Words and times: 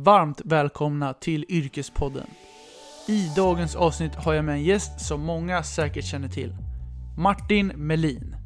Varmt 0.00 0.40
välkomna 0.44 1.12
till 1.12 1.44
Yrkespodden. 1.48 2.26
I 3.08 3.32
dagens 3.36 3.76
avsnitt 3.76 4.14
har 4.14 4.34
jag 4.34 4.44
med 4.44 4.54
en 4.54 4.62
gäst 4.62 5.00
som 5.00 5.20
många 5.20 5.62
säkert 5.62 6.04
känner 6.04 6.28
till. 6.28 6.56
Martin 7.16 7.66
Melin. 7.66 8.36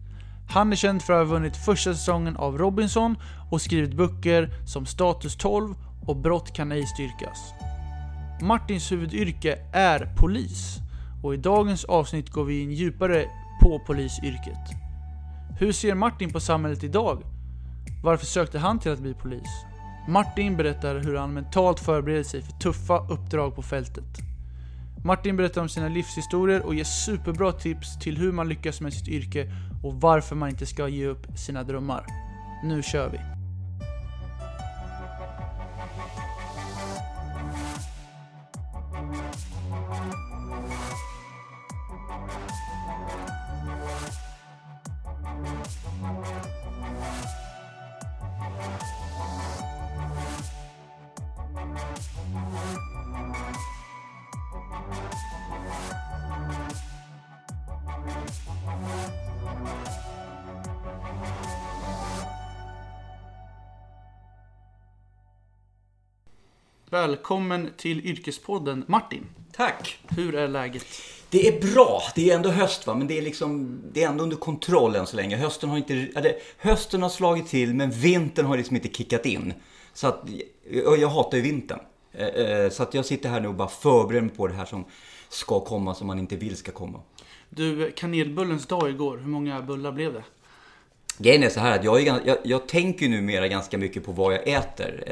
Han 0.51 0.73
är 0.73 0.77
känd 0.77 1.03
för 1.03 1.13
att 1.13 1.19
ha 1.19 1.35
vunnit 1.35 1.57
första 1.57 1.95
säsongen 1.95 2.37
av 2.37 2.59
Robinson 2.59 3.17
och 3.51 3.63
skrivit 3.63 3.95
böcker 3.95 4.51
som 4.67 4.87
Status 4.87 5.37
12 5.37 5.75
och 6.07 6.17
Brott 6.17 6.53
kan 6.53 6.73
ej 6.73 6.87
styrkas. 6.87 7.53
Martins 8.43 8.93
huvudyrke 8.93 9.59
är 9.73 10.15
polis 10.21 10.77
och 11.23 11.35
i 11.35 11.37
dagens 11.37 11.85
avsnitt 11.85 12.31
går 12.31 12.45
vi 12.45 12.63
in 12.63 12.73
djupare 12.73 13.25
på 13.63 13.79
polisyrket. 13.87 14.71
Hur 15.59 15.73
ser 15.73 15.95
Martin 15.95 16.33
på 16.33 16.41
samhället 16.41 16.85
idag? 16.85 17.23
Varför 18.05 18.27
sökte 18.27 18.59
han 18.59 18.79
till 18.79 18.93
att 18.93 19.01
bli 19.01 19.15
polis? 19.15 19.72
Martin 20.09 20.57
berättar 20.57 20.95
hur 20.95 21.15
han 21.15 21.35
mentalt 21.35 21.81
förbereder 21.81 22.23
sig 22.23 22.43
för 22.43 22.53
tuffa 22.53 23.07
uppdrag 23.09 23.55
på 23.55 23.63
fältet. 23.63 24.05
Martin 25.05 25.37
berättar 25.37 25.61
om 25.61 25.69
sina 25.69 25.89
livshistorier 25.89 26.67
och 26.67 26.75
ger 26.75 26.85
superbra 26.85 27.53
tips 27.53 27.99
till 27.99 28.17
hur 28.17 28.33
man 28.33 28.49
lyckas 28.49 28.81
med 28.81 28.93
sitt 28.93 29.09
yrke 29.09 29.47
och 29.83 30.01
varför 30.01 30.37
man 30.37 30.49
inte 30.49 30.67
ska 30.67 30.89
ge 30.89 31.07
upp 31.07 31.27
sina 31.39 31.63
drömmar. 31.63 32.07
Nu 32.65 32.83
kör 32.83 33.09
vi! 33.09 33.42
Välkommen 67.13 67.71
till 67.77 68.07
Yrkespodden 68.07 68.85
Martin. 68.89 69.27
Tack! 69.57 69.99
Hur 70.09 70.35
är 70.35 70.49
läget? 70.49 70.87
Det 71.31 71.49
är 71.49 71.75
bra. 71.75 72.03
Det 72.15 72.31
är 72.31 72.37
ändå 72.37 72.49
höst 72.51 72.87
va, 72.87 72.95
men 72.95 73.07
det 73.07 73.19
är 73.19 73.23
liksom 73.23 73.81
Det 73.93 74.03
är 74.03 74.09
ändå 74.09 74.25
under 74.25 74.37
kontroll 74.37 74.97
än 74.97 75.07
så 75.07 75.17
länge. 75.17 75.37
Hösten 75.37 75.69
har 75.71 75.77
inte... 75.77 75.95
Eller, 75.95 76.35
hösten 76.59 77.03
har 77.03 77.09
slagit 77.09 77.49
till, 77.49 77.75
men 77.75 77.91
vintern 77.91 78.47
har 78.47 78.57
liksom 78.57 78.77
inte 78.77 78.89
kickat 78.89 79.27
in. 79.27 79.55
Så 79.95 80.07
att... 80.07 80.25
Jag, 80.71 80.99
jag 80.99 81.09
hatar 81.09 81.37
ju 81.37 81.43
vintern. 81.43 81.79
Eh, 82.13 82.27
eh, 82.27 82.71
Så 82.71 82.83
att 82.83 82.95
jag 82.95 83.07
sitter 83.07 83.29
här 83.29 83.41
nu 83.41 83.49
och 83.49 83.55
bara 83.55 83.69
förbereder 83.69 84.27
mig 84.27 84.37
på 84.37 84.47
det 84.47 84.55
här 84.55 84.65
som 84.65 84.85
ska 85.29 85.61
komma, 85.61 85.95
som 85.95 86.07
man 86.07 86.19
inte 86.19 86.37
vill 86.37 86.57
ska 86.57 86.73
komma. 86.73 87.01
Du, 87.51 87.91
kanelbullens 87.91 88.67
dag 88.67 88.91
igår, 88.91 89.19
hur 89.19 89.29
många 89.29 89.63
bullar 89.63 89.93
blev 89.93 90.13
det? 90.13 90.25
Grejen 91.19 91.43
är 91.43 91.49
så 91.49 91.61
här 91.61 91.79
att 91.79 91.85
jag, 91.85 92.07
är, 92.07 92.21
jag, 92.25 92.39
jag 92.43 92.69
tänker 92.69 93.09
numera 93.09 93.49
ganska 93.49 93.79
mycket 93.79 94.05
på 94.05 94.13
vad 94.13 94.35
jag 94.35 94.49
äter. 94.49 95.05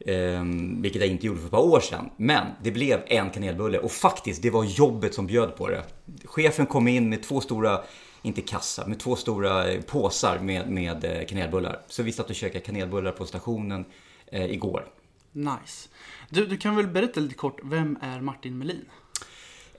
Eh, 0.00 0.44
vilket 0.80 1.02
jag 1.02 1.10
inte 1.10 1.26
gjorde 1.26 1.38
för 1.38 1.46
ett 1.46 1.50
par 1.50 1.64
år 1.64 1.80
sedan. 1.80 2.10
Men 2.16 2.46
det 2.62 2.70
blev 2.70 3.02
en 3.06 3.30
kanelbulle 3.30 3.78
och 3.78 3.92
faktiskt, 3.92 4.42
det 4.42 4.50
var 4.50 4.64
jobbet 4.64 5.14
som 5.14 5.26
bjöd 5.26 5.56
på 5.56 5.68
det. 5.68 5.84
Chefen 6.24 6.66
kom 6.66 6.88
in 6.88 7.08
med 7.08 7.22
två 7.22 7.40
stora, 7.40 7.80
inte 8.22 8.40
kassa, 8.40 8.86
med 8.86 9.00
två 9.00 9.16
stora 9.16 9.68
eh, 9.68 9.80
påsar 9.80 10.38
med, 10.38 10.70
med 10.70 11.04
eh, 11.04 11.26
kanelbullar. 11.26 11.80
Så 11.86 12.02
vi 12.02 12.12
satt 12.12 12.30
och 12.30 12.36
käkade 12.36 12.64
kanelbullar 12.64 13.12
på 13.12 13.26
stationen 13.26 13.84
eh, 14.26 14.50
igår. 14.50 14.86
Nice. 15.32 15.88
Du, 16.30 16.46
du 16.46 16.56
kan 16.56 16.76
väl 16.76 16.86
berätta 16.86 17.20
lite 17.20 17.34
kort, 17.34 17.60
vem 17.64 17.98
är 18.00 18.20
Martin 18.20 18.58
Melin? 18.58 18.84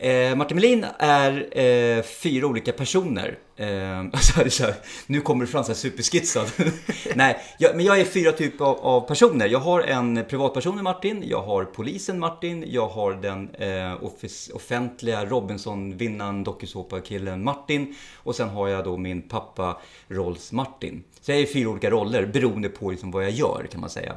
Eh, 0.02 0.36
Martin 0.36 0.56
Melin 0.56 0.86
är 1.00 1.58
eh, 1.60 2.04
fyra 2.04 2.48
olika 2.48 2.72
personer. 2.72 3.38
Eh, 3.56 4.00
alltså, 4.14 4.50
så 4.50 4.64
här, 4.64 4.74
nu 5.08 5.22
kommer 5.22 5.46
du 5.46 5.52
fram 5.52 5.64
så 5.64 5.70
här 5.70 5.76
superskitsad. 5.76 6.48
Nej, 7.16 7.38
jag, 7.58 7.76
men 7.76 7.86
jag 7.86 8.00
är 8.00 8.06
fyra 8.06 8.32
typer 8.32 8.66
av, 8.66 8.80
av 8.80 9.02
personer. 9.08 9.48
Jag 9.48 9.60
har 9.60 9.82
en 9.82 10.26
privatperson 10.30 10.80
i 10.80 10.82
Martin, 10.82 11.24
jag 11.26 11.42
har 11.42 11.66
polisen 11.66 12.20
Martin, 12.20 12.66
jag 12.68 12.88
har 12.88 13.14
den 13.14 13.50
eh, 13.56 14.04
office, 14.04 14.54
offentliga 14.54 15.26
Robinson-vinnaren 15.26 16.44
dokusåpa-killen 16.44 17.44
Martin 17.44 17.96
och 18.16 18.36
sen 18.36 18.50
har 18.50 18.68
jag 18.68 18.84
då 18.84 18.98
min 18.98 19.22
pappa 19.22 19.82
Rolls 20.08 20.52
Martin. 20.52 21.04
Så 21.22 21.32
jag 21.32 21.40
är 21.40 21.46
fyra 21.46 21.70
olika 21.70 21.90
roller 21.90 22.26
beroende 22.26 22.70
på 22.70 22.92
liksom 22.92 23.12
vad 23.12 23.24
jag 23.24 23.32
gör 23.32 23.68
kan 23.72 23.82
man 23.82 23.90
säga. 23.90 24.16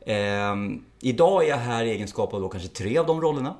Eh, 0.00 0.56
idag 1.00 1.44
är 1.44 1.48
jag 1.48 1.56
här 1.56 1.84
i 1.84 1.90
egenskap 1.90 2.34
av 2.34 2.40
då 2.40 2.48
kanske 2.48 2.68
tre 2.68 2.98
av 2.98 3.06
de 3.06 3.20
rollerna. 3.20 3.56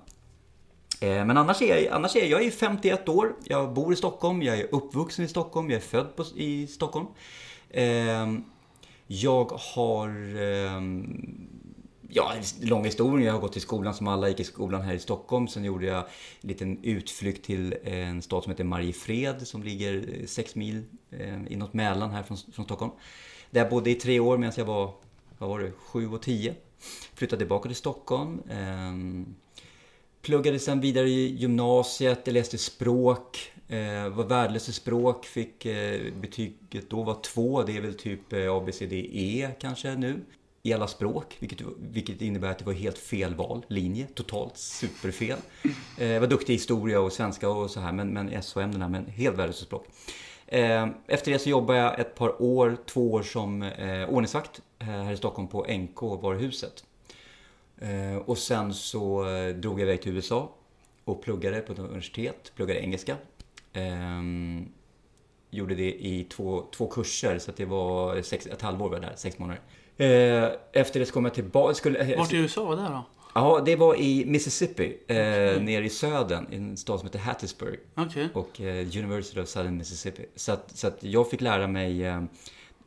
Eh, 1.01 1.25
Men 1.25 1.37
annars 1.37 1.63
är, 1.63 1.67
jag, 1.77 1.87
annars 1.87 2.17
är 2.17 2.21
jag, 2.21 2.29
jag 2.29 2.45
är 2.45 2.51
51 2.51 3.09
år, 3.09 3.37
jag 3.45 3.73
bor 3.73 3.93
i 3.93 3.97
Stockholm, 3.97 4.43
jag 4.43 4.59
är 4.59 4.75
uppvuxen 4.75 5.25
i 5.25 5.29
Stockholm, 5.29 5.71
jag 5.71 5.77
är 5.77 5.81
född 5.87 6.17
på, 6.17 6.25
i 6.37 6.67
Stockholm. 6.67 7.07
Eh, 7.71 8.33
Jag 9.07 9.45
har, 9.75 10.09
eh, 10.37 10.83
ja, 12.09 12.33
en 12.35 12.69
lång 12.69 12.85
historia. 12.85 13.27
Jag 13.27 13.33
har 13.33 13.41
gått 13.41 13.57
i 13.57 13.61
skolan 13.61 13.95
som 13.95 14.09
alla 14.09 14.29
gick 14.29 14.41
i 14.41 14.45
skolan 14.45 14.83
här 14.83 14.95
i 14.95 14.99
Stockholm. 14.99 15.49
Sen 15.49 15.65
gjorde 15.65 15.87
jag 15.87 15.99
en 16.41 16.49
liten 16.49 16.79
utflykt 16.85 17.45
till 17.47 17.75
en 17.85 18.23
stad 18.23 18.43
som 18.43 18.51
heter 18.51 18.65
Mariefred 18.65 19.47
som 19.49 19.63
ligger 19.63 19.95
eh, 20.21 20.27
sex 20.27 20.55
mil 20.55 20.83
eh, 21.11 21.53
inåt 21.53 21.75
Mälaren 21.75 22.11
här 22.11 22.23
från, 22.23 22.37
från 22.53 22.65
Stockholm. 22.65 22.93
Där 23.51 23.61
jag 23.61 23.71
bodde 23.71 23.91
i 23.91 23.95
tre 23.95 24.21
år 24.21 24.39
medan 24.39 24.53
jag 24.57 24.65
var, 24.65 24.93
vad 25.39 25.49
var 25.51 25.59
det, 25.61 25.73
sju 25.73 26.09
och 26.09 26.23
tio. 26.23 26.55
Flyttade 27.15 27.41
tillbaka 27.41 27.69
till 27.69 27.77
Stockholm. 27.77 28.41
Ehm, 28.51 29.35
Pluggade 30.23 30.59
sen 30.59 30.81
vidare 30.81 31.09
i 31.09 31.37
gymnasiet, 31.37 32.21
jag 32.25 32.33
läste 32.33 32.59
språk, 32.59 33.53
eh, 33.69 34.09
var 34.09 34.25
värdelös 34.25 34.69
i 34.69 34.73
språk, 34.73 35.25
fick 35.25 35.67
eh, 35.67 36.13
betyget 36.21 36.91
då 36.91 37.03
var 37.03 37.23
två, 37.23 37.63
det 37.63 37.77
är 37.77 37.81
väl 37.81 37.95
typ 37.95 38.33
eh, 38.33 38.57
A, 38.57 38.63
B, 38.67 38.73
C, 38.73 38.87
D, 38.87 39.09
E 39.13 39.51
kanske 39.61 39.95
nu. 39.95 40.21
I 40.63 40.73
alla 40.73 40.87
språk, 40.87 41.37
vilket, 41.39 41.61
vilket 41.79 42.23
innebär 42.23 42.51
att 42.51 42.59
det 42.59 42.65
var 42.65 42.73
helt 42.73 42.99
fel 42.99 43.35
val, 43.35 43.65
linje, 43.69 44.07
totalt 44.15 44.57
superfel. 44.57 45.39
Eh, 45.99 46.07
jag 46.07 46.21
var 46.21 46.27
duktig 46.27 46.53
i 46.53 46.57
historia 46.57 47.01
och 47.01 47.13
svenska 47.13 47.49
och 47.49 47.71
så 47.71 47.81
här, 47.81 47.93
men, 47.93 48.09
men 48.09 48.43
SO-ämnena, 48.43 48.89
men 48.89 49.07
helt 49.07 49.39
värdelös 49.39 49.63
i 49.63 49.65
språk. 49.65 49.87
Eh, 50.47 50.89
efter 51.07 51.33
det 51.33 51.39
så 51.39 51.49
jobbade 51.49 51.79
jag 51.79 52.01
ett 52.01 52.15
par 52.15 52.43
år, 52.43 52.77
två 52.87 53.13
år 53.13 53.23
som 53.23 53.63
eh, 53.63 54.09
ordningsvakt 54.09 54.61
eh, 54.79 54.87
här 54.87 55.13
i 55.13 55.17
Stockholm 55.17 55.49
på 55.49 55.67
NK, 55.69 56.03
varuhuset. 56.03 56.85
Eh, 57.81 58.17
Och 58.17 58.39
sen 58.39 58.75
så 58.75 59.29
eh, 59.37 59.55
drog 59.55 59.81
jag 59.81 59.83
iväg 59.83 60.03
till 60.03 60.13
USA 60.17 60.55
och 61.05 61.23
pluggade 61.23 61.61
på 61.61 61.73
ett 61.73 61.79
universitet, 61.79 62.53
pluggade 62.57 62.81
engelska. 62.81 63.17
Ehm, 63.73 64.69
gjorde 65.51 65.75
det 65.75 66.07
i 66.07 66.25
två, 66.31 66.65
två 66.77 66.87
kurser, 66.87 67.39
så 67.39 67.53
det 67.57 67.65
var 67.65 68.23
sex, 68.23 68.47
ett 68.47 68.63
halvår 68.63 68.89
var 68.89 69.01
där, 69.01 69.13
sex 69.17 69.39
månader. 69.39 69.61
Eh, 69.97 70.51
efter 70.73 71.01
det 71.01 71.07
så 71.07 71.13
kom 71.13 71.25
jag 71.25 71.35
tillbaka. 71.35 71.75
Skulle, 71.75 72.17
Vart 72.17 72.33
i 72.33 72.37
USA 72.37 72.65
var 72.65 72.77
det 72.77 72.83
då? 72.83 73.03
Ja, 73.35 73.63
det 73.67 73.77
var 73.77 74.01
i 74.01 74.25
Mississippi, 74.27 74.97
eh, 75.07 75.17
nere 75.63 75.85
i 75.85 75.89
södern, 75.91 76.47
i 76.53 76.57
en 76.57 76.77
stad 76.77 76.99
som 76.99 77.07
heter 77.09 77.19
Hattiesburg. 77.19 77.79
Okej. 77.95 78.29
Och 78.35 78.61
eh, 78.61 78.87
University 78.99 79.41
of 79.41 79.49
Southern 79.49 79.77
Mississippi. 79.77 80.27
Så 80.37 80.53
att, 80.53 80.77
så 80.79 80.87
att 80.87 81.05
jag 81.05 81.31
fick 81.31 81.41
lära 81.41 81.67
mig 81.67 82.05
eh, 82.05 82.23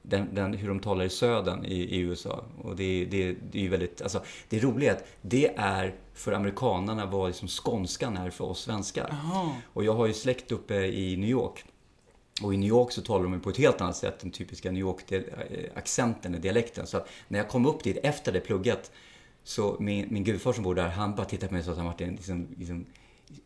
den, 0.03 0.35
den, 0.35 0.53
hur 0.53 0.67
de 0.67 0.79
talar 0.79 1.05
i 1.05 1.09
södern 1.09 1.65
i, 1.65 1.75
i 1.75 1.99
USA. 1.99 2.43
Och 2.61 2.75
det, 2.75 3.05
det, 3.05 3.35
det 3.51 3.57
är 3.57 3.61
ju 3.63 3.69
väldigt, 3.69 4.01
alltså 4.01 4.23
det 4.49 4.59
roliga 4.59 4.91
är 4.91 4.95
att 4.95 5.05
det 5.21 5.53
är 5.55 5.95
för 6.13 6.31
amerikanerna 6.31 7.05
vad 7.05 7.27
liksom 7.27 7.47
skånskan 7.47 8.17
är 8.17 8.29
för 8.29 8.45
oss 8.45 8.61
svenskar. 8.61 9.07
Jaha. 9.09 9.51
Och 9.73 9.83
jag 9.83 9.93
har 9.93 10.07
ju 10.07 10.13
släkt 10.13 10.51
uppe 10.51 10.75
i 10.75 11.17
New 11.17 11.29
York. 11.29 11.65
Och 12.41 12.53
i 12.53 12.57
New 12.57 12.69
York 12.69 12.91
så 12.91 13.01
talar 13.01 13.23
de 13.23 13.39
på 13.39 13.49
ett 13.49 13.57
helt 13.57 13.81
annat 13.81 13.97
sätt, 13.97 14.19
den 14.19 14.31
typiska 14.31 14.71
New 14.71 14.81
York-accenten, 14.81 16.41
dialekten. 16.41 16.87
Så 16.87 16.97
att 16.97 17.09
när 17.27 17.39
jag 17.39 17.49
kom 17.49 17.65
upp 17.65 17.83
dit 17.83 17.97
efter 18.03 18.31
det 18.31 18.39
plugget, 18.39 18.91
så 19.43 19.75
min, 19.79 20.07
min 20.09 20.23
gudfar 20.23 20.53
som 20.53 20.63
bor 20.63 20.75
där, 20.75 20.89
han 20.89 21.15
bara 21.15 21.25
tittade 21.25 21.47
på 21.47 21.53
mig 21.53 21.69
och 21.69 21.75
sa 21.75 21.83
Martin, 21.83 22.15
liksom, 22.15 22.47
liksom, 22.57 22.85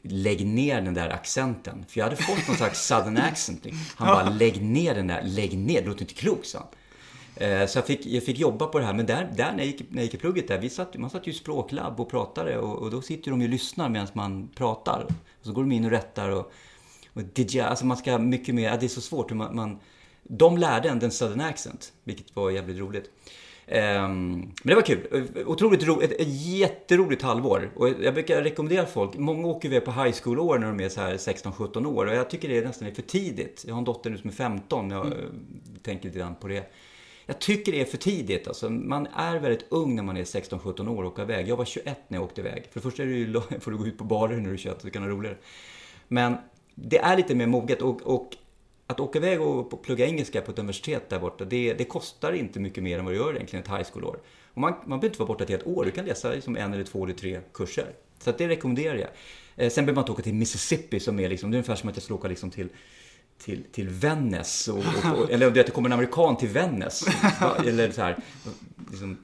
lägg 0.01 0.45
ner 0.47 0.81
den 0.81 0.93
där 0.93 1.09
accenten. 1.09 1.85
För 1.87 1.99
jag 1.99 2.05
hade 2.05 2.15
fått 2.15 2.47
någon 2.47 2.57
slags 2.57 2.85
southern 2.87 3.17
accent. 3.17 3.65
Han 3.95 4.07
bara, 4.07 4.29
lägg 4.29 4.61
ner 4.63 4.95
den 4.95 5.07
där, 5.07 5.21
lägg 5.23 5.57
ner, 5.57 5.81
det 5.81 5.87
låter 5.87 6.01
inte 6.01 6.13
klokt, 6.13 6.47
sa 6.47 6.59
han. 6.59 6.67
Eh, 7.49 7.67
Så 7.67 7.77
jag 7.77 7.85
fick, 7.85 8.05
jag 8.05 8.23
fick 8.23 8.39
jobba 8.39 8.65
på 8.67 8.79
det 8.79 8.85
här, 8.85 8.93
men 8.93 9.05
där, 9.05 9.33
där 9.37 9.51
när, 9.51 9.57
jag 9.57 9.65
gick, 9.65 9.79
när 9.89 9.97
jag 9.97 10.03
gick 10.03 10.13
i 10.13 10.17
plugget 10.17 10.47
där, 10.47 10.57
vi 10.59 10.69
satt, 10.69 10.97
man 10.97 11.09
satt 11.09 11.27
ju 11.27 11.31
i 11.31 11.35
språklabb 11.35 11.99
och 11.99 12.09
pratade 12.09 12.57
och, 12.57 12.77
och 12.77 12.91
då 12.91 13.01
sitter 13.01 13.31
de 13.31 13.41
ju 13.41 13.47
och 13.47 13.51
lyssnar 13.51 13.89
medan 13.89 14.07
man 14.13 14.49
pratar. 14.55 15.03
Och 15.39 15.45
så 15.45 15.51
går 15.51 15.61
de 15.63 15.71
in 15.71 15.85
och 15.85 15.91
rättar 15.91 16.29
och, 16.29 16.51
och 17.13 17.21
DJ, 17.35 17.59
alltså 17.59 17.85
man 17.85 17.97
ska 17.97 18.17
mycket 18.17 18.55
mer, 18.55 18.77
det 18.79 18.85
är 18.85 18.89
så 18.89 19.01
svårt 19.01 19.31
hur 19.31 19.35
man, 19.35 19.55
man 19.55 19.79
de 20.23 20.57
lärde 20.57 20.89
en 20.89 20.99
den 20.99 21.11
southern 21.11 21.41
accent, 21.41 21.93
vilket 22.03 22.35
var 22.35 22.51
jävligt 22.51 22.77
roligt. 22.77 23.11
Ehm, 23.67 24.31
men 24.39 24.53
det 24.63 24.75
var 24.75 24.81
kul. 24.81 25.27
Otroligt 25.45 25.83
roligt. 25.83 26.11
Ett, 26.11 26.21
ett 26.21 26.45
jätteroligt 26.45 27.21
halvår. 27.21 27.71
Och 27.75 27.89
jag 27.89 28.13
brukar 28.13 28.41
rekommendera 28.41 28.85
folk. 28.85 29.17
Många 29.17 29.47
åker 29.47 29.69
iväg 29.69 29.85
på 29.85 29.91
high 29.91 30.15
school-år 30.23 30.57
när 30.57 30.67
de 30.67 30.79
är 30.79 30.89
så 30.89 31.01
här 31.01 31.13
16-17 31.13 31.85
år. 31.85 32.05
Och 32.05 32.15
jag 32.15 32.29
tycker 32.29 32.49
det 32.49 32.57
är 32.57 32.63
nästan 32.65 32.95
för 32.95 33.01
tidigt. 33.01 33.63
Jag 33.67 33.73
har 33.73 33.79
en 33.79 33.85
dotter 33.85 34.09
nu 34.09 34.17
som 34.17 34.29
är 34.29 34.33
15. 34.33 34.91
Jag 34.91 35.05
eh, 35.05 35.11
tänker 35.83 36.05
lite 36.05 36.19
grann 36.19 36.35
på 36.35 36.47
det. 36.47 36.71
jag 37.25 37.39
tycker 37.39 37.71
det 37.71 37.81
är 37.81 37.85
för 37.85 37.97
tidigt. 37.97 38.47
Alltså, 38.47 38.69
man 38.69 39.07
är 39.15 39.39
väldigt 39.39 39.65
ung 39.69 39.95
när 39.95 40.03
man 40.03 40.17
är 40.17 40.23
16-17 40.23 40.89
år 40.89 41.03
och 41.03 41.11
åker 41.11 41.23
iväg. 41.23 41.47
Jag 41.47 41.57
var 41.57 41.65
21 41.65 41.97
när 42.07 42.17
jag 42.17 42.25
åkte 42.25 42.41
iväg. 42.41 42.63
För 42.71 42.79
det 42.79 42.83
första 42.83 43.03
är 43.03 43.07
det 43.07 43.13
ju, 43.13 43.33
får 43.59 43.71
du 43.71 43.77
gå 43.77 43.87
ut 43.87 43.97
på 43.97 44.03
barer 44.03 44.37
när 44.37 44.47
du 44.47 44.53
är 44.53 44.57
21 44.57 44.81
så 44.81 44.87
det 44.87 44.91
kan 44.91 45.01
vara 45.01 45.11
roligare. 45.11 45.37
Men 46.07 46.35
det 46.75 46.97
är 46.97 47.17
lite 47.17 47.35
mer 47.35 47.47
moget 47.47 47.81
och, 47.81 48.01
och 48.01 48.37
att 48.87 48.99
åka 48.99 49.19
iväg 49.19 49.41
och 49.41 49.83
plugga 49.83 50.05
engelska 50.05 50.41
på 50.41 50.51
ett 50.51 50.59
universitet 50.59 51.09
där 51.09 51.19
borta, 51.19 51.45
det, 51.45 51.73
det 51.73 51.85
kostar 51.85 52.33
inte 52.33 52.59
mycket 52.59 52.83
mer 52.83 52.99
än 52.99 53.05
vad 53.05 53.13
det 53.13 53.17
gör 53.17 53.35
egentligen 53.35 53.63
ett 53.63 53.71
high 53.71 53.89
school-år. 53.91 54.19
Och 54.53 54.61
man, 54.61 54.71
man 54.71 54.99
behöver 54.99 55.07
inte 55.07 55.19
vara 55.19 55.27
borta 55.27 55.43
ett 55.43 55.49
helt 55.49 55.67
år, 55.67 55.85
du 55.85 55.91
kan 55.91 56.05
läsa 56.05 56.31
liksom 56.31 56.57
en 56.57 56.73
eller 56.73 56.83
två 56.83 57.03
eller 57.03 57.13
tre 57.13 57.39
kurser. 57.53 57.93
Så 58.19 58.31
det 58.37 58.47
rekommenderar 58.47 58.95
jag. 58.95 59.09
Eh, 59.55 59.69
sen 59.69 59.85
behöver 59.85 59.95
man 59.95 60.03
inte 60.03 60.11
åka 60.11 60.23
till 60.23 60.33
Mississippi 60.33 60.99
som 60.99 61.19
är 61.19 61.29
liksom, 61.29 61.51
det 61.51 61.55
är 61.55 61.57
ungefär 61.57 61.75
som 61.75 61.89
att 61.89 61.95
jag 61.95 62.03
skulle 62.03 62.17
åka 62.17 62.27
liksom 62.27 62.51
till 62.51 62.69
till, 63.37 63.63
till 63.71 63.89
Vännäs, 63.89 64.67
och, 64.67 64.77
och, 64.77 65.19
och, 65.19 65.31
eller 65.31 65.47
att 65.47 65.53
det 65.53 65.71
kommer 65.71 65.89
en 65.89 65.93
amerikan 65.93 66.37
till 66.37 66.49
Vännäs. 66.49 67.05
eller 67.65 67.91
så 67.91 68.01
här, 68.01 68.17
liksom, 68.91 69.17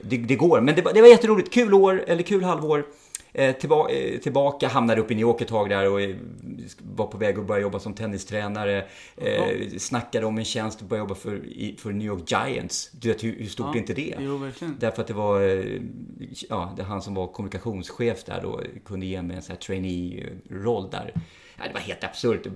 det, 0.00 0.16
det, 0.16 0.36
går, 0.36 0.60
men 0.60 0.74
det, 0.74 0.82
det 0.94 1.00
var 1.00 1.08
jätteroligt. 1.08 1.52
Kul 1.52 1.74
år, 1.74 2.04
eller 2.06 2.22
kul 2.22 2.44
halvår. 2.44 2.86
Eh, 3.32 3.56
tillbaka, 3.56 3.94
eh, 3.94 4.20
tillbaka, 4.20 4.68
hamnade 4.68 5.00
upp 5.00 5.10
i 5.10 5.14
New 5.14 5.22
York 5.22 5.40
ett 5.40 5.48
tag 5.48 5.70
där 5.70 5.90
och 5.90 6.00
eh, 6.00 6.16
var 6.78 7.06
på 7.06 7.18
väg 7.18 7.38
att 7.38 7.46
börja 7.46 7.62
jobba 7.62 7.78
som 7.78 7.94
tennistränare. 7.94 8.84
Eh, 9.16 9.78
snackade 9.78 10.26
om 10.26 10.38
en 10.38 10.44
tjänst 10.44 10.82
att 10.82 10.88
börja 10.88 11.00
jobba 11.00 11.14
för, 11.14 11.42
för 11.78 11.92
New 11.92 12.06
York 12.06 12.30
Giants. 12.30 12.90
Du 12.92 13.08
vet, 13.08 13.24
hur, 13.24 13.38
hur 13.38 13.46
stort 13.46 13.66
ja, 13.66 13.74
är 13.74 13.78
inte 13.78 13.94
det? 13.94 14.14
Jo, 14.18 14.36
verkligen. 14.36 14.76
Därför 14.80 15.02
att 15.02 15.08
det 15.08 15.14
var, 15.14 15.64
ja, 16.48 16.74
det 16.76 16.82
han 16.82 17.02
som 17.02 17.14
var 17.14 17.26
kommunikationschef 17.26 18.24
där 18.24 18.40
då 18.42 18.60
kunde 18.84 19.06
ge 19.06 19.22
mig 19.22 19.36
en 19.36 19.42
sån 19.42 19.52
här 19.52 19.60
trainee-roll 19.60 20.90
där. 20.90 21.12
Ja, 21.56 21.66
det 21.66 21.74
var 21.74 21.80
helt 21.80 22.04
absurt. 22.04 22.46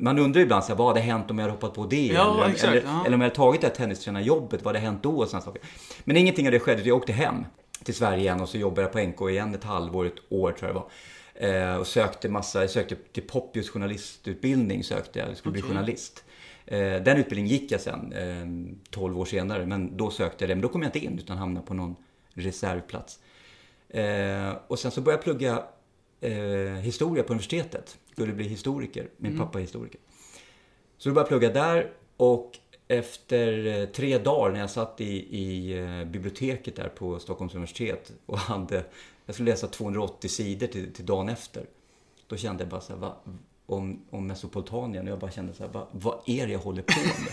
man 0.00 0.18
undrar 0.18 0.40
ibland 0.40 0.64
så 0.64 0.68
här, 0.68 0.78
vad 0.78 0.86
hade 0.86 1.00
hänt 1.00 1.30
om 1.30 1.38
jag 1.38 1.42
hade 1.42 1.54
hoppat 1.54 1.74
på 1.74 1.86
det? 1.86 2.06
Ja, 2.06 2.34
eller, 2.34 2.52
exakt, 2.52 2.72
eller, 2.72 2.80
eller, 2.80 3.14
om 3.14 3.20
jag 3.20 3.28
hade 3.28 3.34
tagit 3.34 3.60
det 3.60 3.66
här 3.66 3.74
tennistränarjobbet, 3.74 4.62
vad 4.62 4.74
hade 4.74 4.86
hänt 4.86 5.02
då? 5.02 5.10
Och 5.10 5.28
såna 5.28 5.42
saker. 5.42 5.62
Men 6.04 6.16
ingenting 6.16 6.46
av 6.46 6.52
det 6.52 6.60
skedde, 6.60 6.82
jag 6.82 6.96
åkte 6.96 7.12
hem 7.12 7.44
till 7.88 7.96
Sverige 7.96 8.20
igen 8.20 8.40
och 8.40 8.48
så 8.48 8.58
jobbade 8.58 8.82
jag 8.82 8.92
på 8.92 8.98
NK 8.98 9.30
igen 9.30 9.54
ett 9.54 9.64
halvår, 9.64 10.06
ett 10.06 10.12
år 10.28 10.52
tror 10.52 10.70
jag 10.70 10.76
det 10.76 10.80
var. 10.80 11.70
Eh, 11.70 11.76
och 11.76 11.86
sökte 11.86 12.28
massa, 12.28 12.68
sökte 12.68 12.96
till 13.12 13.22
Poppius 13.22 13.70
journalistutbildning 13.70 14.84
sökte 14.84 15.18
jag, 15.18 15.28
jag 15.28 15.36
skulle 15.36 15.50
okay. 15.50 15.62
bli 15.62 15.70
journalist. 15.70 16.24
Eh, 16.66 16.78
den 16.78 17.16
utbildningen 17.16 17.46
gick 17.46 17.72
jag 17.72 17.80
sen, 17.80 18.12
eh, 18.12 18.74
12 18.90 19.18
år 19.18 19.24
senare, 19.24 19.66
men 19.66 19.96
då 19.96 20.10
sökte 20.10 20.44
jag 20.44 20.50
det. 20.50 20.54
Men 20.54 20.62
då 20.62 20.68
kom 20.68 20.82
jag 20.82 20.88
inte 20.88 20.98
in 20.98 21.18
utan 21.18 21.38
hamnade 21.38 21.66
på 21.66 21.74
någon 21.74 21.96
reservplats. 22.34 23.18
Eh, 23.88 24.52
och 24.66 24.78
sen 24.78 24.90
så 24.90 25.00
började 25.00 25.18
jag 25.18 25.24
plugga 25.24 25.64
eh, 26.20 26.74
historia 26.74 27.22
på 27.22 27.32
universitetet. 27.32 27.98
Skulle 28.12 28.32
bli 28.32 28.48
historiker, 28.48 29.08
min 29.16 29.32
mm. 29.32 29.46
pappa 29.46 29.58
är 29.58 29.62
historiker. 29.62 30.00
Så 30.98 31.08
då 31.08 31.14
började 31.14 31.34
jag 31.34 31.40
plugga 31.40 31.64
där 31.64 31.92
och 32.16 32.58
efter 32.88 33.66
eh, 33.66 33.86
tre 33.86 34.18
dagar 34.18 34.52
när 34.52 34.60
jag 34.60 34.70
satt 34.70 35.00
i, 35.00 35.38
i 35.38 35.78
eh, 35.78 36.04
biblioteket 36.04 36.76
där 36.76 36.88
på 36.88 37.18
Stockholms 37.18 37.54
universitet 37.54 38.12
och 38.26 38.38
hade, 38.38 38.84
jag 39.26 39.34
skulle 39.34 39.50
läsa 39.50 39.66
280 39.66 40.28
sidor 40.28 40.66
till, 40.66 40.92
till 40.92 41.06
dagen 41.06 41.28
efter. 41.28 41.66
Då 42.26 42.36
kände 42.36 42.62
jag 42.62 42.70
bara 42.70 42.80
så 42.80 42.92
här, 42.92 43.00
va, 43.00 43.16
om, 43.66 44.00
om 44.10 44.26
Mesopotamien 44.26 45.04
och 45.04 45.12
jag 45.12 45.18
bara 45.18 45.30
kände 45.30 45.54
så 45.54 45.62
här, 45.62 45.70
va, 45.70 45.88
vad 45.92 46.20
är 46.26 46.46
det 46.46 46.52
jag 46.52 46.60
håller 46.60 46.82
på 46.82 47.00
med? 47.00 47.32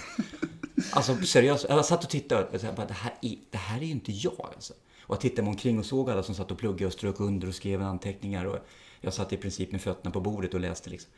alltså 0.92 1.16
seriöst, 1.16 1.66
jag 1.69 1.86
satt 1.86 2.04
och 2.04 2.10
tittade 2.10 2.48
och 2.54 2.60
så 2.60 2.66
här, 2.66 2.74
bara, 2.74 2.88
det, 2.88 2.94
här 2.94 3.13
är, 3.22 3.36
det 3.50 3.58
här 3.58 3.78
är 3.78 3.86
ju 3.86 3.92
inte 3.92 4.12
jag 4.12 4.50
alltså. 4.56 4.74
Och 5.01 5.16
jag 5.16 5.22
tittade 5.22 5.42
mig 5.42 5.50
omkring 5.50 5.80
och 5.80 5.86
såg 5.86 6.10
alla 6.10 6.24
som 6.24 6.36
satt 6.36 6.51
och 6.51 6.58
pluggade 6.58 6.86
och 6.86 6.94
strök 6.94 7.19
under 7.19 7.48
och 7.48 7.56
skrev 7.56 7.81
anteckningar 7.81 8.46
och 8.46 8.58
jag 9.01 9.13
satt 9.13 9.34
i 9.34 9.38
princip 9.38 9.72
med 9.72 9.81
fötterna 9.81 10.12
på 10.12 10.19
bordet 10.19 10.54
och 10.54 10.60
läste 10.60 10.90
liksom. 10.90 11.12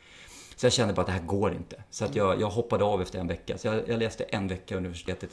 Så 0.58 0.66
jag 0.66 0.72
kände 0.72 0.94
bara 0.94 1.00
att 1.00 1.06
det 1.06 1.12
här 1.12 1.22
går 1.22 1.52
inte. 1.52 1.82
Så 1.90 2.04
att 2.04 2.14
jag, 2.14 2.40
jag 2.40 2.50
hoppade 2.50 2.84
av 2.84 3.02
efter 3.02 3.18
en 3.18 3.26
vecka. 3.26 3.58
Så 3.58 3.66
jag, 3.66 3.88
jag 3.88 3.98
läste 3.98 4.24
en 4.24 4.48
vecka 4.48 4.76
universitetet. 4.76 5.30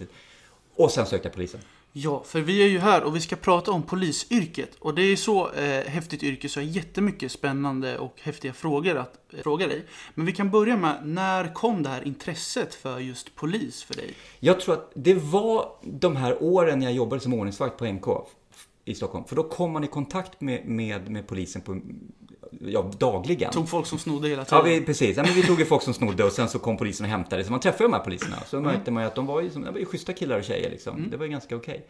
Och 0.75 0.91
sen 0.91 1.05
sökte 1.05 1.27
jag 1.27 1.33
polisen. 1.33 1.59
Ja, 1.91 2.23
för 2.25 2.41
vi 2.41 2.63
är 2.63 2.67
ju 2.67 2.79
här 2.79 3.03
och 3.03 3.15
vi 3.15 3.21
ska 3.21 3.35
prata 3.35 3.71
om 3.71 3.83
polisyrket. 3.83 4.75
Och 4.79 4.95
det 4.95 5.01
är 5.01 5.15
så 5.15 5.51
eh, 5.51 5.85
häftigt 5.85 6.23
yrke 6.23 6.49
så 6.49 6.59
jag 6.59 6.65
har 6.65 6.71
jättemycket 6.71 7.31
spännande 7.31 7.97
och 7.97 8.21
häftiga 8.21 8.53
frågor 8.53 8.95
att 8.95 9.33
eh, 9.33 9.39
fråga 9.39 9.67
dig. 9.67 9.85
Men 10.13 10.25
vi 10.25 10.31
kan 10.31 10.49
börja 10.49 10.77
med, 10.77 11.01
när 11.03 11.53
kom 11.53 11.83
det 11.83 11.89
här 11.89 12.07
intresset 12.07 12.75
för 12.75 12.99
just 12.99 13.35
polis 13.35 13.83
för 13.83 13.93
dig? 13.93 14.13
Jag 14.39 14.59
tror 14.59 14.73
att 14.73 14.91
det 14.95 15.13
var 15.13 15.71
de 15.81 16.15
här 16.15 16.43
åren 16.43 16.81
jag 16.81 16.93
jobbade 16.93 17.21
som 17.21 17.33
ordningsvakt 17.33 17.77
på 17.77 17.85
NK 17.85 18.07
i 18.85 18.95
Stockholm. 18.95 19.25
För 19.25 19.35
då 19.35 19.43
kom 19.43 19.71
man 19.71 19.83
i 19.83 19.87
kontakt 19.87 20.41
med, 20.41 20.65
med, 20.65 21.09
med 21.09 21.27
polisen 21.27 21.61
på 21.61 21.81
ja, 22.67 22.91
dagligen. 22.99 23.51
Tog 23.51 23.69
folk 23.69 23.85
som 23.85 23.99
snodde 23.99 24.27
hela 24.27 24.45
tiden? 24.45 24.57
Ja, 24.57 24.63
vi, 24.63 24.81
precis. 24.81 25.17
Ja, 25.17 25.23
men 25.23 25.33
vi 25.33 25.43
tog 25.43 25.59
ju 25.59 25.65
folk 25.65 25.81
som 25.81 25.93
snodde 25.93 26.23
och 26.23 26.31
sen 26.31 26.49
så 26.49 26.59
kom 26.59 26.77
polisen 26.77 27.05
och 27.05 27.09
hämtade. 27.09 27.43
Så 27.43 27.51
man 27.51 27.59
träffade 27.59 27.83
de 27.83 27.93
här 27.93 28.03
poliserna. 28.03 28.37
Så 28.47 28.57
mm. 28.57 28.71
märkte 28.71 28.91
man 28.91 29.03
ju 29.03 29.07
att 29.07 29.15
de 29.15 29.25
var 29.25 29.41
ju, 29.41 29.49
de 29.49 29.63
var 29.63 29.79
ju 29.79 29.85
schyssta 29.85 30.13
killar 30.13 30.37
och 30.37 30.43
tjejer 30.43 30.69
liksom. 30.69 30.97
Mm. 30.97 31.09
Det 31.09 31.17
var 31.17 31.25
ju 31.25 31.31
ganska 31.31 31.55
okej. 31.55 31.73
Okay. 31.73 31.85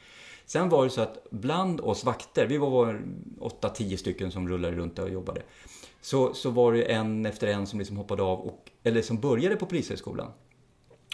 Sen 0.45 0.69
var 0.69 0.83
det 0.83 0.89
så 0.89 1.01
att 1.01 1.27
bland 1.31 1.81
oss 1.81 2.03
vakter, 2.03 2.47
vi 2.47 2.57
var 2.57 3.01
8-10 3.39 3.95
stycken 3.95 4.31
som 4.31 4.49
rullade 4.49 4.75
runt 4.75 4.99
och 4.99 5.09
jobbade. 5.09 5.41
Så, 6.01 6.33
så 6.33 6.49
var 6.49 6.73
det 6.73 6.91
en 6.91 7.25
efter 7.25 7.47
en 7.47 7.67
som 7.67 7.79
liksom 7.79 7.97
hoppade 7.97 8.23
av, 8.23 8.39
och, 8.39 8.71
eller 8.83 9.01
som 9.01 9.19
började 9.19 9.55
på 9.55 9.65
Polishögskolan. 9.65 10.31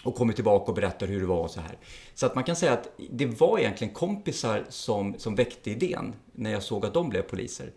Och 0.04 0.14
kommer 0.14 0.32
tillbaka 0.32 0.64
och 0.70 0.74
berättar 0.74 1.06
hur 1.06 1.20
det 1.20 1.26
var 1.26 1.40
och 1.40 1.50
så 1.50 1.60
här. 1.60 1.78
Så 2.14 2.26
att 2.26 2.34
man 2.34 2.44
kan 2.44 2.56
säga 2.56 2.72
att 2.72 2.88
det 3.10 3.26
var 3.26 3.58
egentligen 3.58 3.94
kompisar 3.94 4.64
som, 4.68 5.14
som 5.18 5.34
väckte 5.34 5.70
idén 5.70 6.14
när 6.32 6.52
jag 6.52 6.62
såg 6.62 6.86
att 6.86 6.94
de 6.94 7.08
blev 7.08 7.22
poliser. 7.22 7.72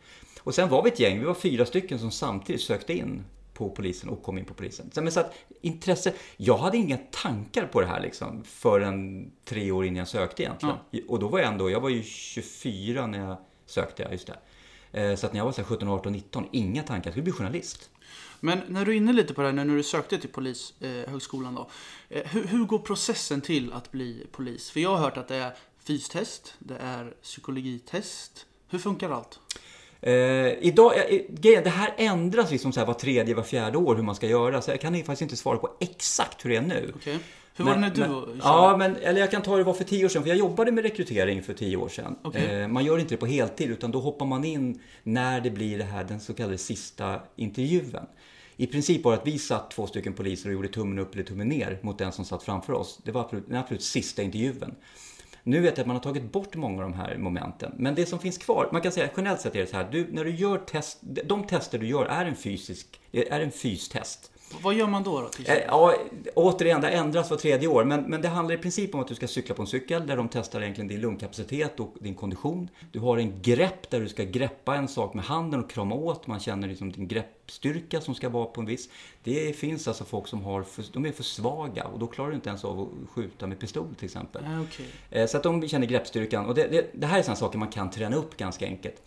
Och 0.45 0.55
sen 0.55 0.69
var 0.69 0.83
vi 0.83 0.89
ett 0.89 0.99
gäng, 0.99 1.19
vi 1.19 1.25
var 1.25 1.33
fyra 1.33 1.65
stycken 1.65 1.99
som 1.99 2.11
samtidigt 2.11 2.61
sökte 2.61 2.93
in 2.93 3.25
på 3.53 3.69
polisen 3.69 4.09
och 4.09 4.23
kom 4.23 4.37
in 4.37 4.45
på 4.45 4.53
polisen. 4.53 4.91
Så, 4.93 5.01
men 5.01 5.11
så 5.11 5.19
att 5.19 5.33
intresse, 5.61 6.13
jag 6.37 6.57
hade 6.57 6.77
inga 6.77 6.97
tankar 6.97 7.67
på 7.67 7.81
det 7.81 7.87
här 7.87 8.01
liksom 8.01 8.43
förrän 8.43 9.31
tre 9.45 9.71
år 9.71 9.85
innan 9.85 9.97
jag 9.97 10.07
sökte 10.07 10.43
egentligen. 10.43 10.75
Ja. 10.89 10.99
Och 11.07 11.19
då 11.19 11.27
var 11.27 11.39
jag 11.39 11.51
ändå, 11.51 11.69
jag 11.69 11.79
var 11.79 11.89
ju 11.89 12.03
24 12.03 13.07
när 13.07 13.19
jag 13.19 13.37
sökte, 13.65 14.07
just 14.11 14.27
det. 14.27 14.37
Eh, 15.01 15.15
så 15.15 15.25
att 15.25 15.33
när 15.33 15.39
jag 15.39 15.45
var 15.45 15.51
så 15.51 15.63
17, 15.63 15.87
18, 15.87 16.13
19, 16.13 16.47
inga 16.51 16.83
tankar, 16.83 17.07
jag 17.07 17.13
skulle 17.13 17.23
bli 17.23 17.31
journalist. 17.31 17.89
Men 18.39 18.61
när 18.67 18.85
du 18.85 18.91
är 18.91 18.95
inne 18.95 19.13
lite 19.13 19.33
på 19.33 19.41
det 19.41 19.47
här, 19.47 19.53
när 19.53 19.75
du 19.75 19.83
sökte 19.83 20.17
till 20.17 20.29
Polishögskolan 20.29 21.55
då. 21.55 21.69
Eh, 22.09 22.23
hur, 22.25 22.43
hur 22.43 22.65
går 22.65 22.79
processen 22.79 23.41
till 23.41 23.73
att 23.73 23.91
bli 23.91 24.27
polis? 24.31 24.69
För 24.69 24.79
jag 24.79 24.89
har 24.89 24.97
hört 24.97 25.17
att 25.17 25.27
det 25.27 25.35
är 25.35 25.53
fystest, 25.83 26.55
det 26.59 26.77
är 26.77 27.13
psykologitest. 27.21 28.45
Hur 28.69 28.79
funkar 28.79 29.09
allt? 29.09 29.39
Eh, 30.05 30.13
idag, 30.59 30.93
eh, 30.97 31.63
det 31.63 31.69
här 31.69 31.93
ändras 31.97 32.51
liksom 32.51 32.73
så 32.73 32.79
här 32.79 32.87
var 32.87 32.93
tredje, 32.93 33.35
var 33.35 33.43
fjärde 33.43 33.77
år 33.77 33.95
hur 33.95 34.03
man 34.03 34.15
ska 34.15 34.27
göra. 34.27 34.61
Så 34.61 34.71
jag 34.71 34.81
kan 34.81 34.95
faktiskt 34.95 35.21
inte 35.21 35.35
svara 35.35 35.57
på 35.57 35.69
exakt 35.79 36.45
hur 36.45 36.49
det 36.49 36.55
är 36.55 36.61
nu. 36.61 36.93
Okay. 36.95 37.17
Hur 37.55 37.65
var 37.65 37.73
det 37.73 37.79
när 37.79 37.89
du 37.89 38.01
men, 38.01 38.39
Ja, 38.43 38.75
men 38.77 38.95
eller 38.95 39.19
jag 39.19 39.31
kan 39.31 39.41
ta 39.41 39.57
det 39.57 39.63
var 39.63 39.73
för 39.73 39.83
tio 39.83 40.05
år 40.05 40.09
sedan. 40.09 40.21
För 40.23 40.29
jag 40.29 40.37
jobbade 40.37 40.71
med 40.71 40.83
rekrytering 40.83 41.43
för 41.43 41.53
tio 41.53 41.77
år 41.77 41.89
sedan. 41.89 42.15
Okay. 42.23 42.45
Eh, 42.45 42.67
man 42.67 42.85
gör 42.85 42.99
inte 42.99 43.13
det 43.13 43.17
på 43.17 43.25
heltid, 43.25 43.71
utan 43.71 43.91
då 43.91 43.99
hoppar 43.99 44.25
man 44.25 44.45
in 44.45 44.81
när 45.03 45.41
det 45.41 45.49
blir 45.49 45.77
det 45.77 45.83
här, 45.83 46.03
den 46.03 46.19
så 46.19 46.33
kallade 46.33 46.57
sista 46.57 47.19
intervjun. 47.35 48.05
I 48.57 48.67
princip 48.67 49.03
var 49.03 49.11
det 49.11 49.17
att 49.17 49.27
vi 49.27 49.39
satt 49.39 49.71
två 49.71 49.87
stycken 49.87 50.13
poliser 50.13 50.49
och 50.49 50.53
gjorde 50.53 50.67
tummen 50.67 50.99
upp 50.99 51.13
eller 51.13 51.23
tummen 51.23 51.47
ner 51.47 51.79
mot 51.81 51.97
den 51.97 52.11
som 52.11 52.25
satt 52.25 52.43
framför 52.43 52.73
oss. 52.73 52.99
Det 53.03 53.11
var 53.11 53.21
absolut, 53.21 53.47
den 53.47 53.57
absolut 53.57 53.83
sista 53.83 54.21
intervjun. 54.23 54.75
Nu 55.47 55.61
vet 55.61 55.77
jag 55.77 55.83
att 55.83 55.87
man 55.87 55.95
har 55.95 56.03
tagit 56.03 56.31
bort 56.31 56.55
många 56.55 56.83
av 56.83 56.89
de 56.89 56.97
här 56.97 57.17
momenten. 57.17 57.71
Men 57.77 57.95
det 57.95 58.05
som 58.05 58.19
finns 58.19 58.37
kvar, 58.37 58.69
man 58.71 58.81
kan 58.81 58.91
säga 58.91 59.09
generellt 59.17 59.41
sett 59.41 59.55
är 59.55 59.59
det 59.59 59.67
så 59.67 59.77
här, 59.77 59.87
du, 59.91 60.07
när 60.11 60.23
du 60.23 60.35
gör 60.35 60.57
test, 60.57 60.97
de 61.01 61.47
tester 61.47 61.79
du 61.79 61.87
gör 61.87 62.05
är 62.05 62.25
en 62.25 62.35
fysisk, 62.35 63.01
är 63.11 63.39
en 63.39 63.51
fystest. 63.51 64.31
Vad 64.61 64.73
gör 64.73 64.87
man 64.87 65.03
då? 65.03 65.21
då 65.21 65.51
eh, 65.53 65.57
ja, 65.67 65.95
återigen, 66.35 66.81
det 66.81 66.89
ändras 66.89 67.29
var 67.29 67.37
tredje 67.37 67.67
år. 67.67 67.83
Men, 67.83 68.01
men 68.01 68.21
det 68.21 68.27
handlar 68.27 68.55
i 68.55 68.57
princip 68.57 68.95
om 68.95 69.01
att 69.01 69.07
du 69.07 69.15
ska 69.15 69.27
cykla 69.27 69.55
på 69.55 69.61
en 69.61 69.67
cykel 69.67 70.07
där 70.07 70.17
de 70.17 70.29
testar 70.29 70.61
egentligen 70.61 70.87
din 70.87 71.01
lungkapacitet 71.01 71.79
och 71.79 71.93
din 71.99 72.15
kondition. 72.15 72.69
Du 72.91 72.99
har 72.99 73.17
en 73.17 73.41
grepp 73.41 73.89
där 73.89 73.99
du 73.99 74.07
ska 74.07 74.23
greppa 74.23 74.75
en 74.75 74.87
sak 74.87 75.13
med 75.13 75.25
handen 75.25 75.63
och 75.63 75.69
krama 75.69 75.95
åt. 75.95 76.27
Man 76.27 76.39
känner 76.39 76.67
liksom 76.67 76.91
din 76.91 77.07
greppstyrka 77.07 78.01
som 78.01 78.15
ska 78.15 78.29
vara 78.29 78.45
på 78.45 78.61
en 78.61 78.67
viss. 78.67 78.89
Det 79.23 79.55
finns 79.55 79.87
alltså 79.87 80.03
folk 80.03 80.27
som 80.27 80.43
har 80.43 80.63
för, 80.63 80.85
de 80.93 81.05
är 81.05 81.11
för 81.11 81.23
svaga 81.23 81.83
och 81.83 81.99
då 81.99 82.07
klarar 82.07 82.29
du 82.29 82.35
inte 82.35 82.49
ens 82.49 82.65
av 82.65 82.81
att 82.81 83.09
skjuta 83.09 83.47
med 83.47 83.59
pistol 83.59 83.95
till 83.95 84.05
exempel. 84.05 84.43
Ah, 84.45 84.61
okay. 84.61 84.85
Eh, 85.09 85.27
så 85.27 85.37
att 85.37 85.43
de 85.43 85.67
känner 85.67 85.87
greppstyrkan. 85.87 86.45
Och 86.45 86.55
det, 86.55 86.67
det, 86.67 86.89
det 86.93 87.07
här 87.07 87.19
är 87.19 87.21
sådana 87.21 87.35
saker 87.35 87.59
man 87.59 87.67
kan 87.67 87.91
träna 87.91 88.15
upp 88.15 88.37
ganska 88.37 88.65
enkelt. 88.65 89.01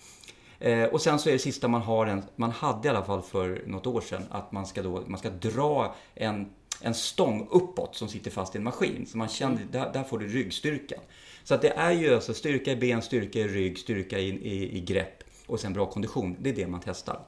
Eh, 0.60 0.84
och 0.84 1.00
sen 1.00 1.18
så 1.18 1.28
är 1.28 1.32
det 1.32 1.38
sista 1.38 1.68
man 1.68 1.82
har, 1.82 2.06
en, 2.06 2.22
man 2.36 2.50
hade 2.50 2.88
i 2.88 2.90
alla 2.90 3.04
fall 3.04 3.22
för 3.22 3.62
något 3.66 3.86
år 3.86 4.00
sedan, 4.00 4.22
att 4.30 4.52
man 4.52 4.66
ska, 4.66 4.82
då, 4.82 5.02
man 5.06 5.18
ska 5.18 5.30
dra 5.30 5.94
en, 6.14 6.48
en 6.80 6.94
stång 6.94 7.48
uppåt 7.50 7.96
som 7.96 8.08
sitter 8.08 8.30
fast 8.30 8.54
i 8.54 8.58
en 8.58 8.64
maskin. 8.64 9.06
Så 9.06 9.18
man 9.18 9.28
känner, 9.28 9.56
mm. 9.56 9.68
där, 9.70 9.92
där 9.92 10.04
får 10.04 10.18
du 10.18 10.28
ryggstyrka. 10.28 10.96
Så 11.44 11.54
att 11.54 11.62
det 11.62 11.70
är 11.70 11.92
ju 11.92 12.14
alltså 12.14 12.34
styrka 12.34 12.72
i 12.72 12.76
ben, 12.76 13.02
styrka 13.02 13.38
i 13.38 13.48
rygg, 13.48 13.78
styrka 13.78 14.18
i, 14.18 14.28
i, 14.28 14.76
i 14.76 14.80
grepp 14.80 15.24
och 15.46 15.60
sen 15.60 15.72
bra 15.72 15.86
kondition. 15.86 16.36
Det 16.40 16.50
är 16.50 16.54
det 16.54 16.66
man 16.66 16.80
testar. 16.84 17.20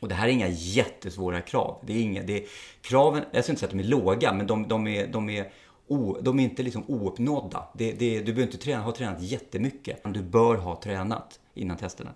Och 0.00 0.08
det 0.08 0.14
här 0.14 0.28
är 0.28 0.32
inga 0.32 0.48
jättesvåra 0.48 1.40
krav. 1.40 1.78
Det 1.86 1.92
är 1.92 2.02
inga, 2.02 2.22
det 2.22 2.42
är, 2.42 2.48
kraven, 2.80 3.24
jag 3.32 3.44
ska 3.44 3.52
inte 3.52 3.60
säga 3.60 3.66
att 3.66 3.72
de 3.72 3.80
är 3.80 3.84
låga, 3.84 4.32
men 4.32 4.46
de, 4.46 4.68
de 4.68 4.86
är, 4.86 5.06
de 5.06 5.30
är 5.30 5.52
O, 5.86 6.18
de 6.22 6.38
är 6.38 6.44
inte 6.44 6.62
liksom 6.62 6.84
ouppnådda. 6.86 7.68
Det, 7.74 7.92
det, 7.92 8.18
du 8.18 8.24
behöver 8.24 8.42
inte 8.42 8.58
träna, 8.58 8.82
ha 8.82 8.92
tränat 8.92 9.22
jättemycket. 9.22 10.00
Du 10.04 10.22
bör 10.22 10.56
ha 10.56 10.80
tränat. 10.82 11.40
Innan 11.54 11.76
testerna. 11.76 12.10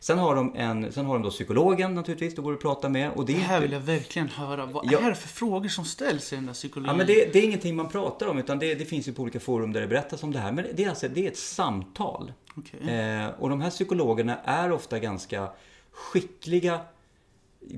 Sen 0.00 0.18
har 0.18 0.34
de, 0.34 0.52
en, 0.56 0.92
sen 0.92 1.06
har 1.06 1.14
de 1.14 1.22
då 1.22 1.30
psykologen 1.30 1.94
naturligtvis, 1.94 2.34
då 2.34 2.42
går 2.42 2.50
du 2.50 2.56
att 2.56 2.62
prata 2.62 2.88
med. 2.88 3.10
Och 3.12 3.26
det, 3.26 3.32
Det 3.32 3.38
är 3.38 3.42
här 3.42 3.56
inte- 3.56 3.62
vill 3.66 3.72
jag 3.72 3.80
verkligen 3.80 4.28
höra. 4.28 4.66
Vad 4.66 4.86
Ja. 4.92 4.98
är 4.98 5.08
det 5.08 5.14
för 5.14 5.28
frågor 5.28 5.68
som 5.68 5.84
ställs 5.84 6.32
i 6.32 6.36
den 6.36 6.46
där 6.46 6.52
psykologin? 6.52 6.90
Ja, 6.90 6.96
men 6.96 7.06
det, 7.06 7.32
det 7.32 7.38
är 7.38 7.42
ingenting 7.44 7.76
man 7.76 7.88
pratar 7.88 8.26
om, 8.26 8.38
utan 8.38 8.58
det, 8.58 8.74
det 8.74 8.84
finns 8.84 9.08
ju 9.08 9.12
på 9.12 9.22
olika 9.22 9.40
forum 9.40 9.72
där 9.72 9.80
det 9.80 9.86
berättas 9.86 10.22
om 10.22 10.32
det 10.32 10.38
här. 10.38 10.52
Men 10.52 10.66
det 10.74 10.84
är, 10.84 10.88
alltså, 10.88 11.08
det 11.08 11.26
är 11.26 11.30
ett 11.30 11.36
samtal. 11.38 12.32
Okej. 12.56 12.94
Eh, 12.94 13.28
och 13.38 13.48
de 13.48 13.60
här 13.60 13.70
psykologerna 13.70 14.38
är 14.44 14.72
ofta 14.72 14.98
ganska 14.98 15.48
skickliga, 15.92 16.80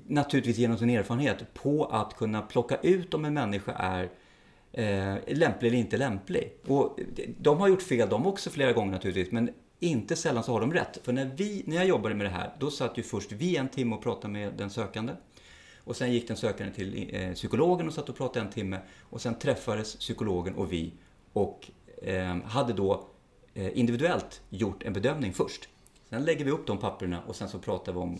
naturligtvis 0.06 0.56
genom 0.58 0.78
sin 0.78 0.90
erfarenhet, 0.90 1.54
på 1.54 1.84
att 1.84 2.16
kunna 2.16 2.42
plocka 2.42 2.76
ut 2.76 3.14
om 3.14 3.24
en 3.24 3.34
människa 3.34 3.72
är 3.72 4.10
eh, 4.72 5.14
lämplig 5.34 5.68
eller 5.68 5.78
inte 5.78 5.96
lämplig. 5.96 6.52
Och 6.66 6.98
de 7.38 7.60
har 7.60 7.68
gjort 7.68 7.82
fel 7.82 8.08
de 8.08 8.26
också 8.26 8.50
flera 8.50 8.72
gånger 8.72 8.92
naturligtvis, 8.92 9.32
men 9.32 9.50
inte 9.82 10.16
sällan 10.16 10.44
så 10.44 10.52
har 10.52 10.60
de 10.60 10.72
rätt. 10.72 10.98
För 11.02 11.12
när, 11.12 11.30
vi, 11.36 11.62
när 11.66 11.76
jag 11.76 11.86
jobbade 11.86 12.14
med 12.14 12.26
det 12.26 12.30
här, 12.30 12.56
då 12.58 12.70
satt 12.70 12.98
ju 12.98 13.02
först 13.02 13.32
vi 13.32 13.56
en 13.56 13.68
timme 13.68 13.96
och 13.96 14.02
pratade 14.02 14.32
med 14.32 14.54
den 14.56 14.70
sökande. 14.70 15.12
Och 15.84 15.96
sen 15.96 16.12
gick 16.12 16.28
den 16.28 16.36
sökande 16.36 16.72
till 16.72 17.10
eh, 17.12 17.32
psykologen 17.32 17.86
och 17.86 17.94
satt 17.94 18.08
och 18.08 18.16
pratade 18.16 18.46
en 18.46 18.52
timme. 18.52 18.78
Och 19.00 19.20
sen 19.20 19.34
träffades 19.34 19.96
psykologen 19.96 20.54
och 20.54 20.72
vi 20.72 20.92
och 21.32 21.70
eh, 22.02 22.36
hade 22.44 22.72
då 22.72 23.08
eh, 23.54 23.78
individuellt 23.78 24.42
gjort 24.48 24.82
en 24.82 24.92
bedömning 24.92 25.32
först. 25.32 25.68
Sen 26.10 26.24
lägger 26.24 26.44
vi 26.44 26.50
upp 26.50 26.66
de 26.66 26.78
papperna 26.78 27.22
och 27.26 27.36
sen 27.36 27.48
så 27.48 27.58
pratar 27.58 27.92
vi 27.92 27.98
om 27.98 28.18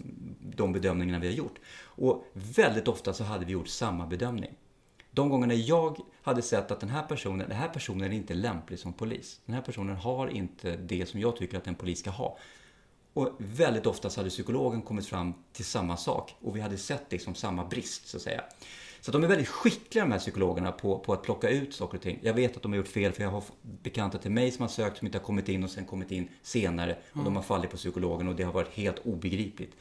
de 0.57 0.73
bedömningarna 0.73 1.19
vi 1.19 1.26
har 1.26 1.35
gjort. 1.35 1.59
Och 1.83 2.25
väldigt 2.33 2.88
ofta 2.88 3.12
så 3.12 3.25
hade 3.25 3.45
vi 3.45 3.52
gjort 3.52 3.69
samma 3.69 4.07
bedömning. 4.07 4.50
De 5.14 5.28
gångerna 5.28 5.54
jag 5.54 5.97
hade 6.23 6.42
sett 6.42 6.71
att 6.71 6.81
den 6.81 6.88
här 6.88 7.02
personen, 7.02 7.49
den 7.49 7.57
här 7.57 7.69
personen 7.69 8.12
är 8.12 8.16
inte 8.16 8.35
lämplig 8.35 8.78
som 8.78 8.92
polis. 8.92 9.40
Den 9.47 9.54
här 9.54 9.62
personen 9.62 9.97
har 9.97 10.28
inte 10.28 10.76
det 10.76 11.09
som 11.09 11.21
jag 11.21 11.37
tycker 11.37 11.59
att 11.59 11.66
en 11.66 11.75
polis 11.75 11.99
ska 11.99 12.11
ha. 12.11 12.38
Och 13.12 13.28
väldigt 13.38 13.87
ofta 13.87 14.11
så 14.11 14.21
hade 14.21 14.31
psykologen 14.31 14.83
kommit 14.83 15.07
fram 15.07 15.35
till 15.52 15.64
samma 15.64 15.97
sak 15.97 16.35
och 16.40 16.57
vi 16.57 16.61
hade 16.61 16.78
sett 16.78 17.12
liksom 17.12 17.35
samma 17.35 17.64
brist 17.64 18.09
så 18.09 18.16
att 18.16 18.23
säga. 18.23 18.42
Så 19.00 19.11
att 19.11 19.12
de 19.12 19.25
är 19.25 19.28
väldigt 19.28 19.49
skickliga 19.49 20.04
de 20.04 20.12
här 20.12 20.19
psykologerna 20.19 20.73
på, 20.73 20.99
på 20.99 21.12
att 21.12 21.23
plocka 21.23 21.49
ut 21.49 21.75
saker 21.75 21.97
och 21.97 22.02
ting. 22.02 22.19
Jag 22.23 22.35
vet 22.35 22.57
att 22.57 22.62
de 22.62 22.73
har 22.73 22.76
gjort 22.76 22.88
fel 22.88 23.12
för 23.12 23.23
jag 23.23 23.31
har 23.31 23.45
bekanta 23.62 24.19
till 24.19 24.31
mig 24.31 24.50
som 24.50 24.62
har 24.62 24.69
sökt 24.69 24.99
som 24.99 25.07
inte 25.07 25.19
har 25.19 25.25
kommit 25.25 25.49
in 25.49 25.64
och 25.64 25.71
sen 25.71 25.85
kommit 25.85 26.11
in 26.11 26.28
senare 26.42 26.99
och 27.12 27.25
de 27.25 27.37
har 27.37 27.42
fallit 27.42 27.71
på 27.71 27.76
psykologen 27.76 28.28
och 28.28 28.37
det 28.37 28.42
har 28.42 28.52
varit 28.52 28.75
helt 28.75 28.99
obegripligt. 28.99 29.76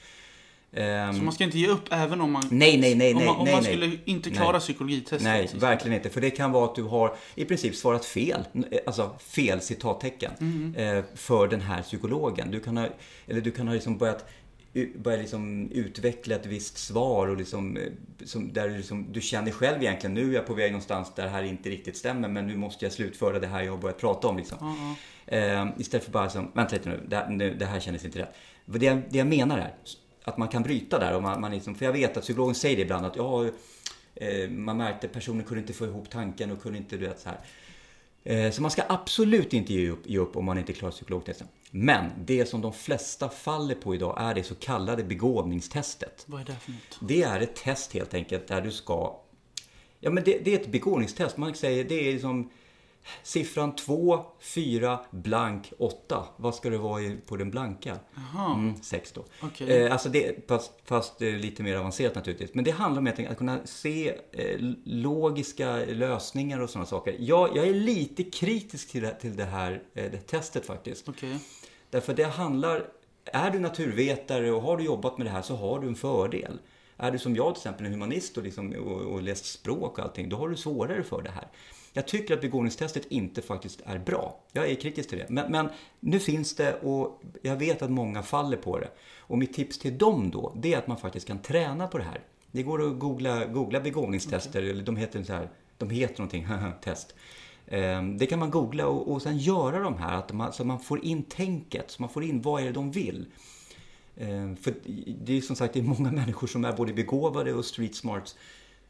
Ehm, 0.74 1.13
Så 1.13 1.24
man 1.24 1.34
ska 1.34 1.44
inte 1.44 1.58
ge 1.60 1.68
upp 1.68 1.84
även 1.92 2.22
om 2.22 2.32
man... 2.32 2.44
Nej, 2.51 2.78
nej, 2.78 2.96
nej, 2.96 3.12
om 3.13 3.18
nej, 3.18 3.28
man, 3.28 3.36
om 3.36 3.44
nej, 3.46 3.54
man 3.54 3.63
nej. 3.63 3.72
skulle 3.74 3.98
inte 4.06 4.30
klara 4.30 4.51
Nej. 4.51 4.60
psykologitestet. 4.62 5.22
Nej, 5.22 5.48
till 5.48 5.60
verkligen 5.60 5.98
inte. 5.98 6.10
För 6.10 6.22
det 6.22 6.30
kan 6.30 6.51
vara 6.51 6.66
att 6.66 6.75
du 6.75 6.84
har 6.84 7.16
i 7.36 7.46
princip 7.46 7.75
svarat 7.75 8.06
fel, 8.06 8.44
alltså 8.86 9.16
fel 9.20 9.62
citattecken, 9.62 10.32
Mm. 10.40 10.75
eh, 10.98 11.04
för 11.16 11.48
den 11.48 11.62
här 11.62 11.82
psykologen. 11.82 12.51
Du 12.51 12.60
kan 12.60 12.78
ha, 12.78 12.88
eller 13.28 13.42
du 13.42 13.51
kan 13.51 13.68
ha 13.68 13.74
liksom 13.74 13.98
börjat 13.98 14.25
u- 14.74 14.94
börja 14.98 15.18
liksom 15.18 15.72
utveckla 15.72 16.36
ett 16.36 16.46
visst 16.46 16.78
svar 16.78 17.28
och 17.28 17.38
liksom, 17.38 17.78
eh, 17.78 17.84
som, 18.25 18.54
där 18.54 18.70
du, 18.70 18.78
liksom, 18.78 19.08
du 19.12 19.22
känner 19.22 19.51
själv 19.51 19.82
egentligen, 19.84 20.13
nu 20.13 20.30
är 20.32 20.36
jag 20.36 20.48
på 20.48 20.54
väg 20.54 20.72
någonstans 20.72 21.12
där 21.16 21.24
det 21.24 21.30
här 21.30 21.44
inte 21.44 21.70
riktigt 21.70 21.98
stämmer, 21.98 22.28
men 22.30 22.48
nu 22.48 22.56
måste 22.58 22.86
jag 22.86 22.92
slutföra 22.92 23.40
det 23.40 23.48
här 23.48 23.62
jag 23.63 23.72
har 23.72 23.78
börjat 23.78 24.00
prata 24.00 24.28
om. 24.28 24.38
Liksom. 24.38 24.58
Ja, 24.62 24.96
Eh, 25.28 25.68
istället 25.78 26.04
för 26.06 26.12
bara 26.12 26.30
som, 26.30 26.51
vänta 26.54 26.75
lite 26.75 26.90
nu, 26.90 27.00
det, 27.08 27.16
här- 27.16 27.30
nu, 27.30 27.56
det 27.60 27.66
här 27.66 27.80
kändes 27.80 28.06
inte 28.06 28.20
rätt. 28.20 28.36
Det, 28.66 28.86
jag- 28.86 29.01
det 29.10 29.18
jag 29.18 29.28
menar 29.28 29.58
är 29.58 29.74
att 30.24 30.38
man 30.38 30.48
kan 30.48 30.63
bryta 30.63 31.00
där. 31.00 31.16
Och 31.16 31.22
man, 31.22 31.42
man 31.42 31.51
liksom, 31.51 31.75
för 31.75 31.86
jag 31.86 31.94
vet 31.94 32.18
att 32.18 32.24
psykologen 32.24 32.56
säger 32.56 32.75
det 32.75 32.82
ibland 32.82 33.06
att 33.06 33.16
ja, 33.16 33.46
eh, 34.16 34.50
man 34.50 34.78
märkte 34.78 35.08
att 35.08 35.13
personen 35.13 35.44
kunde 35.44 35.62
inte 35.62 35.74
få 35.74 35.86
ihop 35.86 36.10
tanken 36.10 36.51
och 36.51 36.62
kunde 36.62 36.78
inte, 36.78 36.98
du 36.98 37.08
vet 37.08 37.20
så 37.20 37.30
här. 37.30 37.40
Eh, 38.24 38.51
Så 38.51 38.62
man 38.62 38.72
ska 38.72 38.84
absolut 38.90 39.54
inte 39.54 39.74
ge 39.74 39.90
upp, 39.90 40.10
ge 40.10 40.18
upp 40.18 40.36
om 40.36 40.46
man 40.46 40.58
inte 40.58 40.74
klarar 40.74 40.92
psykologtesten. 40.92 41.48
Men 41.72 42.12
det 42.25 42.46
som 42.46 42.62
de 42.62 42.74
flesta 42.74 43.30
faller 43.30 43.75
på 43.75 43.96
idag 43.96 44.16
är 44.20 44.34
det 44.36 44.44
så 44.44 44.56
kallade 44.56 45.04
begåvningstestet. 45.04 46.24
Vad 46.25 46.42
är 46.42 46.46
det 46.46 46.56
för 46.56 46.72
något? 46.72 47.00
Det 47.10 47.24
är 47.24 47.40
ett 47.42 47.56
test 47.56 47.94
helt 47.94 48.13
enkelt 48.13 48.48
där 48.48 48.62
du 48.62 48.72
ska... 48.72 49.20
Ja 50.00 50.10
men 50.10 50.24
det, 50.24 50.40
det 50.46 50.56
är 50.56 50.60
ett 50.60 50.72
begåvningstest. 50.72 51.38
Man 51.38 51.56
säger 51.56 51.84
det 51.84 52.12
är 52.12 52.20
som 52.20 52.50
siffran 53.24 53.75
2, 53.75 54.25
4, 54.39 55.00
blank, 55.12 55.74
8. 55.77 56.25
Vad 56.38 56.55
ska 56.55 56.70
det 56.70 56.77
vara 56.77 57.03
på 57.27 57.38
den 57.38 57.51
blanka? 57.51 58.00
Jaha, 58.15 58.53
Mm, 58.53 58.81
6 58.81 59.12
då. 59.12 59.25
okej. 59.41 59.84
Eh, 59.84 59.91
alltså 59.91 60.10
det, 60.10 60.48
fast, 60.48 60.72
fast 60.86 61.22
eh, 61.22 61.29
lite 61.34 61.63
mer 61.63 61.75
avancerat 61.75 62.15
naturligtvis. 62.15 62.53
Men 62.53 62.63
det 62.63 62.72
handlar 62.72 63.01
om 63.01 63.27
att 63.29 63.38
kunna 63.38 63.60
se 63.65 64.10
eh, 64.31 64.60
logiska 64.86 65.75
lösningar 65.75 66.60
och 66.60 66.70
sådana 66.70 66.86
saker. 66.86 67.15
Jag, 67.20 67.58
jag 67.58 67.67
är 67.67 67.74
lite 67.74 68.24
kritisk 68.24 68.91
till 68.91 69.01
det, 69.01 69.13
till 69.13 69.36
det 69.36 69.46
här 69.46 69.84
det 69.93 70.27
testet 70.27 70.65
faktiskt. 70.65 71.10
Okej. 71.10 71.39
Därför 71.89 72.13
det 72.13 72.24
handlar, 72.24 72.86
är 73.25 73.51
du 73.51 73.60
naturvetare 73.60 74.51
och 74.51 74.62
har 74.62 74.77
du 74.77 74.84
jobbat 74.84 75.17
med 75.17 75.27
det 75.27 75.31
här 75.31 75.41
så 75.41 75.55
har 75.55 75.79
du 75.79 75.88
en 75.88 75.96
fördel. 75.96 76.60
Är 76.98 77.12
du 77.12 77.20
som 77.20 77.36
jag 77.36 77.55
till 77.55 77.60
exempel 77.62 77.86
en 77.86 77.91
humanist 77.91 78.38
och, 78.38 78.43
liksom, 78.43 78.72
och, 78.75 79.01
och 79.01 79.22
läst 79.22 79.46
språk 79.46 79.98
och 79.98 80.03
allting, 80.03 80.29
då 80.29 80.38
har 80.38 80.50
du 80.50 80.55
svårare 80.55 81.03
för 81.03 81.22
det 81.22 81.29
här. 81.31 81.48
Jag 81.93 82.07
tycker 82.07 82.33
att 82.33 82.41
begåvningstestet 82.41 83.05
inte 83.10 83.41
faktiskt 83.41 83.81
är 83.86 84.00
bra. 84.00 84.39
Jag 84.51 84.69
är 84.69 84.75
kritisk 84.75 85.10
till 85.10 85.17
det. 85.17 85.29
Men, 85.29 85.51
men 85.51 85.69
nu 86.00 86.19
finns 86.19 86.55
det 86.55 86.74
och 86.81 87.21
jag 87.41 87.55
vet 87.55 87.81
att 87.81 87.91
många 87.91 88.24
faller 88.24 88.57
på 88.57 88.79
det. 88.79 88.89
Och 89.17 89.38
mitt 89.38 89.53
tips 89.53 89.79
till 89.79 89.98
dem 89.98 90.31
då, 90.31 90.53
det 90.55 90.74
är 90.74 90.77
att 90.77 90.88
man 90.88 90.98
faktiskt 90.98 91.27
kan 91.27 91.39
träna 91.41 91.88
på 91.88 91.98
det 91.98 92.03
här. 92.03 92.21
Det 92.51 92.63
går 92.63 92.88
att 92.88 93.00
googla, 93.00 93.45
googla 93.45 93.79
begåvningstester, 93.79 94.62
eller 94.62 94.83
de 94.83 94.95
heter 94.95 95.24
så 95.24 95.33
här, 95.33 95.50
de 95.77 95.89
heter 95.89 96.17
någonting, 96.17 96.48
test. 96.83 97.15
Ehm, 97.67 98.17
Det 98.17 98.25
kan 98.25 98.39
man 98.39 98.51
googla 98.51 98.88
och, 98.88 99.12
och 99.12 99.21
sen 99.21 99.38
göra 99.38 99.79
de 99.79 99.98
här, 99.98 100.17
att 100.17 100.33
man, 100.33 100.53
så 100.53 100.63
man 100.63 100.79
får 100.79 101.05
in 101.05 101.24
tänket, 101.24 101.91
så 101.91 102.01
man 102.01 102.10
får 102.10 102.24
in 102.24 102.41
vad 102.41 102.62
är 102.62 102.65
det 102.65 102.71
de 102.71 102.91
vill. 102.91 103.25
Ehm, 104.17 104.55
För 104.55 104.74
det 105.25 105.38
är 105.38 105.41
som 105.41 105.55
sagt 105.55 105.74
det 105.74 105.79
är 105.79 105.83
många 105.83 106.12
människor 106.21 106.48
som 106.48 106.65
är 106.65 106.74
både 106.74 106.93
begåvade 106.93 107.53
och 107.53 107.65
street 107.65 107.95
smarts 107.95 108.36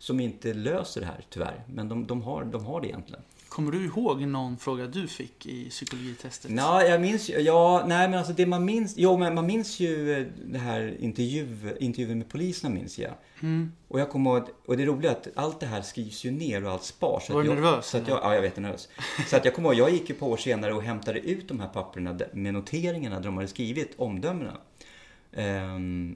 som 0.01 0.19
inte 0.19 0.53
löser 0.53 1.01
det 1.01 1.07
här 1.07 1.25
tyvärr. 1.29 1.63
Men 1.67 1.89
de, 1.89 2.07
de, 2.07 2.21
har, 2.21 2.43
de 2.43 2.65
har 2.65 2.81
det 2.81 2.87
egentligen. 2.87 3.23
Kommer 3.49 3.71
du 3.71 3.85
ihåg 3.85 4.21
någon 4.21 4.57
fråga 4.57 4.87
du 4.87 5.07
fick 5.07 5.45
i 5.45 5.69
psykologitestet? 5.69 6.51
Ja, 6.51 6.83
jag 6.83 7.01
minns 7.01 7.29
ju, 7.29 7.39
ja, 7.39 7.83
nej 7.87 8.09
men 8.09 8.19
alltså 8.19 8.33
det 8.33 8.45
man 8.45 8.65
minns, 8.65 8.93
jo 8.97 9.17
men 9.17 9.35
man 9.35 9.45
minns 9.45 9.79
ju 9.79 10.13
eh, 10.13 10.27
det 10.45 10.57
här 10.57 10.97
intervju, 10.99 11.77
intervjun 11.79 12.17
med 12.17 12.29
poliserna 12.29 12.75
minns 12.75 12.99
jag. 12.99 13.13
Mm. 13.41 13.71
Och 13.87 13.99
jag 13.99 14.09
kommer 14.09 14.31
ihåg, 14.31 14.43
och 14.65 14.77
det 14.77 14.85
roliga 14.85 15.11
är 15.11 15.15
att 15.15 15.27
allt 15.35 15.59
det 15.59 15.65
här 15.65 15.81
skrivs 15.81 16.23
ju 16.23 16.31
ner 16.31 16.65
och 16.65 16.71
allt 16.71 16.83
spars. 16.83 17.29
Var 17.29 17.41
du 17.41 17.47
jag, 17.47 17.55
nervös, 17.55 17.85
Så 17.85 17.97
att 17.97 18.07
jag, 18.07 18.19
ja, 18.23 18.35
jag 18.35 18.41
vet, 18.41 18.57
nervös. 18.57 18.89
Så 19.27 19.37
att 19.37 19.45
jag 19.45 19.55
kommer 19.55 19.69
ihåg, 19.69 19.79
jag 19.79 19.91
gick 19.91 20.09
ju 20.09 20.15
på 20.15 20.27
år 20.27 20.37
senare 20.37 20.73
och 20.73 20.83
hämtade 20.83 21.19
ut 21.19 21.47
de 21.47 21.59
här 21.59 21.67
papperna 21.69 22.19
med 22.33 22.53
noteringarna 22.53 23.15
där 23.15 23.25
de 23.25 23.37
hade 23.37 23.47
skrivit 23.47 23.93
omdömena. 23.97 24.57
Ehm, 25.33 26.15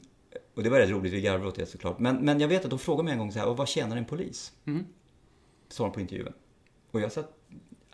och 0.55 0.63
det 0.63 0.69
var 0.69 0.79
rätt 0.79 0.89
roligt, 0.89 1.13
vi 1.13 1.21
garvade 1.21 1.47
åt 1.47 1.55
det 1.55 1.65
såklart. 1.65 1.99
Men, 1.99 2.15
men 2.15 2.39
jag 2.39 2.47
vet 2.47 2.63
att 2.63 2.69
de 2.69 2.79
frågade 2.79 3.03
mig 3.03 3.13
en 3.13 3.19
gång 3.19 3.31
så 3.31 3.39
här, 3.39 3.47
och 3.47 3.57
vad 3.57 3.67
tjänar 3.67 3.97
en 3.97 4.05
polis? 4.05 4.53
Mm. 4.65 4.85
Sa 5.67 5.83
de 5.83 5.93
på 5.93 6.01
intervjun. 6.01 6.33
Och 6.91 7.01
jag 7.01 7.11
sa, 7.11 7.23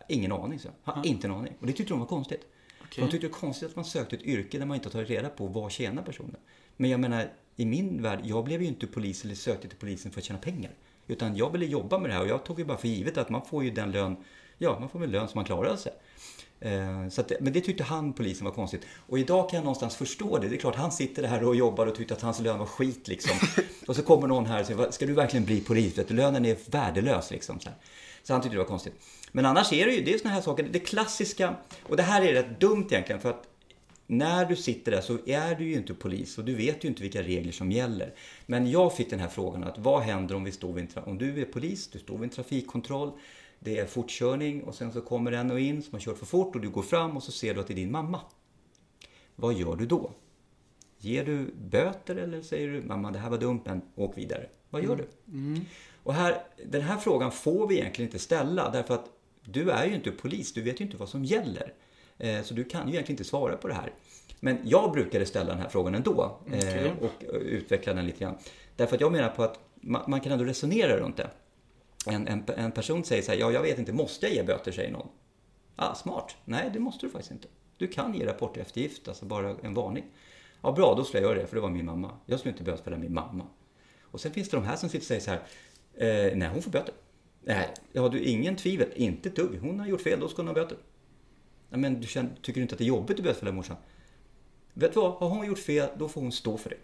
ingen 0.07 0.31
aning, 0.31 0.59
så 0.59 0.67
jag. 0.67 0.93
Har 0.93 1.05
inte 1.05 1.27
en 1.27 1.33
aning. 1.33 1.53
Och 1.59 1.67
det 1.67 1.73
tyckte 1.73 1.93
de 1.93 1.99
var 1.99 2.07
konstigt. 2.07 2.41
Okej. 2.81 3.03
De 3.03 3.11
tyckte 3.11 3.27
det 3.27 3.31
var 3.31 3.39
konstigt 3.39 3.69
att 3.69 3.75
man 3.75 3.85
sökte 3.85 4.15
ett 4.15 4.23
yrke 4.23 4.57
där 4.57 4.65
man 4.65 4.75
inte 4.75 4.87
har 4.87 4.91
tagit 4.91 5.09
reda 5.09 5.29
på 5.29 5.47
vad 5.47 5.71
tjänar 5.71 6.03
personen. 6.03 6.35
Men 6.77 6.89
jag 6.89 6.99
menar, 6.99 7.29
i 7.55 7.65
min 7.65 8.01
värld, 8.01 8.19
jag 8.23 8.45
blev 8.45 8.61
ju 8.61 8.67
inte 8.67 8.87
polis 8.87 9.25
eller 9.25 9.35
sökte 9.35 9.67
till 9.67 9.77
polisen 9.77 10.11
för 10.11 10.19
att 10.19 10.25
tjäna 10.25 10.39
pengar. 10.39 10.71
Utan 11.07 11.35
jag 11.35 11.51
ville 11.51 11.65
jobba 11.65 11.99
med 11.99 12.09
det 12.09 12.13
här 12.13 12.21
och 12.21 12.27
jag 12.27 12.43
tog 12.43 12.59
ju 12.59 12.65
bara 12.65 12.77
för 12.77 12.87
givet 12.87 13.17
att 13.17 13.29
man 13.29 13.45
får 13.45 13.63
ju 13.63 13.71
den 13.71 13.91
lön, 13.91 14.15
ja 14.57 14.79
man 14.79 14.89
får 14.89 14.99
väl 14.99 15.11
lön 15.11 15.27
som 15.27 15.37
man 15.37 15.45
klarar 15.45 15.75
sig. 15.75 15.93
Eh, 16.61 17.09
Så 17.09 17.21
att, 17.21 17.31
men 17.39 17.53
det 17.53 17.61
tyckte 17.61 17.83
han, 17.83 18.13
polisen, 18.13 18.45
var 18.45 18.51
konstigt. 18.51 18.81
Och 19.07 19.19
idag 19.19 19.49
kan 19.49 19.57
jag 19.57 19.63
någonstans 19.63 19.95
förstå 19.95 20.37
det. 20.37 20.47
Det 20.47 20.55
är 20.55 20.59
klart, 20.59 20.75
han 20.75 20.91
sitter 20.91 21.23
här 21.23 21.43
och 21.43 21.55
jobbar 21.55 21.87
och 21.87 21.95
tyckte 21.95 22.13
att 22.13 22.21
hans 22.21 22.39
lön 22.39 22.59
var 22.59 22.65
skit 22.65 23.07
liksom. 23.07 23.37
och 23.87 23.95
så 23.95 24.01
kommer 24.03 24.27
någon 24.27 24.45
här 24.45 24.59
och 24.59 24.65
säger, 24.65 24.77
"Va, 24.79 24.91
ska 24.91 25.05
du 25.05 25.13
verkligen 25.13 25.45
bli 25.45 25.61
polis? 25.61 25.97
Vet 25.97 26.07
du, 26.07 26.13
lönen 26.13 26.45
är 26.45 26.57
värdelös 26.71 27.31
liksom. 27.31 27.59
Så, 27.59 27.69
här. 27.69 27.77
så 28.23 28.33
han 28.33 28.41
tyckte 28.41 28.55
det 28.55 28.59
var 28.61 28.65
konstigt. 28.65 28.93
Men 29.31 29.45
annars 29.45 29.73
är 29.73 29.85
det 29.85 29.93
ju, 29.93 30.03
det 30.03 30.13
är 30.13 30.17
såna 30.17 30.33
här 30.33 30.41
saker, 30.41 30.67
det 30.71 30.79
klassiska, 30.79 31.55
och 31.83 31.97
det 31.97 32.03
här 32.03 32.21
är 32.21 32.33
rätt 32.33 32.59
dumt 32.59 32.87
egentligen 32.91 33.21
för 33.21 33.29
att 33.29 33.47
när 34.07 34.45
du 34.45 34.55
sitter 34.55 34.91
där 34.91 35.01
så 35.01 35.17
är 35.25 35.55
du 35.55 35.69
ju 35.69 35.73
inte 35.73 35.93
polis 35.93 36.37
och 36.37 36.43
du 36.45 36.55
vet 36.55 36.83
ju 36.83 36.87
inte 36.87 37.01
vilka 37.01 37.21
regler 37.21 37.51
som 37.51 37.71
gäller. 37.71 38.13
Men 38.45 38.71
jag 38.71 38.95
fick 38.95 39.09
den 39.09 39.19
här 39.19 39.27
frågan 39.27 39.63
att 39.63 39.77
vad 39.77 40.01
händer 40.01 40.35
om 40.35 40.43
vi 40.43 40.51
står 40.51 40.73
vid 40.73 40.97
en 40.97 41.03
om 41.03 41.17
du 41.17 41.41
är 41.41 41.45
polis, 41.45 41.87
du 41.87 41.99
står 41.99 42.13
vid 42.17 42.23
en 42.23 42.29
trafikkontroll, 42.29 43.11
det 43.63 43.77
är 43.79 43.85
fortkörning 43.85 44.63
och 44.63 44.75
sen 44.75 44.91
så 44.91 45.01
kommer 45.01 45.31
en 45.31 45.51
och 45.51 45.59
in 45.59 45.81
som 45.81 45.93
har 45.93 45.99
kört 45.99 46.17
för 46.17 46.25
fort 46.25 46.55
och 46.55 46.61
du 46.61 46.69
går 46.69 46.81
fram 46.81 47.17
och 47.17 47.23
så 47.23 47.31
ser 47.31 47.53
du 47.53 47.59
att 47.59 47.67
det 47.67 47.73
är 47.73 47.75
din 47.75 47.91
mamma. 47.91 48.19
Vad 49.35 49.53
gör 49.53 49.75
du 49.75 49.85
då? 49.85 50.11
Ger 50.97 51.25
du 51.25 51.53
böter 51.69 52.15
eller 52.15 52.41
säger 52.41 52.67
du 52.67 52.81
mamma 52.81 53.11
det 53.11 53.19
här 53.19 53.29
var 53.29 53.37
dumt 53.37 53.61
men 53.65 53.81
åk 53.95 54.17
vidare? 54.17 54.49
Vad 54.69 54.83
gör 54.83 54.95
du? 54.95 55.07
Mm. 55.37 55.61
Och 56.03 56.13
här, 56.13 56.43
den 56.65 56.81
här 56.81 56.97
frågan 56.97 57.31
får 57.31 57.67
vi 57.67 57.79
egentligen 57.79 58.07
inte 58.09 58.19
ställa 58.19 58.69
därför 58.69 58.93
att 58.93 59.05
du 59.45 59.69
är 59.71 59.85
ju 59.85 59.95
inte 59.95 60.11
polis, 60.11 60.53
du 60.53 60.61
vet 60.61 60.81
ju 60.81 60.85
inte 60.85 60.97
vad 60.97 61.09
som 61.09 61.25
gäller. 61.25 61.73
Eh, 62.17 62.41
Så 62.43 62.53
du 62.53 62.63
kan 62.63 62.87
ju 62.87 62.93
egentligen 62.93 63.13
inte 63.19 63.29
svara 63.29 63.57
på 63.57 63.67
det 63.67 63.73
här. 63.73 63.93
Men 64.39 64.57
jag 64.63 64.91
brukade 64.91 65.25
ställa 65.25 65.49
den 65.49 65.61
här 65.61 65.69
frågan 65.69 65.95
ändå 65.95 66.39
eh, 66.51 66.57
Okej. 66.57 66.93
och 67.01 67.23
eh, 67.23 67.29
utveckla 67.29 67.93
den 67.93 68.05
lite 68.05 68.19
grann. 68.19 68.35
Därför 68.75 68.95
att 68.95 69.01
jag 69.01 69.11
menar 69.11 69.29
på 69.29 69.43
att 69.43 69.59
man, 69.81 70.01
man 70.07 70.19
kan 70.21 70.31
ändå 70.31 70.45
resonera 70.45 70.97
runt 70.97 71.17
det. 71.17 71.29
En, 72.05 72.27
en, 72.27 72.43
en 72.55 72.71
person 72.71 73.03
säger 73.03 73.21
så 73.21 73.31
här, 73.31 73.39
ja 73.39 73.51
jag 73.51 73.61
vet 73.61 73.79
inte, 73.79 73.93
måste 73.93 74.25
jag 74.25 74.35
ge 74.35 74.43
böter, 74.43 74.71
säger 74.71 74.91
någon. 74.91 75.07
Ah, 75.75 75.95
smart. 75.95 76.35
Nej, 76.45 76.69
det 76.73 76.79
måste 76.79 77.05
du 77.05 77.09
faktiskt 77.09 77.31
inte. 77.31 77.47
du 77.77 77.87
kan 77.87 78.13
ge 78.13 78.25
rapporteftergift, 78.25 79.07
alltså 79.07 79.25
bara 79.25 79.55
en 79.63 79.73
varning. 79.73 80.05
Ja, 80.61 80.71
bra, 80.71 80.95
då 80.95 81.03
skulle 81.03 81.23
jag 81.23 81.29
göra 81.29 81.41
det, 81.41 81.47
för 81.47 81.55
det 81.55 81.61
var 81.61 81.69
min 81.69 81.85
mamma. 81.85 82.11
Jag 82.25 82.39
skulle 82.39 82.51
inte 82.51 82.63
bötfälla 82.63 82.97
min 82.97 83.13
mamma. 83.13 83.47
Och 84.01 84.21
sen 84.21 84.31
finns 84.31 84.49
det 84.49 84.57
de 84.57 84.65
här 84.65 84.75
som 84.75 84.89
sitter 84.89 85.03
och 85.03 85.07
säger 85.07 85.21
så 85.21 85.31
här, 85.31 85.39
eh, 85.93 86.37
nej, 86.37 86.49
hon 86.53 86.61
får 86.61 86.71
böter. 86.71 86.93
Nej, 87.43 87.73
har 87.95 88.09
du 88.09 88.23
ingen 88.23 88.55
tvivel, 88.55 88.89
inte 88.95 89.29
ett 89.29 89.35
dugg. 89.35 89.59
Hon 89.61 89.79
har 89.79 89.87
gjort 89.87 90.01
fel, 90.01 90.19
då 90.19 90.27
ska 90.27 90.41
hon 90.41 90.47
ha 90.47 90.53
böter. 90.53 90.77
Ja, 91.69 91.77
men 91.77 92.01
du 92.01 92.07
känner, 92.07 92.31
tycker 92.41 92.59
du 92.59 92.61
inte 92.61 92.75
att 92.75 92.79
det 92.79 92.85
är 92.85 92.87
jobbigt 92.87 93.19
att 93.19 93.23
bötfälla 93.23 93.51
morsan? 93.51 93.77
Vet 94.73 94.93
du 94.93 94.99
vad, 94.99 95.13
har 95.13 95.29
hon 95.29 95.47
gjort 95.47 95.59
fel, 95.59 95.89
då 95.97 96.09
får 96.09 96.21
hon 96.21 96.31
stå 96.31 96.57
för 96.57 96.69
det. 96.69 96.77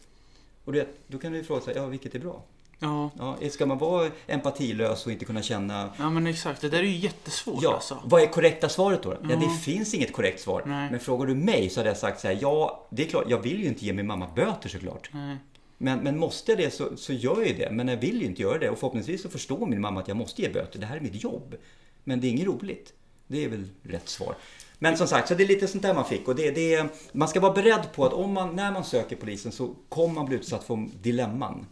Och 0.66 0.74
det, 0.74 0.88
då 1.08 1.18
kan 1.18 1.32
du 1.32 1.44
fråga 1.44 1.62
sig, 1.62 1.76
ja 1.76 1.86
vilket 1.86 2.16
är 2.16 2.20
bra? 2.20 2.44
Ja. 2.80 3.12
Ja, 3.18 3.38
ska 3.50 3.66
man 3.66 3.78
vara 3.78 4.10
empatilös 4.28 5.06
och 5.06 5.12
inte 5.12 5.26
kunna 5.26 5.42
känna... 5.42 5.90
ja, 6.00 6.10
men 6.10 6.28
exakt. 6.28 6.62
Det 6.62 6.70
där 6.70 6.78
är 6.80 6.84
ju 6.84 6.96
jättesvårt 6.98 7.64
Ja, 7.64 7.74
alltså. 7.74 7.98
vad 8.06 8.22
är 8.22 8.28
korrekta 8.28 8.70
svaret 8.70 9.04
då? 9.04 9.14
Ja, 9.14 9.18
Ja. 9.30 9.36
det 9.36 9.50
finns 9.50 9.94
inget 9.94 10.14
korrekt 10.14 10.42
svar. 10.42 10.64
Nej. 10.66 10.92
Men 10.92 11.00
frågar 11.00 11.26
du 11.26 11.36
mig 11.36 11.70
så 11.70 11.80
hade 11.80 11.90
jag 11.90 11.98
sagt 11.98 12.20
så 12.20 12.28
här, 12.28 12.38
ja, 12.42 12.88
det 12.90 13.04
är 13.06 13.08
klart, 13.10 13.26
jag 13.30 13.40
vill 13.40 13.60
ju 13.62 13.68
inte 13.68 13.86
ge 13.86 13.94
min 13.94 14.08
mamma 14.08 14.28
böter 14.36 14.70
såklart. 14.70 15.10
Nej. 15.14 15.38
Men, 15.78 16.00
men 16.00 16.18
måste 16.20 16.52
jag 16.52 16.60
det 16.60 16.74
så, 16.74 16.98
så 16.98 17.14
gör 17.14 17.42
jag 17.46 17.58
det. 17.58 17.72
Men 17.72 17.88
jag 17.88 17.98
vill 17.98 18.22
ju 18.22 18.28
inte 18.28 18.42
göra 18.42 18.58
det. 18.58 18.70
Och 18.70 18.80
förhoppningsvis 18.80 19.22
så 19.22 19.30
förstår 19.30 19.66
min 19.66 19.82
mamma 19.82 20.00
att 20.00 20.08
jag 20.08 20.18
måste 20.18 20.42
ge 20.42 20.50
böter. 20.50 20.80
Det 20.80 20.86
här 20.86 20.98
är 20.98 21.02
mitt 21.02 21.24
jobb. 21.24 21.56
Men 22.04 22.22
det 22.22 22.28
är 22.28 22.30
inget 22.30 22.48
roligt. 22.48 22.94
Det 23.28 23.46
är 23.46 23.50
väl 23.50 23.70
rätt 23.84 24.10
svar. 24.10 24.36
Men 24.80 24.98
som 24.98 25.08
sagt, 25.08 25.28
så 25.28 25.36
det 25.36 25.44
är 25.44 25.48
lite 25.48 25.68
sånt 25.68 25.84
där 25.84 25.94
man 25.94 26.06
fick. 26.06 26.28
Och 26.28 26.36
det, 26.36 26.52
det, 26.52 26.88
man 27.12 27.28
ska 27.28 27.40
vara 27.40 27.54
beredd 27.54 27.88
på 27.96 28.06
att 28.06 28.14
om 28.14 28.34
man, 28.34 28.56
när 28.56 28.72
man 28.72 28.84
söker 28.84 29.16
polisen 29.16 29.52
så 29.52 29.74
kommer 29.90 30.14
man 30.16 30.26
bli 30.26 30.36
utsatt 30.36 30.64
för 30.64 30.88
dilemman. 31.02 31.66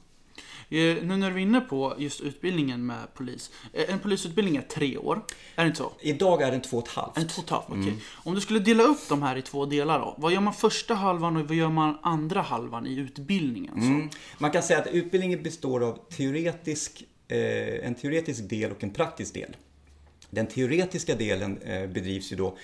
Eh, 0.70 0.78
Nu 1.04 1.18
när 1.18 1.30
du 1.32 1.36
är 1.36 1.40
inne 1.42 1.62
på 1.62 1.96
just 1.98 2.22
utbildningen 2.22 2.86
med 2.86 3.14
polis. 3.14 3.52
Eh, 3.74 3.94
En 3.94 4.00
polisutbildning 4.00 4.56
är 4.58 4.62
tre 4.62 4.98
år. 4.98 5.22
Är 5.56 5.64
det 5.64 5.68
inte 5.68 5.78
så? 5.78 5.92
Idag 6.02 6.42
är 6.42 6.52
den 6.52 6.62
två 6.62 6.78
och 6.78 6.88
ett 6.88 6.94
halvt. 6.94 7.18
En 7.18 7.28
två 7.28 7.40
och 7.40 7.44
ett 7.46 7.50
halvt, 7.50 7.66
okej. 7.70 7.82
Mm. 7.84 7.98
Om 8.14 8.36
du 8.36 8.42
skulle 8.42 8.60
dela 8.60 8.84
upp 8.84 9.10
de 9.10 9.22
här 9.24 9.36
i 9.36 9.42
två 9.42 9.66
delar 9.66 10.00
då. 10.00 10.16
Vad 10.18 10.34
gör 10.34 10.42
man 10.42 10.54
första 10.54 10.94
halvan 10.94 11.38
och 11.38 11.48
vad 11.48 11.58
gör 11.58 11.70
man 11.70 11.98
andra 12.02 12.42
halvan 12.42 12.88
i 12.88 12.96
utbildningen? 13.00 13.74
Mm. 13.78 14.10
Man 14.38 14.52
kan 14.52 14.64
säga 14.64 14.80
att 14.80 14.88
utbildningen 14.88 15.44
består 15.44 15.84
av 15.84 16.00
teoretisk, 16.10 17.04
eh, 17.28 17.88
en 17.88 17.96
teoretisk 17.96 18.50
del 18.50 18.72
och 18.72 18.84
en 18.84 18.90
praktisk 18.94 19.34
del. 19.34 19.56
Den 20.30 20.48
teoretiska 20.48 21.16
delen 21.16 21.58
eh, 21.62 21.88
bedrivs 21.88 22.32
ju 22.32 22.36
då, 22.36 22.58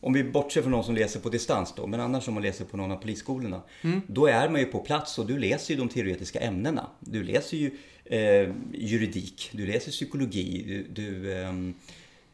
om 0.00 0.12
vi 0.12 0.24
bortser 0.24 0.62
från 0.62 0.72
de 0.72 0.84
som 0.84 0.94
läser 0.94 1.20
på 1.20 1.28
distans 1.28 1.74
då, 1.76 1.86
men 1.86 2.00
annars 2.00 2.28
om 2.28 2.34
man 2.34 2.42
läser 2.42 2.64
på 2.64 2.76
någon 2.76 2.92
av 2.92 2.96
polisskolorna, 2.96 3.62
då 4.06 4.26
är 4.26 4.48
man 4.48 4.60
ju 4.60 4.66
på 4.66 4.78
plats 4.78 5.18
och 5.18 5.26
du 5.26 5.38
läser 5.38 5.74
ju 5.74 5.80
de 5.80 5.88
teoretiska 5.88 6.40
ämnena. 6.40 6.86
Du 7.00 7.22
läser 7.24 7.56
ju 7.56 7.70
eh, 8.04 8.52
juridik, 8.74 9.50
du 9.52 9.66
läser 9.66 9.90
psykologi, 9.90 10.64
du, 10.66 11.02
du 11.02 11.34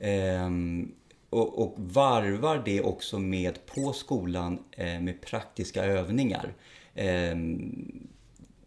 ehm, 0.01 0.93
och, 1.31 1.59
och 1.59 1.75
varvar 1.77 2.63
det 2.65 2.81
också 2.81 3.19
med 3.19 3.67
på 3.67 3.93
skolan 3.93 4.59
eh, 4.71 5.01
med 5.01 5.21
praktiska 5.21 5.85
övningar. 5.85 6.55
Ehm, 6.95 8.09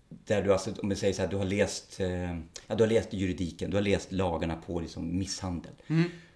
där 0.09 0.41
du 0.41 0.53
alltså, 0.53 0.71
om 0.83 0.89
vi 0.89 0.95
säger 0.95 1.13
så 1.13 1.21
här, 1.21 1.29
du 1.29 1.35
har 1.37 1.45
läst, 1.45 1.99
eh, 1.99 2.37
ja, 2.67 2.75
du 2.75 2.83
har 2.83 2.87
läst 2.87 3.13
juridiken, 3.13 3.69
du 3.69 3.77
har 3.77 3.81
läst 3.81 4.11
lagarna 4.11 4.55
på 4.55 4.79
liksom 4.79 5.17
misshandel. 5.17 5.71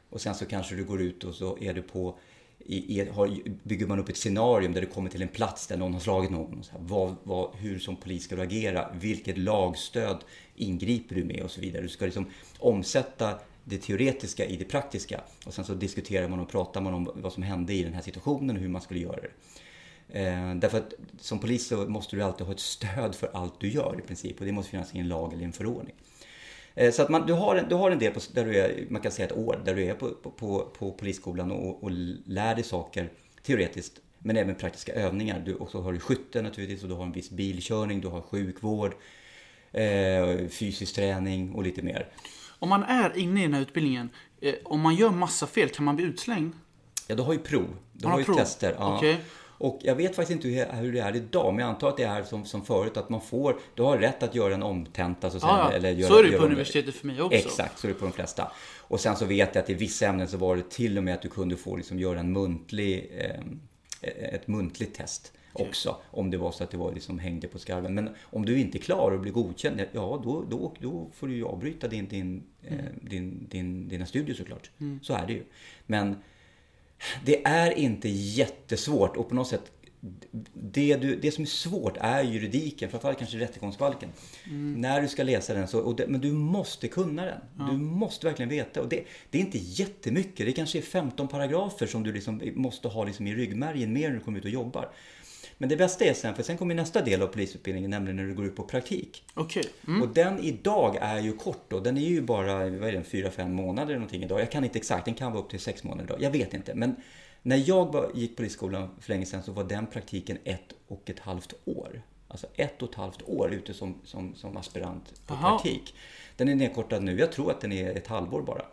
Och 0.10 0.22
sen 0.22 0.36
så 0.36 0.46
kanske 0.46 0.75
du 0.75 0.84
går 0.84 1.01
ut 1.01 1.24
och 1.24 1.36
så 1.36 1.58
är 1.62 1.74
du 1.74 1.82
på, 1.82 2.20
i, 2.69 2.99
i, 2.99 3.09
har, 3.09 3.38
bygger 3.63 3.88
man 3.88 3.99
upp 3.99 4.09
ett 4.09 4.17
scenarium 4.17 4.73
där 4.73 4.81
du 4.81 4.88
kommer 4.88 5.09
till 5.09 5.21
en 5.21 5.27
plats 5.27 5.67
där 5.67 5.77
någon 5.77 5.93
har 5.93 5.99
slagit 5.99 6.31
någon. 6.31 6.59
Och 6.59 6.65
så 6.65 6.71
här, 6.71 6.79
vad, 6.81 7.15
vad, 7.23 7.55
hur 7.55 7.79
som 7.79 7.95
polis 7.95 8.23
ska 8.23 8.35
du 8.35 8.41
agera? 8.41 8.89
Vilket 8.99 9.38
lagstöd 9.38 10.17
ingriper 10.55 11.15
du 11.15 11.23
med? 11.23 11.43
Och 11.43 11.51
så 11.51 11.61
vidare. 11.61 11.81
Du 11.81 11.89
ska 11.89 12.05
liksom 12.05 12.25
omsätta 12.59 13.39
det 13.63 13.77
teoretiska 13.77 14.45
i 14.45 14.55
det 14.55 14.65
praktiska. 14.65 15.21
Och 15.45 15.53
sen 15.53 15.65
så 15.65 15.73
diskuterar 15.73 16.27
man 16.27 16.39
och 16.39 16.49
pratar 16.49 16.81
man 16.81 16.93
om 16.93 17.11
vad 17.15 17.33
som 17.33 17.43
hände 17.43 17.73
i 17.73 17.83
den 17.83 17.93
här 17.93 18.01
situationen 18.01 18.55
och 18.55 18.61
hur 18.61 18.69
man 18.69 18.81
skulle 18.81 18.99
göra 18.99 19.19
det. 19.21 19.31
Eh, 20.19 20.55
därför 20.55 20.77
att 20.77 20.93
som 21.19 21.39
polis 21.39 21.67
så 21.67 21.77
måste 21.77 22.15
du 22.15 22.23
alltid 22.23 22.45
ha 22.45 22.53
ett 22.53 22.59
stöd 22.59 23.15
för 23.15 23.29
allt 23.33 23.59
du 23.59 23.69
gör 23.69 23.95
i 23.99 24.07
princip 24.07 24.39
och 24.39 24.45
det 24.45 24.51
måste 24.51 24.71
finnas 24.71 24.95
i 24.95 24.99
en 24.99 25.07
lag 25.07 25.33
eller 25.33 25.45
en 25.45 25.53
förordning. 25.53 25.95
Eh, 26.79 26.91
så 26.91 27.01
att 27.01 27.09
man, 27.09 27.25
du, 27.25 27.33
har 27.33 27.55
en, 27.55 27.69
du 27.69 27.75
har 27.75 27.91
en 27.91 28.00
del 28.00 28.13
på, 28.13 28.19
där 28.33 28.45
du 28.45 28.59
är, 28.59 28.86
man 28.89 29.01
kan 29.01 29.12
säga 29.12 29.25
ett 29.25 29.38
år, 29.38 29.62
där 29.65 29.75
du 29.75 29.86
är 29.86 29.93
på, 29.93 30.09
på, 30.09 30.71
på, 30.77 30.91
polisskolan 30.91 31.51
och, 31.51 31.83
och 31.83 31.91
lär 32.25 32.55
dig 32.55 32.63
saker 32.63 33.09
teoretiskt 33.43 34.00
men 34.19 34.38
även 34.38 34.55
praktiska 34.55 34.93
övningar. 34.93 35.41
Du, 35.45 35.55
och 35.55 35.69
så 35.69 35.81
har 35.81 35.93
du 35.93 36.00
skytte 36.00 36.41
naturligtvis 36.41 36.83
och 36.83 36.89
du 36.89 36.95
har 36.95 37.03
en 37.03 37.12
viss 37.12 37.29
bilkörning, 37.29 38.01
du 38.01 38.07
har 38.07 38.21
sjukvård, 38.21 38.93
eh, 39.71 40.47
fysisk 40.49 40.95
träning 40.95 41.54
och 41.54 41.63
lite 41.63 41.82
mer. 41.82 42.08
Om 42.60 42.69
man 42.69 42.84
är 42.84 43.17
inne 43.17 43.39
i 43.39 43.43
den 43.43 43.54
här 43.54 43.62
utbildningen, 43.62 44.10
eh, 44.41 44.54
om 44.63 44.80
man 44.80 44.95
gör 44.95 45.10
massa 45.10 45.47
fel, 45.47 45.69
kan 45.69 45.86
man 45.86 45.95
bli 45.95 46.06
utslängd? 46.06 46.54
Ja, 47.08 47.15
du 47.15 47.23
har 47.23 47.34
ju 47.34 47.39
prov. 47.39 47.67
Du 47.93 48.04
Man 48.04 48.12
har 48.12 48.12
har 48.12 48.19
ju 48.19 48.25
prov. 48.25 48.36
tester. 48.36 48.75
Ja. 48.80 48.97
Okej. 48.97 49.17
Och 49.60 49.80
jag 49.84 49.95
vet 49.95 50.15
faktiskt 50.15 50.45
inte 50.45 50.48
hur, 50.76 50.91
det 50.91 51.00
är 51.00 51.15
idag, 51.15 51.54
men 51.54 51.65
jag 51.65 51.69
antar 51.69 51.89
att 51.89 51.98
det 51.98 52.04
är 52.04 52.24
som, 52.24 52.45
som 52.45 52.65
förut, 52.65 52.98
att 52.98 53.10
man 53.10 53.22
får, 53.22 53.60
du 53.76 53.84
har 53.84 53.98
rätt 53.98 54.24
att 54.24 54.36
göra 54.36 54.54
en 54.54 54.63
omtenta. 54.63 55.30
Så, 55.30 55.38
att 55.38 55.41
säga, 55.41 55.54
Ja, 55.54 55.72
eller 55.72 55.91
göra, 55.91 56.10
så 56.10 56.19
är 56.19 56.24
det 56.24 56.38
på 56.38 56.45
universitetet 56.45 56.95
för 56.95 57.08
mig 57.08 57.22
också. 57.22 57.38
Exakt, 57.38 57.80
så 57.80 57.88
är 57.88 57.91
det 57.91 58.00
på 58.00 58.06
de 58.06 58.12
flesta. 58.12 58.52
Och 58.78 59.00
sen 59.00 59.15
så 59.15 59.26
vet 59.26 59.56
jag 59.56 59.63
att 59.63 59.69
i 59.69 59.74
vissa 59.74 60.08
ämnen 60.08 60.28
så 60.28 60.38
var 60.38 60.56
det 60.56 60.69
till 60.69 60.98
och 60.98 61.04
med 61.04 61.13
att 61.13 61.22
du 61.22 61.30
kunde 61.30 61.56
få 61.56 61.76
liksom 61.76 62.00
göra 62.00 62.19
en 62.19 62.34
muntlig, 62.34 63.12
eh, 63.17 64.12
ett 64.34 64.48
muntligt 64.48 64.95
test 64.95 65.34
också. 65.54 65.98
Om 66.12 66.32
det 66.32 66.38
var 66.38 66.52
så 66.52 66.63
att 66.63 66.72
det 66.72 66.78
var 66.78 66.93
liksom 66.93 67.19
hängde 67.19 67.48
på 67.48 67.60
skarven. 67.60 67.93
Men 67.93 68.10
om 68.22 68.45
du 68.45 68.60
inte 68.60 68.78
är 68.78 68.80
klar 68.80 69.12
och 69.12 69.19
blir 69.19 69.32
godkänd, 69.32 69.82
ja 69.91 70.22
då, 70.24 70.45
då, 70.50 70.74
då 70.80 71.10
får 71.13 71.28
du 71.28 71.36
ju 71.36 71.45
avbryta 71.45 71.88
din, 71.88 72.08
din, 72.08 72.43
eh, 72.63 72.78
din, 73.02 73.48
din, 73.50 73.88
dina 73.88 74.06
studier 74.06 74.36
såklart. 74.36 74.72
Så 75.02 75.13
är 75.13 75.28
det 75.28 75.34
ju. 75.34 75.43
Men 75.86 76.15
det 77.25 77.45
är 77.45 77.77
inte 77.77 78.09
jättesvårt 78.09 79.17
och 79.17 79.29
på 79.29 79.35
något 79.35 79.47
sätt 79.47 79.71
det, 80.53 80.95
du, 80.95 81.15
det 81.15 81.31
som 81.31 81.41
är 81.41 81.47
svårt 81.47 81.97
är 81.97 82.23
juridiken, 82.23 82.89
framförallt 82.89 83.17
kanske 83.17 83.39
rättegångsbalken. 83.39 84.09
När 84.77 85.01
du 85.01 85.07
ska 85.07 85.23
läsa 85.23 85.53
den, 85.53 85.67
så, 85.67 85.93
det, 85.93 86.07
men 86.07 86.21
du 86.21 86.31
måste 86.31 86.88
kunna 86.88 87.25
den. 87.25 87.41
Du 87.71 87.77
måste 87.77 88.27
verkligen 88.27 88.49
veta. 88.49 88.81
Och 88.81 88.89
det, 88.89 89.03
det 89.29 89.38
är 89.38 89.41
inte 89.41 89.57
jättemycket, 89.57 90.45
det 90.45 90.51
kanske 90.51 90.77
är 90.77 90.81
15 90.81 91.27
paragrafer 91.27 91.85
som 91.88 92.03
du 92.03 92.13
liksom 92.13 92.41
måste 92.55 92.88
ha 92.88 93.03
liksom 93.03 93.27
i 93.27 93.35
ryggmärgen 93.35 93.93
mer 93.93 94.09
när 94.09 94.15
du 94.15 94.21
kommer 94.21 94.39
ut 94.39 94.45
och 94.45 94.51
jobbar. 94.51 94.89
Men 95.62 95.69
det 95.69 95.76
bästa 95.76 96.06
är 96.06 96.13
sen, 96.13 96.36
för 96.36 96.43
sen 96.43 96.58
kommer 96.58 96.76
nästa 96.76 97.02
del 97.02 97.22
av 97.22 97.28
polisutbildningen, 97.28 97.91
nämligen 97.91 98.15
när 98.15 98.24
du 98.24 98.34
går 98.34 98.45
ut 98.45 98.56
på 98.56 98.63
praktik. 98.63 99.24
Okej. 99.34 99.63
Mm. 99.88 100.02
Och 100.02 100.08
den 100.08 100.39
idag 100.39 100.98
är 101.02 101.19
ju 101.19 101.34
kort 101.34 101.65
då. 101.67 101.80
Den 101.80 101.98
är 101.98 102.02
ju 102.02 102.22
bara, 102.22 102.54
vad 102.58 102.89
är 102.89 102.91
den, 102.91 103.04
4-5 103.04 103.50
månader 103.50 103.88
eller 103.88 104.00
någonting 104.00 104.24
idag. 104.24 104.39
Jag 104.39 104.52
kan 104.52 104.63
inte 104.63 104.80
exakt, 104.80 105.06
den 105.06 105.13
kan 105.13 105.32
vara 105.32 105.43
upp 105.43 105.50
till 105.50 105.60
6 105.60 105.84
månader 105.84 106.04
idag. 106.04 106.22
Jag 106.22 106.32
vet 106.32 106.54
inte. 106.54 106.76
Men 106.76 106.95
när 107.41 107.63
jag 107.65 108.12
gick 108.13 108.38
polisskolan 108.38 108.89
för 109.00 109.10
länge 109.10 109.26
sedan 109.26 109.43
så 109.43 109.52
var 109.52 109.63
den 109.63 109.88
praktiken 109.88 110.38
ett 110.43 110.74
och 110.88 111.10
ett 111.10 111.19
halvt 111.19 111.54
år. 111.65 112.02
Alltså 112.28 112.48
ett 112.56 112.82
och 112.82 112.89
ett 112.89 112.95
halvt 112.95 113.22
år 113.22 113.54
ute 113.54 113.74
som, 113.74 114.02
som, 114.04 114.36
som 114.36 114.58
aspirant 114.58 115.28
på 115.28 115.34
Aha. 115.34 115.50
praktik. 115.50 115.95
Den 116.38 116.50
är 116.50 116.56
nedkortad 116.56 117.04
nu, 117.04 117.19
jag 117.19 117.32
tror 117.32 117.52
att 117.52 117.62
den 117.62 117.72
är 117.72 117.98
ett 117.98 118.08
halvår 118.08 118.41
bara. 118.41 118.65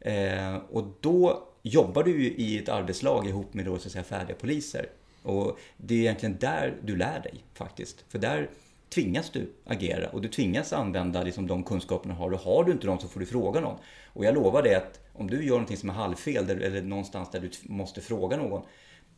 Eh, 0.00 0.56
och 0.56 0.84
då 1.00 1.48
jobbar 1.62 2.02
du 2.02 2.22
ju 2.22 2.30
i 2.30 2.58
ett 2.58 2.68
arbetslag 2.68 3.26
ihop 3.26 3.54
med 3.54 3.64
då, 3.64 3.78
så 3.78 3.88
att 3.88 3.92
säga, 3.92 4.04
färdiga 4.04 4.36
poliser. 4.36 4.88
Och 5.28 5.58
det 5.76 5.94
är 5.94 5.98
egentligen 5.98 6.36
där 6.40 6.76
du 6.82 6.96
lär 6.96 7.20
dig 7.20 7.34
faktiskt. 7.54 8.04
För 8.08 8.18
där 8.18 8.50
tvingas 8.94 9.30
du 9.30 9.52
agera 9.66 10.08
och 10.08 10.20
du 10.22 10.28
tvingas 10.28 10.72
använda 10.72 11.22
liksom, 11.22 11.46
de 11.46 11.62
kunskaperna 11.62 12.14
du 12.14 12.20
har. 12.20 12.30
Och 12.32 12.40
har 12.40 12.64
du 12.64 12.72
inte 12.72 12.86
dem 12.86 12.98
så 12.98 13.08
får 13.08 13.20
du 13.20 13.26
fråga 13.26 13.60
någon. 13.60 13.78
Och 14.12 14.24
jag 14.24 14.34
lovar 14.34 14.62
dig 14.62 14.74
att 14.74 15.00
om 15.12 15.30
du 15.30 15.44
gör 15.44 15.50
någonting 15.50 15.76
som 15.76 15.90
är 15.90 15.94
halvfel 15.94 16.50
eller 16.50 16.82
någonstans 16.82 17.30
där 17.30 17.40
du 17.40 17.50
måste 17.62 18.00
fråga 18.00 18.36
någon. 18.36 18.62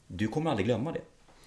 Du 0.07 0.29
kommer 0.29 0.51
aldrig 0.51 0.67
glömma 0.67 0.93
det. 0.93 1.01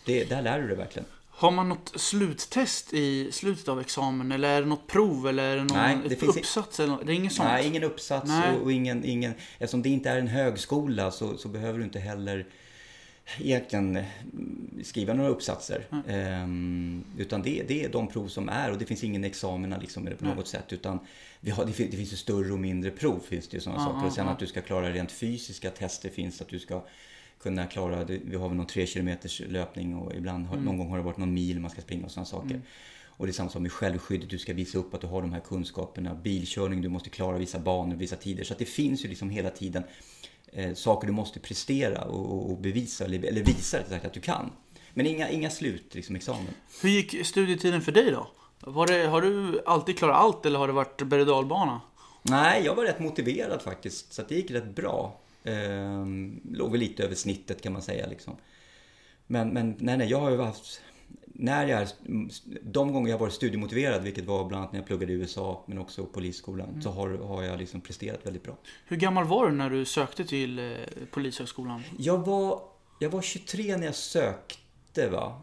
det 0.05 0.29
där 0.29 0.41
lär 0.41 0.61
du 0.61 0.67
dig 0.67 0.77
verkligen. 0.77 1.05
Har 1.35 1.51
man 1.51 1.69
något 1.69 1.91
sluttest 1.95 2.93
i 2.93 3.31
slutet 3.31 3.67
av 3.69 3.79
examen? 3.81 4.31
Eller 4.31 4.49
är 4.49 4.61
det 4.61 4.67
något 4.67 4.87
prov? 4.87 5.27
Eller 5.27 5.43
är 5.43 5.55
det 5.55 5.63
någon 5.63 5.77
Nej, 5.77 5.97
det 6.09 6.23
i- 6.23 6.27
uppsats? 6.27 6.79
Eller 6.79 6.89
något? 6.93 7.05
Det 7.05 7.13
är 7.13 7.15
inget 7.15 7.33
sånt? 7.33 7.49
Nej, 7.49 7.67
ingen 7.67 7.83
uppsats 7.83 8.27
Nej. 8.27 8.55
och, 8.55 8.63
och 8.63 8.71
ingen, 8.71 9.05
ingen... 9.05 9.33
Eftersom 9.59 9.81
det 9.81 9.89
inte 9.89 10.09
är 10.09 10.17
en 10.19 10.27
högskola 10.27 11.11
så, 11.11 11.37
så 11.37 11.47
behöver 11.47 11.79
du 11.79 11.85
inte 11.85 11.99
heller 11.99 12.45
egentligen 13.39 13.95
eh, 13.95 14.03
skriva 14.83 15.13
några 15.13 15.29
uppsatser. 15.29 15.85
Ehm, 16.07 17.03
utan 17.17 17.41
det, 17.41 17.63
det 17.67 17.83
är 17.83 17.89
de 17.89 18.07
prov 18.07 18.27
som 18.27 18.49
är 18.49 18.71
och 18.71 18.77
det 18.77 18.85
finns 18.85 19.03
ingen 19.03 19.23
examina 19.23 19.77
liksom 19.77 20.09
på 20.19 20.25
något 20.25 20.47
sätt. 20.47 20.73
Utan 20.73 20.99
vi 21.39 21.51
har, 21.51 21.65
det, 21.65 21.73
fin- 21.73 21.87
det 21.91 21.97
finns 21.97 22.13
ju 22.13 22.17
större 22.17 22.53
och 22.53 22.59
mindre 22.59 22.91
prov 22.91 23.19
finns 23.19 23.47
det 23.47 23.57
ju 23.57 23.61
sådana 23.61 23.81
Ja, 23.81 23.85
saker. 23.85 24.07
Och 24.07 24.13
sen 24.13 24.27
att 24.27 24.39
du 24.39 24.47
ska 24.47 24.61
klara 24.61 24.91
rent 24.91 25.11
fysiska 25.11 25.69
tester 25.69 26.09
finns 26.09 26.41
att 26.41 26.47
du 26.49 26.59
ska 26.59 26.83
kunna 27.39 27.65
klara, 27.65 28.03
vi 28.03 28.35
har 28.35 28.47
väl 28.49 28.57
någon 28.57 28.67
tre 28.67 28.85
kilometers 28.85 29.41
löpning 29.47 29.95
och 29.95 30.15
ibland 30.15 30.45
har, 30.45 30.57
någon 30.57 30.77
gång 30.77 30.89
har 30.89 30.97
det 30.97 31.03
varit 31.03 31.17
någon 31.17 31.33
mil 31.33 31.59
man 31.59 31.71
ska 31.71 31.81
springa 31.81 32.05
och 32.05 32.11
sådana 32.11 32.25
saker. 32.25 32.61
Och 33.15 33.25
det 33.25 33.31
är 33.31 33.33
samma 33.33 33.49
sak 33.49 33.61
med 33.61 33.71
självskyddet, 33.71 34.29
du 34.29 34.37
ska 34.37 34.53
visa 34.53 34.77
upp 34.77 34.93
att 34.93 35.01
du 35.01 35.07
har 35.07 35.21
de 35.21 35.33
här 35.33 35.39
kunskaperna. 35.39 36.15
Bilkörning, 36.15 36.81
du 36.81 36.89
måste 36.89 37.09
klara 37.09 37.37
vissa 37.37 37.59
banor, 37.59 37.95
vissa 37.95 38.15
tider. 38.15 38.43
Så 38.43 38.53
att 38.53 38.59
det 38.59 38.65
finns 38.65 39.05
ju 39.05 39.09
liksom 39.09 39.29
hela 39.29 39.49
tiden 39.49 39.83
eh, 40.55 40.73
saker 40.73 41.07
du 41.07 41.13
måste 41.13 41.39
prestera 41.39 42.01
och, 42.01 42.51
och- 42.51 42.57
bevisa, 42.57 43.05
eller, 43.05 43.19
visa 43.43 43.77
rättare 43.79 43.89
sagt 43.93 44.05
att 44.05 44.13
du 44.13 44.21
kan. 44.21 44.51
Men 44.93 45.05
inga, 45.05 45.29
inga 45.29 45.49
slut, 45.49 45.95
liksom 45.95 46.15
examen. 46.15 46.47
Hur 46.81 46.89
gick 46.89 47.25
studietiden 47.25 47.81
för 47.81 47.91
dig 47.91 48.11
då? 48.11 48.27
Var 48.59 48.87
det, 48.87 49.07
har 49.07 49.21
du 49.21 49.61
alltid 49.65 49.97
klarat 49.97 50.15
allt 50.15 50.45
eller 50.45 50.59
har 50.59 50.67
det 50.67 50.73
varit 50.73 51.01
berg 51.01 51.21
och? 51.21 51.79
Nej, 52.21 52.61
jag 52.65 52.75
var 52.75 52.83
rätt 52.83 52.99
motiverad 52.99 53.61
faktiskt, 53.61 54.13
så 54.13 54.21
det 54.29 54.35
gick 54.35 54.51
rätt 54.51 54.75
bra. 54.75 55.19
Ehm, 55.43 56.41
låg 56.51 56.71
väl 56.71 56.79
lite 56.79 57.03
över 57.03 57.15
snittet 57.15 57.61
kan 57.61 57.73
man 57.73 57.81
säga 57.81 58.07
liksom. 58.07 58.35
Men, 59.27 59.49
men 59.49 59.75
nej, 59.79 59.97
nej, 59.97 60.09
jag 60.09 60.19
har 60.19 60.31
ju 60.31 60.41
haft... 60.41 60.81
När 61.35 61.67
jag 61.67 61.81
är, 61.81 61.87
de 62.63 62.93
gånger 62.93 63.09
jag 63.11 63.17
varit 63.17 63.33
studiemotiverad, 63.33 64.03
vilket 64.03 64.25
var 64.25 64.45
bland 64.45 64.61
annat 64.61 64.73
när 64.73 64.79
jag 64.79 64.87
pluggade 64.87 65.13
i 65.13 65.15
USA, 65.15 65.63
men 65.67 65.77
också 65.77 66.05
polisskolan, 66.05 66.81
så 66.81 66.89
har, 66.89 67.09
har 67.09 67.43
jag 67.43 67.59
liksom 67.59 67.81
presterat 67.81 68.25
väldigt 68.25 68.43
bra. 68.43 68.57
Hur 68.85 68.97
gammal 68.97 69.25
var 69.25 69.49
du 69.49 69.55
när 69.55 69.69
du 69.69 69.85
sökte 69.85 70.25
till 70.25 70.59
eh, 70.59 70.65
Polishögskolan? 71.11 71.83
Jag 71.97 72.17
var, 72.25 72.61
jag 72.99 73.09
var 73.09 73.21
23 73.21 73.77
när 73.77 73.85
jag 73.85 73.95
sökte, 73.95 75.09
va? 75.09 75.41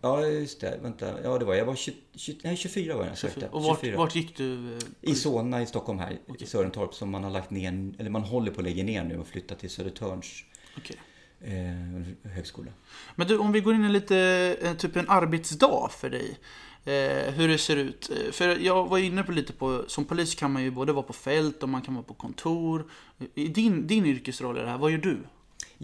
Ja, 0.00 0.26
just 0.26 0.60
det. 0.60 0.78
Vänta. 0.82 1.22
Ja, 1.22 1.38
det 1.38 1.44
var 1.44 1.54
jag. 1.54 1.64
var 1.64 1.74
20, 1.74 1.94
20, 2.14 2.38
nej, 2.44 2.56
24 2.56 2.94
var 2.94 3.00
jag 3.00 3.04
när 3.04 3.10
jag 3.10 3.18
sökte. 3.18 3.48
Och 3.48 3.62
vart, 3.62 3.80
24. 3.80 3.98
vart 3.98 4.14
gick 4.14 4.36
du? 4.36 4.74
eh, 4.74 4.78
I 5.00 5.14
Solna 5.14 5.62
i 5.62 5.66
Stockholm 5.66 5.98
här, 5.98 6.18
i 6.38 6.46
Sörentorp, 6.46 6.94
som 6.94 7.10
man 7.10 7.24
har 7.24 7.30
lagt 7.30 7.50
ner, 7.50 7.92
eller 7.98 8.10
man 8.10 8.22
håller 8.22 8.50
på 8.52 8.60
att 8.60 8.64
lägga 8.64 8.84
ner 8.84 9.04
nu 9.04 9.18
och 9.18 9.26
flytta 9.26 9.54
till 9.54 9.70
Södertörns 9.70 10.44
Okej 10.78 10.96
eh, 11.44 12.30
högskola. 12.30 12.70
Men 13.14 13.26
du, 13.26 13.38
om 13.38 13.52
vi 13.52 13.60
går 13.60 13.74
in 13.74 13.84
i 13.84 13.88
lite, 13.88 14.16
eh, 14.62 14.74
typ 14.74 14.96
en 14.96 15.08
arbetsdag 15.08 15.88
för 15.90 16.10
dig. 16.10 16.38
Eh, 16.86 17.32
hur 17.34 17.48
det 17.48 17.58
ser 17.58 17.76
ut. 17.76 18.10
Eh, 18.10 18.32
för 18.32 18.56
jag 18.56 18.88
var 18.88 18.98
inne 18.98 19.22
på 19.22 19.32
lite 19.32 19.52
på, 19.52 19.84
som 19.86 20.04
polis 20.04 20.34
kan 20.34 20.52
man 20.52 20.62
ju 20.62 20.70
både 20.70 20.92
vara 20.92 21.02
på 21.02 21.12
fält 21.12 21.62
och 21.62 21.68
man 21.68 21.82
kan 21.82 21.94
vara 21.94 22.04
på 22.04 22.14
kontor. 22.14 22.90
I 23.34 23.48
din, 23.48 23.86
din 23.86 24.06
yrkesroll 24.06 24.58
i 24.58 24.60
det 24.60 24.68
här, 24.68 24.78
vad 24.78 24.90
gör 24.90 24.98
du? 24.98 25.18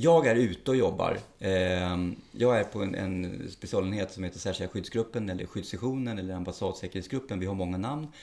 Jag 0.02 0.26
är 0.26 0.34
ute 0.34 0.70
och 0.70 0.76
jobbar. 0.76 1.18
Eh, 1.38 1.96
jag 2.32 2.60
är 2.60 2.64
på 2.64 2.82
en, 2.82 2.94
en 2.94 3.48
specialenhet 3.50 4.12
som 4.12 4.24
heter 4.24 4.38
Särskilda 4.38 4.72
skyddsgruppen 4.72 5.28
eller 5.28 5.46
skyddssektionen 5.46 6.18
eller 6.18 6.34
ambassadsäkerhetsgruppen. 6.34 7.40
Vi 7.40 7.46
har 7.46 7.54
många 7.54 7.78
namn. 7.78 8.06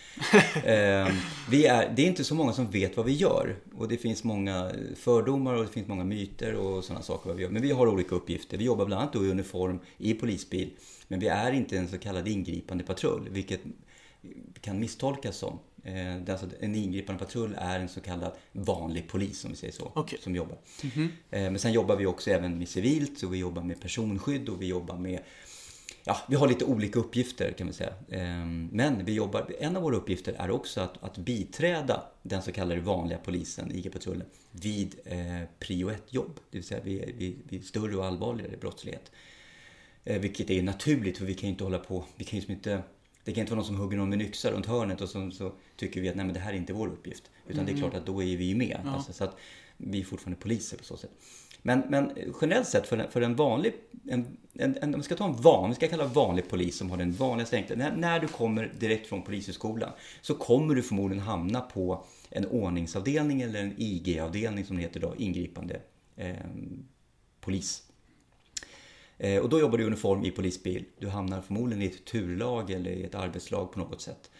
Eh, 0.63 1.07
vi 1.49 1.65
är, 1.65 1.93
det 1.95 2.01
är 2.01 2.07
inte 2.07 2.23
så 2.23 2.35
många 2.35 2.53
som 2.53 2.71
vet 2.71 2.97
vad 2.97 3.05
vi 3.05 3.13
gör. 3.13 3.55
Och 3.77 3.87
det 3.87 3.97
finns 3.97 4.23
många 4.23 4.71
fördomar 4.95 5.53
och 5.53 5.63
det 5.65 5.71
finns 5.71 5.87
många 5.87 6.03
myter 6.03 6.55
och 6.55 6.83
sådana 6.83 7.03
saker. 7.03 7.29
Vad 7.29 7.37
vi 7.37 7.43
gör. 7.43 7.49
Men 7.49 7.61
vi 7.61 7.71
har 7.71 7.87
olika 7.87 8.15
uppgifter. 8.15 8.57
Vi 8.57 8.63
jobbar 8.63 8.85
bland 8.85 9.01
annat 9.01 9.15
i 9.15 9.17
uniform 9.17 9.79
i 9.97 10.13
polisbil. 10.13 10.69
Men 11.07 11.19
vi 11.19 11.27
är 11.27 11.51
inte 11.51 11.77
en 11.77 11.87
så 11.87 11.97
kallad 11.97 12.27
ingripande 12.27 12.83
patrull, 12.83 13.29
vilket 13.31 13.61
kan 14.61 14.79
misstolkas 14.79 15.37
som. 15.37 15.59
Eh, 15.87 15.93
det 15.93 16.29
är 16.29 16.31
alltså, 16.31 16.47
en 16.59 16.75
ingripande 16.75 17.19
patrull 17.25 17.55
är 17.59 17.79
en 17.79 17.89
så 17.89 18.01
kallad 18.01 18.31
vanlig 18.51 19.09
polis, 19.09 19.45
om 19.45 19.51
vi 19.51 19.57
säger 19.57 19.73
så, 19.73 19.91
Okej. 19.95 20.19
som 20.21 20.35
jobbar. 20.35 20.57
Eh, 20.93 21.11
men 21.29 21.59
sen 21.59 21.73
jobbar 21.73 21.95
vi 21.95 22.05
också 22.05 22.31
även 22.31 22.57
med 22.57 22.69
civilt, 22.69 23.19
så 23.19 23.27
vi 23.27 23.37
jobbar 23.37 23.63
med 23.63 23.81
personskydd 23.81 24.49
och 24.49 24.61
vi 24.61 24.67
jobbar 24.67 24.97
med 24.97 25.19
Ja, 26.03 26.17
vi 26.29 26.35
har 26.35 26.47
lite 26.47 26.65
olika 26.65 26.99
uppgifter 26.99 27.51
kan 27.51 27.67
vi 27.67 27.73
säga. 27.73 27.93
Eh, 28.09 28.45
Men 28.71 29.05
vi 29.05 29.13
jobbar, 29.13 29.51
en 29.59 29.75
av 29.75 29.83
våra 29.83 29.95
uppgifter 29.95 30.33
är 30.37 30.51
också 30.51 30.81
att, 30.81 31.03
att 31.03 31.17
biträda 31.17 32.03
den 32.23 32.41
så 32.41 32.51
kallade 32.51 32.81
vanliga 32.81 33.17
polisen, 33.17 33.71
IG-patrullen, 33.71 34.25
vid 34.51 34.95
eh, 35.05 35.41
prio 35.59 35.89
1-jobb. 35.89 36.39
Det 36.51 36.57
vill 36.57 36.63
säga 36.67 36.83
vid, 36.83 37.15
vid, 37.17 37.39
vid 37.49 37.65
större 37.65 37.95
och 37.97 38.05
allvarligare 38.05 38.57
brottslighet. 38.57 39.11
Eh, 40.03 40.19
vilket 40.19 40.49
är 40.49 40.63
naturligt 40.63 41.17
för 41.17 41.25
vi 41.25 41.33
kan 41.33 41.47
ju 41.47 41.51
inte 41.51 41.63
hålla 41.63 41.79
på, 41.79 42.05
vi 42.15 42.23
kan 42.25 42.39
ju 42.39 42.53
inte, 42.53 42.81
det 43.27 43.33
kan 43.33 43.41
inte 43.41 43.51
vara 43.51 43.59
någon 43.59 43.65
som 43.65 43.75
hugger 43.75 43.97
någon 43.97 44.09
med 44.09 44.21
yxa 44.21 44.51
runt 44.51 44.65
hörnet 44.65 45.01
och 45.01 45.09
så, 45.09 45.31
så 45.31 45.51
tycker 45.75 46.01
vi 46.01 46.09
att 46.09 46.15
nej 46.15 46.25
men 46.25 46.33
det 46.33 46.39
här 46.39 46.53
är 46.53 46.57
inte 46.57 46.73
vår 46.73 46.87
uppgift. 46.87 47.23
Utan 47.47 47.65
det 47.65 47.71
är 47.71 47.77
klart 47.77 47.93
att 47.93 48.05
då 48.05 48.23
är 48.23 48.37
vi 48.37 48.43
ju 48.43 48.55
med. 48.55 48.81
Ja. 48.85 48.91
Alltså, 48.91 49.13
så 49.13 49.23
att 49.23 49.37
vi 49.77 49.99
är 49.99 50.05
fortfarande 50.05 50.41
poliser 50.41 50.77
på 50.77 50.83
så 50.83 50.97
sätt. 50.97 51.11
Men, 51.61 51.83
men 51.89 52.11
generellt 52.41 52.67
sett 52.67 52.87
för 52.87 52.97
en, 52.97 53.11
för 53.11 53.21
en 53.21 53.35
vanlig, 53.35 53.73
en, 54.09 54.37
en, 54.53 54.77
en, 54.81 54.93
om 54.93 54.99
vi 54.99 55.03
ska 55.03 55.15
ta 55.15 55.25
en 55.25 55.41
van, 55.41 55.69
vi 55.69 55.75
ska 55.75 55.87
kalla 55.87 56.05
vanlig 56.05 56.49
polis 56.49 56.77
som 56.77 56.89
har 56.89 56.97
den 56.97 57.11
vanligaste 57.11 57.55
enkla, 57.55 57.75
när, 57.75 57.95
när 57.95 58.19
du 58.19 58.27
kommer 58.27 58.73
direkt 58.79 59.07
från 59.07 59.21
polishögskolan 59.21 59.89
så 60.21 60.35
kommer 60.35 60.75
du 60.75 60.83
förmodligen 60.83 61.23
hamna 61.23 61.61
på 61.61 62.05
en 62.29 62.45
ordningsavdelning 62.45 63.41
eller 63.41 63.61
en 63.61 63.73
IG-avdelning 63.77 64.65
som 64.65 64.75
det 64.75 64.81
heter 64.81 64.99
idag, 64.99 65.13
ingripande 65.17 65.81
eh, 66.15 66.35
polis. 67.41 67.83
Eh, 69.17 69.41
och 69.41 69.49
då 69.49 69.59
jobbar 69.59 69.77
du 69.77 69.83
i 69.83 69.87
uniform 69.87 70.25
i 70.25 70.31
polisbil. 70.31 70.85
Du 70.99 71.07
hamnar 71.07 71.41
förmodligen 71.41 71.81
i 71.81 71.85
ett 71.85 72.05
turlag 72.05 72.71
eller 72.71 72.91
i 72.91 73.03
ett 73.03 73.15
arbetslag 73.15 73.71
på 73.71 73.79
något 73.79 74.01
sätt. 74.01 74.31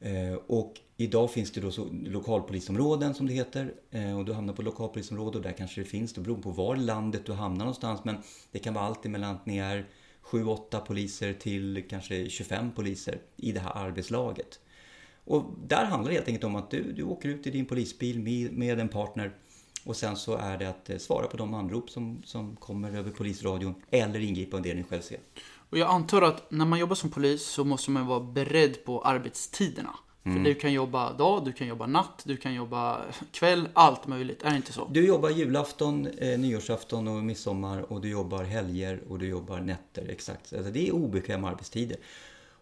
Eh, 0.00 0.34
och 0.46 0.74
idag 0.96 1.30
finns 1.30 1.52
det 1.52 1.60
då 1.60 1.70
så 1.70 1.88
lokalpolisområden 2.06 3.14
som 3.14 3.26
det 3.26 3.32
heter. 3.32 3.74
Eh, 3.90 4.18
och 4.18 4.24
du 4.24 4.32
hamnar 4.32 4.54
på 4.54 4.62
lokalpolisområde 4.62 5.38
och 5.38 5.44
där 5.44 5.52
kanske 5.52 5.80
det 5.80 5.84
finns, 5.84 6.12
det 6.12 6.20
beror 6.20 6.42
på 6.42 6.50
var 6.50 6.76
i 6.76 6.78
landet 6.78 7.26
du 7.26 7.32
hamnar 7.32 7.64
någonstans. 7.64 8.00
Men 8.04 8.16
det 8.52 8.58
kan 8.58 8.74
vara 8.74 8.84
allt 8.84 9.06
emellan 9.06 9.34
att 9.34 9.46
ni 9.46 9.58
är 9.58 9.86
7-8 10.22 10.80
poliser 10.80 11.32
till 11.32 11.84
kanske 11.90 12.28
25 12.28 12.72
poliser 12.72 13.18
i 13.36 13.52
det 13.52 13.60
här 13.60 13.76
arbetslaget. 13.76 14.60
Och 15.24 15.44
där 15.66 15.84
handlar 15.84 16.10
det 16.10 16.14
helt 16.14 16.28
enkelt 16.28 16.44
om 16.44 16.56
att 16.56 16.70
du, 16.70 16.92
du 16.92 17.02
åker 17.02 17.28
ut 17.28 17.46
i 17.46 17.50
din 17.50 17.66
polisbil 17.66 18.20
med, 18.20 18.52
med 18.52 18.80
en 18.80 18.88
partner 18.88 19.36
och 19.84 19.96
sen 19.96 20.16
så 20.16 20.36
är 20.36 20.58
det 20.58 20.68
att 20.68 20.90
eh, 20.90 20.98
svara 20.98 21.26
på 21.26 21.36
de 21.36 21.54
anrop 21.54 21.90
som, 21.90 22.22
som 22.24 22.56
kommer 22.56 22.96
över 22.96 23.10
polisradion 23.10 23.74
eller 23.90 24.20
ingripa 24.20 24.56
om 24.56 24.62
det 24.62 24.74
ni 24.74 24.84
själv 24.84 25.00
ser. 25.00 25.18
Och 25.70 25.78
jag 25.78 25.90
antar 25.90 26.22
att 26.22 26.50
när 26.50 26.64
man 26.64 26.78
jobbar 26.78 26.94
som 26.94 27.10
polis 27.10 27.46
så 27.46 27.64
måste 27.64 27.90
man 27.90 28.06
vara 28.06 28.20
beredd 28.20 28.84
på 28.84 29.02
arbetstiderna. 29.02 29.96
För 30.22 30.38
du 30.44 30.54
kan 30.54 30.72
jobba 30.72 31.12
dag, 31.12 31.44
du 31.44 31.52
kan 31.52 31.66
jobba 31.66 31.86
natt, 31.86 32.22
du 32.24 32.36
kan 32.36 32.54
jobba 32.54 33.00
kväll, 33.32 33.68
allt 33.72 34.06
möjligt. 34.06 34.42
Är 34.42 34.50
det 34.50 34.56
inte 34.56 34.72
så? 34.72 34.88
Du 34.90 35.06
jobbar 35.06 35.30
julafton, 35.30 36.06
eh, 36.06 36.38
nyårsafton 36.38 37.08
och 37.08 37.24
midsommar 37.24 37.92
och 37.92 38.00
du 38.00 38.08
jobbar 38.08 38.44
helger 38.44 39.00
och 39.08 39.18
du 39.18 39.28
jobbar 39.28 39.60
nätter. 39.60 40.08
Exakt. 40.08 40.52
Alltså 40.52 40.70
det 40.70 40.88
är 40.88 40.92
obekväma 40.94 41.50
arbetstider. 41.50 41.96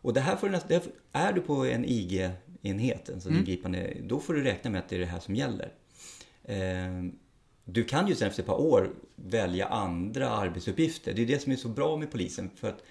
Och 0.02 0.14
det 0.14 0.20
här 0.20 0.36
får 0.36 0.48
du 0.48 0.80
är 1.12 1.32
du 1.32 1.40
på 1.40 1.64
en 1.64 1.84
IG-enhet, 1.84 3.10
alltså 3.12 3.30
ingripande, 3.30 3.96
då 4.02 4.20
får 4.20 4.34
du 4.34 4.42
räkna 4.42 4.70
med 4.70 4.78
att 4.78 4.88
det 4.88 4.96
är 4.96 5.00
det 5.00 5.06
här 5.06 5.20
som 5.20 5.34
gäller. 5.34 5.72
Eh, 6.48 7.04
Du 7.70 7.84
kan 7.84 8.08
ju 8.08 8.14
sen 8.14 8.28
efter 8.28 8.42
ett 8.42 8.46
par 8.46 8.60
år 8.60 8.90
välja 9.16 9.66
andra 9.66 10.30
arbetsuppgifter. 10.30 11.14
Det 11.14 11.22
är 11.22 11.26
det 11.26 11.38
som 11.42 11.52
är 11.52 11.56
så 11.56 11.68
bra 11.68 11.96
med 11.96 12.10
polisen. 12.10 12.50
För 12.56 12.68
att 12.68 12.82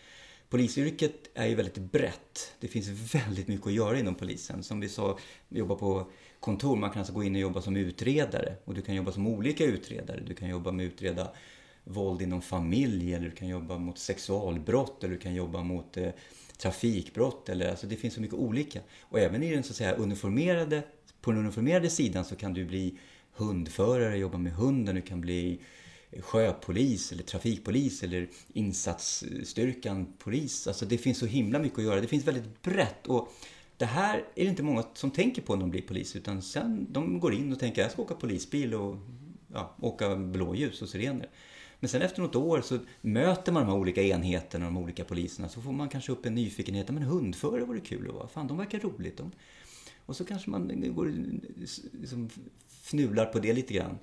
polisyrket 0.50 1.14
är 1.34 1.48
ju 1.48 1.56
väldigt 1.56 1.78
brett. 1.78 2.54
Det 2.60 2.68
finns 2.68 3.16
väldigt 3.16 3.48
mycket 3.48 3.68
att 3.68 3.74
göra 3.74 4.00
inom 4.00 4.16
polisen. 4.16 4.64
Som 4.64 4.80
vi 4.80 4.90
sa, 4.90 5.18
jobba 5.50 5.76
på 5.76 6.12
kontor. 6.40 6.76
Man 6.76 6.90
kan 6.92 7.00
alltså 7.00 7.14
gå 7.14 7.24
in 7.24 7.36
och 7.36 7.42
jobba 7.42 7.62
som 7.62 7.76
utredare. 7.76 8.56
Och 8.66 8.74
du 8.74 8.82
kan 8.82 8.96
jobba 8.96 9.12
som 9.12 9.28
olika 9.28 9.66
utredare. 9.66 10.20
Du 10.28 10.34
kan 10.34 10.50
jobba 10.50 10.72
med 10.72 10.86
att 10.88 10.94
utreda 10.94 11.32
våld 11.84 12.22
inom 12.22 12.42
familj. 12.42 13.14
Eller 13.14 13.26
du 13.26 13.36
kan 13.36 13.48
jobba 13.48 13.78
mot 13.78 13.98
sexualbrott. 13.98 15.04
Eller 15.04 15.14
du 15.14 15.20
kan 15.20 15.36
jobba 15.36 15.64
mot 15.64 15.98
eh, 15.98 16.10
trafikbrott. 16.58 17.50
Eller, 17.50 17.70
alltså 17.70 17.88
det 17.88 17.96
finns 17.96 18.14
så 18.14 18.22
mycket 18.22 18.38
olika. 18.38 18.80
Och 19.02 19.20
även 19.20 19.44
i 19.44 19.54
den 19.54 19.64
så 19.64 19.72
att 19.72 19.78
säga 19.78 19.96
uniformerade, 19.96 20.84
på 21.22 21.32
den 21.32 21.40
uniformerade 21.40 21.90
sidan 21.90 22.26
så 22.26 22.36
kan 22.36 22.54
du 22.54 22.66
bli 22.66 22.98
hundförare, 23.38 24.18
jobba 24.18 24.38
med 24.38 24.54
hunden. 24.54 24.96
Du 24.96 25.02
kan 25.02 25.22
bli 25.22 25.60
sjöpolis 26.20 27.12
eller 27.12 27.24
trafikpolis 27.24 28.04
eller 28.04 28.30
insatsstyrkan 28.54 30.14
polis. 30.18 30.68
Alltså 30.68 30.86
det 30.86 30.98
finns 30.98 31.18
så 31.18 31.26
himla 31.26 31.60
mycket 31.60 31.80
att 31.80 31.86
göra. 31.86 32.02
Det 32.02 32.08
finns 32.08 32.28
väldigt 32.28 32.62
brett. 32.62 33.08
Och 33.08 33.34
det 33.78 33.86
här 33.86 34.18
är 34.36 34.44
det 34.44 34.50
inte 34.50 34.64
många 34.64 34.84
som 34.94 35.12
tänker 35.12 35.42
på 35.42 35.56
när 35.56 35.62
de 35.62 35.70
blir 35.70 35.82
polis. 35.82 36.16
Utan 36.16 36.42
sen 36.42 36.88
de 36.90 37.20
går 37.20 37.34
in 37.34 37.54
och 37.54 37.60
tänker 37.60 37.82
jag 37.82 37.92
ska 37.92 38.02
åka 38.02 38.16
polisbil 38.16 38.74
och 38.74 38.98
ja, 39.54 39.76
åka 39.82 40.16
blåljus 40.16 40.82
och 40.82 40.90
sirener. 40.90 41.30
Men 41.80 41.90
sen 41.90 42.02
efter 42.02 42.22
något 42.22 42.36
år 42.36 42.62
så 42.62 42.80
möter 43.02 43.52
man 43.52 43.66
de 43.66 43.72
här 43.72 43.80
olika 43.80 44.02
enheterna, 44.04 44.66
de 44.66 44.78
olika 44.78 45.06
poliserna. 45.06 45.50
Så 45.50 45.62
får 45.62 45.72
man 45.72 45.90
kanske 45.90 46.12
upp 46.12 46.26
en 46.26 46.36
nyfikenhet. 46.36 46.90
Men 46.90 47.04
hundförare 47.04 47.66
vore 47.66 47.80
kul 47.80 48.08
att 48.10 48.16
vara. 48.16 48.28
Fan, 48.28 48.48
de 48.48 48.58
verkar 48.58 48.80
roligt. 48.80 49.18
De... 49.18 49.32
Och 50.06 50.16
så 50.16 50.26
kanske 50.26 50.50
man 50.50 50.94
går 50.96 51.14
liksom 52.02 52.30
fnular 52.92 53.26
på 53.26 53.40
det 53.40 53.54
lite 53.54 53.74
grann. 53.74 53.98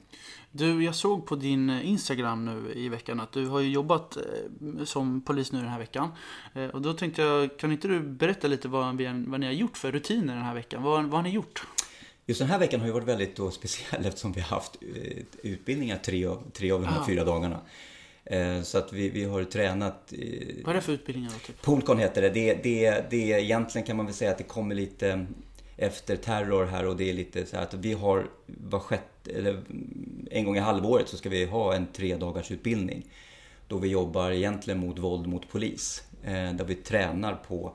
Du, 0.52 0.84
jag 0.84 0.94
såg 0.94 1.26
på 1.26 1.36
din 1.36 1.70
Instagram 1.70 2.44
nu 2.44 2.72
i 2.74 2.88
veckan 2.88 3.20
att 3.20 3.32
du 3.32 3.46
har 3.46 3.60
ju 3.60 3.70
jobbat 3.70 4.16
eh, 4.16 4.84
som 4.84 5.20
polis 5.20 5.52
nu 5.52 5.58
den 5.60 5.68
här 5.68 5.78
veckan. 5.78 6.08
Eh, 6.54 6.66
Och 6.66 6.82
då 6.82 6.92
tänkte 6.92 7.22
jag, 7.22 7.56
kan 7.58 7.72
inte 7.72 7.88
du 7.88 8.00
berätta 8.00 8.48
lite 8.48 8.68
vad, 8.68 8.84
vad 9.26 9.40
ni 9.40 9.46
har 9.46 9.52
gjort 9.52 9.76
för 9.76 9.92
rutiner 9.92 10.34
den 10.34 10.44
här 10.44 10.54
veckan? 10.54 10.82
Vad, 10.82 11.04
vad 11.04 11.12
har 11.12 11.22
ni 11.22 11.30
gjort? 11.30 11.66
Just 12.26 12.40
den 12.40 12.48
här 12.50 12.58
veckan 12.58 12.80
har 12.80 12.86
ju 12.86 12.92
varit 12.92 13.08
väldigt 13.08 13.36
då 13.36 13.50
speciell 13.50 14.06
eftersom 14.06 14.32
vi 14.32 14.40
har 14.40 14.48
haft 14.56 14.78
eh, 14.82 15.22
utbildningar 15.42 15.96
tre 15.98 16.24
av, 16.26 16.50
tre 16.52 16.70
av 16.70 16.80
de 16.80 16.86
här 16.86 17.00
Ah. 17.00 17.06
fyra 17.06 17.24
dagarna. 17.24 17.60
Eh, 18.24 18.62
Så 18.62 18.78
att 18.78 18.92
vi, 18.92 19.08
vi 19.10 19.24
har 19.24 19.44
tränat 19.44 20.12
eh, 20.12 20.18
Vad 20.64 20.68
är 20.70 20.74
det 20.74 20.80
för 20.80 20.92
utbildningar 20.92 21.30
då? 21.32 21.38
Typ? 21.46 21.62
Polcon 21.62 21.98
heter 21.98 22.22
det. 22.22 22.30
Det, 22.30 22.54
det. 22.62 23.10
det. 23.10 23.16
Egentligen 23.16 23.86
kan 23.86 23.96
man 23.96 24.06
väl 24.06 24.14
säga 24.14 24.30
att 24.30 24.38
det 24.38 24.44
kommer 24.44 24.74
lite 24.74 25.26
efter 25.76 26.16
terror 26.16 26.64
här 26.66 26.86
och 26.86 26.96
det 26.96 27.10
är 27.10 27.14
lite 27.14 27.46
så 27.46 27.56
här 27.56 27.62
att 27.62 27.74
vi 27.74 27.92
har 27.92 28.26
var 28.46 28.80
sjätte, 28.80 29.30
eller 29.30 29.62
en 30.30 30.44
gång 30.44 30.56
i 30.56 30.60
halvåret 30.60 31.08
så 31.08 31.16
ska 31.16 31.28
vi 31.28 31.44
ha 31.44 31.74
en 31.74 31.86
tre 31.92 32.16
dagars 32.16 32.50
utbildning. 32.50 33.06
Då 33.68 33.78
vi 33.78 33.88
jobbar 33.88 34.30
egentligen 34.30 34.80
mot 34.80 34.98
våld 34.98 35.26
mot 35.26 35.48
polis. 35.48 36.02
Eh, 36.22 36.52
Där 36.52 36.64
vi 36.64 36.74
tränar 36.74 37.34
på 37.34 37.72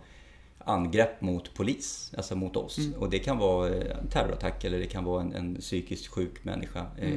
angrepp 0.57 1.21
mot 1.21 1.53
polis, 1.53 2.11
alltså 2.17 2.35
mot 2.35 2.55
oss. 2.55 2.77
Och 2.97 3.09
det 3.09 3.19
kan 3.19 3.37
vara 3.37 3.69
en 3.69 4.07
terrorattack 4.07 4.63
eller 4.63 4.79
det 4.79 4.85
kan 4.85 5.03
vara 5.03 5.21
en, 5.21 5.33
en 5.33 5.55
psykiskt 5.55 6.07
sjuk 6.07 6.43
människa. 6.43 6.85
Eh, 6.97 7.07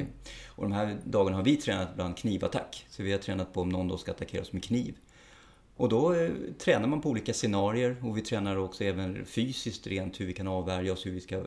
Och 0.47 0.63
de 0.63 0.71
här 0.71 0.97
dagarna 1.03 1.37
har 1.37 1.43
vi 1.43 1.55
tränat 1.55 1.95
bland 1.95 2.17
knivattack. 2.17 2.85
Så 2.89 3.03
vi 3.03 3.11
har 3.11 3.19
tränat 3.19 3.53
på 3.53 3.61
om 3.61 3.69
någon 3.69 3.87
då 3.87 3.97
ska 3.97 4.11
attackera 4.11 4.41
oss 4.41 4.53
med 4.53 4.63
kniv. 4.63 4.95
Och 5.77 5.89
då 5.89 6.13
eh, 6.13 6.29
tränar 6.59 6.87
man 6.87 7.01
på 7.01 7.09
olika 7.09 7.33
scenarier 7.33 7.95
och 8.03 8.17
vi 8.17 8.21
tränar 8.21 8.57
också 8.57 8.83
även 8.83 9.25
fysiskt 9.25 9.87
rent 9.87 10.19
hur 10.19 10.25
vi 10.25 10.33
kan 10.33 10.47
avvärja 10.47 10.93
oss, 10.93 11.05
hur 11.05 11.11
vi 11.11 11.21
ska 11.21 11.35
eh, 11.35 11.43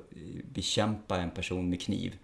bekämpa 0.53 1.17
en 1.19 1.31
person 1.31 1.71
med 1.71 1.81
kniv. 1.81 2.15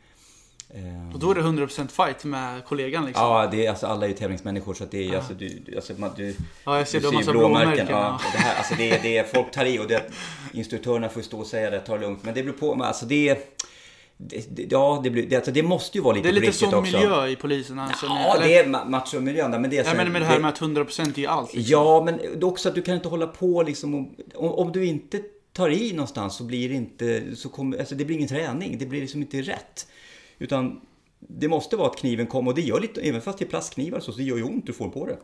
Och 1.15 1.19
då 1.19 1.31
är 1.31 1.35
det 1.35 1.41
100% 1.41 1.89
fight 1.89 2.25
med 2.25 2.65
kollegan 2.65 3.07
liksom? 3.07 3.25
Ja, 3.25 3.49
det 3.51 3.67
är, 3.67 3.71
alltså, 3.71 3.87
alla 3.87 4.05
är 4.05 4.09
ju 4.09 4.15
tävlingsmänniskor 4.17 4.75
så 4.75 4.85
att 4.85 4.91
det 4.91 5.09
är 5.09 5.17
alltså, 5.17 5.35
du, 5.35 5.63
alltså, 5.77 5.93
man, 5.97 6.11
du, 6.17 6.37
Ja, 6.65 6.79
jag 6.79 6.89
ser 6.89 7.01
du 7.01 7.11
massa 7.13 7.33
ju 7.33 7.39
blåmärken. 7.39 7.87
Ja, 7.91 8.21
Ja. 8.25 8.31
det 8.33 8.39
här, 8.39 8.57
alltså, 8.57 8.75
det, 8.75 8.91
är, 8.91 9.03
det 9.03 9.19
är, 9.19 9.25
folk 9.25 9.51
tar 9.51 9.65
i 9.65 9.79
och 9.79 9.89
det, 9.89 10.03
instruktörerna 10.53 11.09
får 11.09 11.23
stå 11.23 11.39
och 11.39 11.47
säga 11.47 11.71
det, 11.71 11.81
ta 11.81 11.95
det 11.95 12.01
lugnt. 12.01 12.25
Men 12.25 12.35
det 12.35 12.43
beror 12.43 12.57
på, 12.57 12.85
alltså 12.85 13.07
det 13.07 13.29
är... 13.29 13.39
Det, 14.29 14.57
det, 14.57 14.67
ja, 14.71 15.01
det, 15.05 15.11
blir, 15.11 15.27
det, 15.27 15.37
alltså, 15.37 15.51
det 15.51 15.63
måste 15.63 15.99
ju 15.99 16.05
vara 16.05 16.15
lite 16.15 16.31
Det 16.31 16.39
är 16.39 16.41
lite 16.41 16.53
sån 16.53 16.75
också. 16.75 16.97
miljö 16.99 17.27
i 17.27 17.37
polisen 17.37 17.79
alltså? 17.79 18.07
Ja, 18.07 18.35
eller- 18.37 18.47
det 18.49 18.57
är 18.59 18.65
ma- 18.65 18.89
machomiljön. 18.89 19.51
Men 19.51 19.71
det 19.71 19.79
är 19.79 19.83
så 19.83 19.89
här- 19.89 19.97
menar 19.97 20.11
med 20.11 20.23
det 20.23 20.27
här 20.27 20.39
med 20.39 20.49
att 20.49 20.59
100% 20.61 21.19
är 21.19 21.29
allt. 21.29 21.55
Liksom. 21.55 21.73
Ja, 21.73 22.03
men 22.05 22.17
det 22.17 22.25
är 22.27 22.45
också 22.45 22.69
att 22.69 22.75
du 22.75 22.83
kan 22.83 22.95
inte 22.95 23.09
hålla 23.09 23.27
på 23.27 23.63
liksom 23.63 23.95
om, 23.95 24.15
om 24.35 24.73
du 24.73 24.85
inte 24.87 25.21
tar 25.53 25.71
i 25.71 25.93
någonstans 25.93 26.37
så 26.37 26.45
blir 26.45 26.69
det 26.69 26.75
inte, 26.75 27.37
så 27.37 27.49
kommer, 27.49 27.79
alltså 27.79 27.95
det 27.95 28.05
blir 28.05 28.17
ingen 28.17 28.29
träning. 28.29 28.79
Det 28.79 28.87
blir 28.87 29.01
liksom 29.01 29.23
inte 29.23 29.43
rätt. 29.43 29.87
Utan 30.39 30.81
det 31.19 31.49
måste 31.49 31.77
vara 31.77 31.89
att 31.89 31.97
kniven 31.97 32.27
kommer 32.27 32.51
och 32.51 32.55
det 32.55 32.63
gör 32.63 32.81
lite, 32.81 33.01
även 33.01 33.21
fast 33.21 33.39
det 33.39 33.45
är 33.45 33.49
plastknivar 33.49 34.01
så, 34.01 34.13
så 34.13 34.19
det 34.19 34.25
gör 34.25 34.37
ju 34.37 34.43
ont, 34.43 34.67
du 34.67 34.73
får 34.73 34.89
på 34.89 35.07
det. 35.07 35.17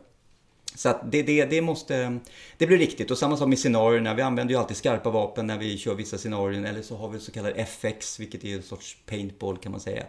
Så 0.75 0.89
att 0.89 1.11
det, 1.11 1.23
det, 1.23 1.45
det 1.45 1.61
måste, 1.61 2.19
det 2.57 2.67
blir 2.67 2.77
riktigt. 2.77 3.11
Och 3.11 3.17
samma 3.17 3.37
sak 3.37 3.47
med 3.47 3.59
scenarierna. 3.59 4.13
Vi 4.13 4.21
använder 4.21 4.53
ju 4.53 4.59
alltid 4.59 4.77
skarpa 4.77 5.09
vapen 5.09 5.47
när 5.47 5.57
vi 5.57 5.77
kör 5.77 5.95
vissa 5.95 6.17
scenarion. 6.17 6.65
Eller 6.65 6.81
så 6.81 6.95
har 6.97 7.09
vi 7.09 7.19
så 7.19 7.31
kallad 7.31 7.53
FX, 7.55 8.19
vilket 8.19 8.45
är 8.45 8.55
en 8.55 8.63
sorts 8.63 8.97
paintball 9.05 9.57
kan 9.57 9.71
man 9.71 9.81
säga. 9.81 10.05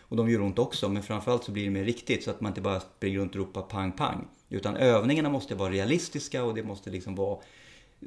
Och 0.00 0.16
de 0.16 0.30
gör 0.30 0.40
ont 0.40 0.58
också, 0.58 0.88
men 0.88 1.02
framförallt 1.02 1.44
så 1.44 1.52
blir 1.52 1.64
det 1.64 1.70
mer 1.70 1.84
riktigt. 1.84 2.24
Så 2.24 2.30
att 2.30 2.40
man 2.40 2.50
inte 2.50 2.60
bara 2.60 2.80
springer 2.80 3.18
runt 3.18 3.32
och 3.32 3.38
ropar 3.38 3.62
pang 3.62 3.92
pang. 3.92 4.28
Utan 4.48 4.76
övningarna 4.76 5.28
måste 5.28 5.54
vara 5.54 5.70
realistiska 5.70 6.44
och 6.44 6.54
det 6.54 6.62
måste 6.62 6.90
liksom 6.90 7.14
vara 7.14 7.38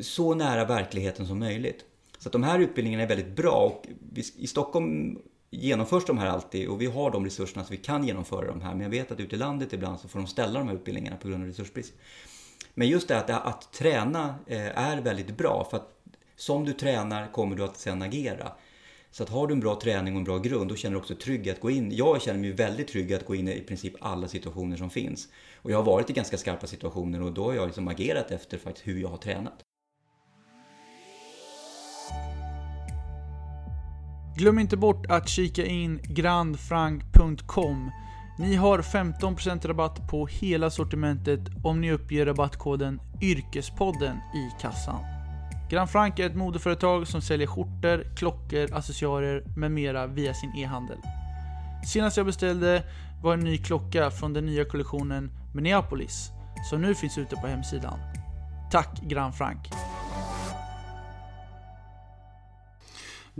så 0.02 0.36
nära 0.36 0.66
verkligheten 0.66 1.28
som 1.28 1.40
möjligt. 1.40 1.86
Så 2.20 2.30
att 2.30 2.34
de 2.34 2.44
här 2.44 2.60
utbildningarna 2.60 3.04
är 3.04 3.08
väldigt 3.08 3.36
bra 3.36 3.52
och 3.52 3.88
i 4.38 4.48
Stockholm 4.48 5.20
genomförs 5.52 6.06
de 6.06 6.18
här 6.18 6.28
alltid 6.28 6.68
och 6.68 6.82
vi 6.82 6.86
har 6.86 7.12
de 7.12 7.26
resurserna 7.26 7.66
så 7.66 7.72
vi 7.72 7.78
kan 7.78 8.08
genomföra 8.08 8.48
de 8.48 8.62
här. 8.62 8.72
Men 8.72 8.82
jag 8.82 8.90
vet 8.90 9.12
att 9.12 9.20
ute 9.20 9.36
i 9.36 9.40
landet 9.40 9.74
ibland 9.74 10.00
så 10.00 10.08
får 10.08 10.20
de 10.20 10.28
ställa 10.28 10.60
de 10.60 10.68
här 10.68 10.76
utbildningarna 10.76 11.18
på 11.18 11.28
grund 11.28 11.44
av 11.44 11.48
resursbrist. 11.48 11.94
Men 12.74 12.88
just 12.88 13.08
det 13.08 13.18
att, 13.18 13.30
att 13.30 13.74
träna 13.74 14.36
eh, 14.48 14.78
är 14.78 15.02
väldigt 15.02 15.38
bra 15.38 15.68
för 15.70 15.78
att 15.78 15.98
som 16.36 16.66
du 16.66 16.74
tränar 16.74 17.32
kommer 17.32 17.56
du 17.56 17.64
att 17.64 17.78
sen 17.78 18.02
agera. 18.02 18.52
Så 19.12 19.24
att 19.24 19.30
har 19.30 19.48
du 19.48 19.54
en 19.54 19.60
bra 19.60 19.80
träning 19.80 20.14
och 20.14 20.18
en 20.18 20.24
bra 20.24 20.38
grund 20.38 20.70
då 20.70 20.76
känner 20.76 20.96
du 20.96 21.02
också 21.02 21.16
trygg 21.16 21.50
att 21.50 21.60
gå 21.60 21.72
in. 21.72 21.92
Jag 21.92 22.22
känner 22.22 22.40
mig 22.40 22.52
väldigt 22.52 22.88
trygg 22.88 23.14
att 23.14 23.26
gå 23.26 23.36
in 23.36 23.48
i 23.48 23.58
i 23.58 23.62
princip 23.62 23.94
alla 24.00 24.28
situationer 24.28 24.78
som 24.78 24.90
finns. 24.90 25.28
Och 25.56 25.72
jag 25.72 25.78
har 25.78 25.84
varit 25.84 26.10
i 26.10 26.14
ganska 26.14 26.38
skarpa 26.38 26.68
situationer 26.68 27.22
och 27.22 27.32
då 27.32 27.44
har 27.44 27.54
jag 27.54 27.66
liksom 27.66 27.88
agerat 27.88 28.32
efter 28.32 28.58
faktiskt 28.58 28.88
hur 28.88 29.02
jag 29.02 29.10
har 29.10 29.18
tränat. 29.18 29.64
Glöm 34.36 34.60
inte 34.60 34.78
bort 34.78 35.06
att 35.10 35.30
kika 35.30 35.66
in 35.66 36.00
grandfrank.com. 36.04 37.92
Ni 38.40 38.56
har 38.56 38.80
15% 38.80 39.68
rabatt 39.68 40.08
på 40.08 40.28
hela 40.28 40.70
sortimentet 40.70 41.40
om 41.64 41.82
ni 41.82 41.92
uppger 41.92 42.26
rabattkoden 42.26 43.00
Yrkespodden 43.22 44.16
i 44.16 44.62
kassan. 44.62 45.04
Grand 45.70 45.90
Frank 45.90 46.20
är 46.20 46.26
ett 46.26 46.36
modeföretag 46.36 47.08
som 47.08 47.22
säljer 47.22 47.48
skjortor, 47.48 48.16
klockor, 48.16 48.74
accessoarer 48.74 49.44
med 49.58 49.72
mera 49.72 50.08
via 50.08 50.34
sin 50.34 50.56
e-handel. 50.58 50.98
Senast 51.86 52.18
jag 52.18 52.26
beställde 52.26 52.84
var 53.24 53.34
en 53.34 53.40
ny 53.40 53.58
klocka 53.58 54.12
från 54.12 54.34
den 54.34 54.46
nya 54.46 54.66
kollektionen 54.66 55.32
Minneapolis 55.54 56.32
som 56.70 56.82
nu 56.82 56.96
finns 56.96 57.18
ute 57.18 57.36
på 57.36 57.48
hemsidan. 57.48 58.00
Tack 58.72 59.02
Grand 59.02 59.36
Frank! 59.36 59.70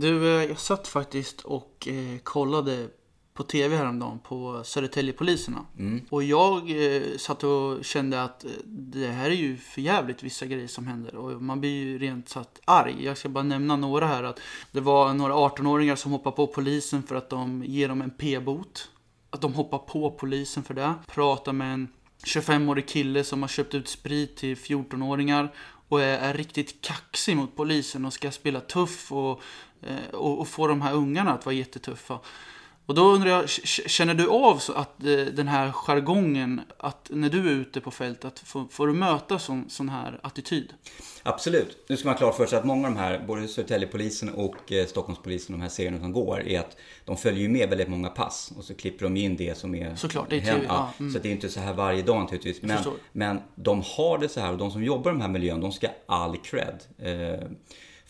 Du, 0.02 0.36
eh, 0.36 0.44
jag 0.44 0.58
satt 0.58 0.88
faktiskt 0.88 1.40
och 1.40 1.88
eh, 1.88 2.18
kollade 2.22 2.88
på 3.34 3.42
TV 3.42 3.76
häromdagen 3.76 4.18
på 4.18 4.64
Södertäljepoliserna. 4.64 5.66
Och 6.10 6.22
jag 6.22 6.70
eh, 6.70 7.02
satt 7.18 7.44
och 7.44 7.84
kände 7.84 8.22
att 8.22 8.44
det 8.64 9.06
här 9.06 9.30
är 9.30 9.34
ju 9.34 9.56
för 9.56 9.80
jävligt 9.80 10.22
vissa 10.22 10.46
grejer 10.46 10.66
som 10.66 10.86
händer. 10.86 11.14
Och 11.14 11.42
man 11.42 11.60
blir 11.60 11.70
ju 11.70 11.98
rent 11.98 12.28
satt 12.28 12.60
arg. 12.64 13.04
Jag 13.04 13.18
ska 13.18 13.28
bara 13.28 13.44
nämna 13.44 13.76
några 13.76 14.06
här. 14.06 14.22
att 14.22 14.40
Det 14.72 14.80
var 14.80 15.14
några 15.14 15.34
18-åringar 15.34 15.96
som 15.96 16.12
hoppade 16.12 16.36
på 16.36 16.46
polisen 16.46 17.02
för 17.02 17.14
att 17.14 17.30
de 17.30 17.64
ger 17.64 17.88
dem 17.88 18.02
en 18.02 18.10
p-bot. 18.10 18.90
Att 19.30 19.40
de 19.40 19.54
hoppar 19.54 19.78
på 19.78 20.10
polisen 20.10 20.62
för 20.62 20.74
det. 20.74 20.94
Pratar 21.06 21.52
med 21.52 21.74
en 21.74 21.88
25-årig 22.24 22.88
kille 22.88 23.24
som 23.24 23.42
har 23.42 23.48
köpt 23.48 23.74
ut 23.74 23.88
sprit 23.88 24.36
till 24.36 24.56
14-åringar 24.56 25.52
och 25.92 26.02
är, 26.02 26.18
är 26.18 26.34
riktigt 26.34 26.80
kaxig 26.80 27.36
mot 27.36 27.56
polisen 27.56 28.04
och 28.04 28.12
ska 28.12 28.30
spela 28.30 28.60
tuff 28.60 29.12
och, 29.12 29.40
eh, 29.82 30.14
och, 30.14 30.40
och 30.40 30.48
få 30.48 30.66
de 30.66 30.82
här 30.82 30.92
ungarna 30.92 31.32
att 31.32 31.46
vara 31.46 31.54
jättetuffa. 31.54 32.18
Och 32.92 32.96
då 32.96 33.04
undrar 33.04 33.30
jag, 33.30 33.48
känner 33.48 34.14
du 34.14 34.28
av 34.28 34.58
så 34.58 34.72
att 34.72 35.04
eh, 35.04 35.16
den 35.16 35.48
här 35.48 35.72
jargongen, 35.72 36.60
att 36.76 37.10
när 37.10 37.28
du 37.28 37.48
är 37.48 37.52
ute 37.52 37.80
på 37.80 37.90
fält, 37.90 38.24
att 38.24 38.38
får, 38.38 38.66
får 38.70 38.86
du 38.86 38.92
möta 38.92 39.38
sån, 39.38 39.70
sån 39.70 39.88
här 39.88 40.20
attityd? 40.22 40.72
Absolut. 41.22 41.84
Nu 41.88 41.96
ska 41.96 42.08
man 42.08 42.14
ha 42.14 42.18
klart 42.18 42.36
för 42.36 42.46
sig 42.46 42.58
att 42.58 42.64
många 42.64 42.88
av 42.88 42.94
de 42.94 43.00
här, 43.00 43.24
både 43.26 43.48
Södertäljepolisen 43.48 44.28
och 44.28 44.72
eh, 44.72 44.86
Stockholmspolisen, 44.86 45.52
de 45.52 45.62
här 45.62 45.68
serierna 45.68 45.98
som 45.98 46.12
går, 46.12 46.42
är 46.46 46.60
att 46.60 46.76
de 47.04 47.16
följer 47.16 47.40
ju 47.40 47.48
med 47.48 47.68
väldigt 47.68 47.88
många 47.88 48.08
pass 48.08 48.52
och 48.56 48.64
så 48.64 48.74
klipper 48.74 49.04
de 49.04 49.16
in 49.16 49.36
det 49.36 49.58
som 49.58 49.74
är... 49.74 49.96
Såklart, 49.96 50.30
det 50.30 50.36
är 50.36 50.40
TV, 50.40 50.64
ja, 50.68 50.92
mm. 51.00 51.12
Så 51.12 51.18
det 51.18 51.28
är 51.28 51.32
inte 51.32 51.48
så 51.48 51.60
här 51.60 51.74
varje 51.74 52.02
dag 52.02 52.20
naturligtvis. 52.20 52.62
Men, 52.62 52.84
men 53.12 53.40
de 53.54 53.82
har 53.96 54.18
det 54.18 54.28
så 54.28 54.40
här 54.40 54.52
och 54.52 54.58
de 54.58 54.70
som 54.70 54.84
jobbar 54.84 55.10
i 55.10 55.14
de 55.14 55.20
här 55.20 55.28
miljön, 55.28 55.60
de 55.60 55.72
ska 55.72 55.88
all 56.06 56.36
cred. 56.36 56.78
Eh, 56.98 57.48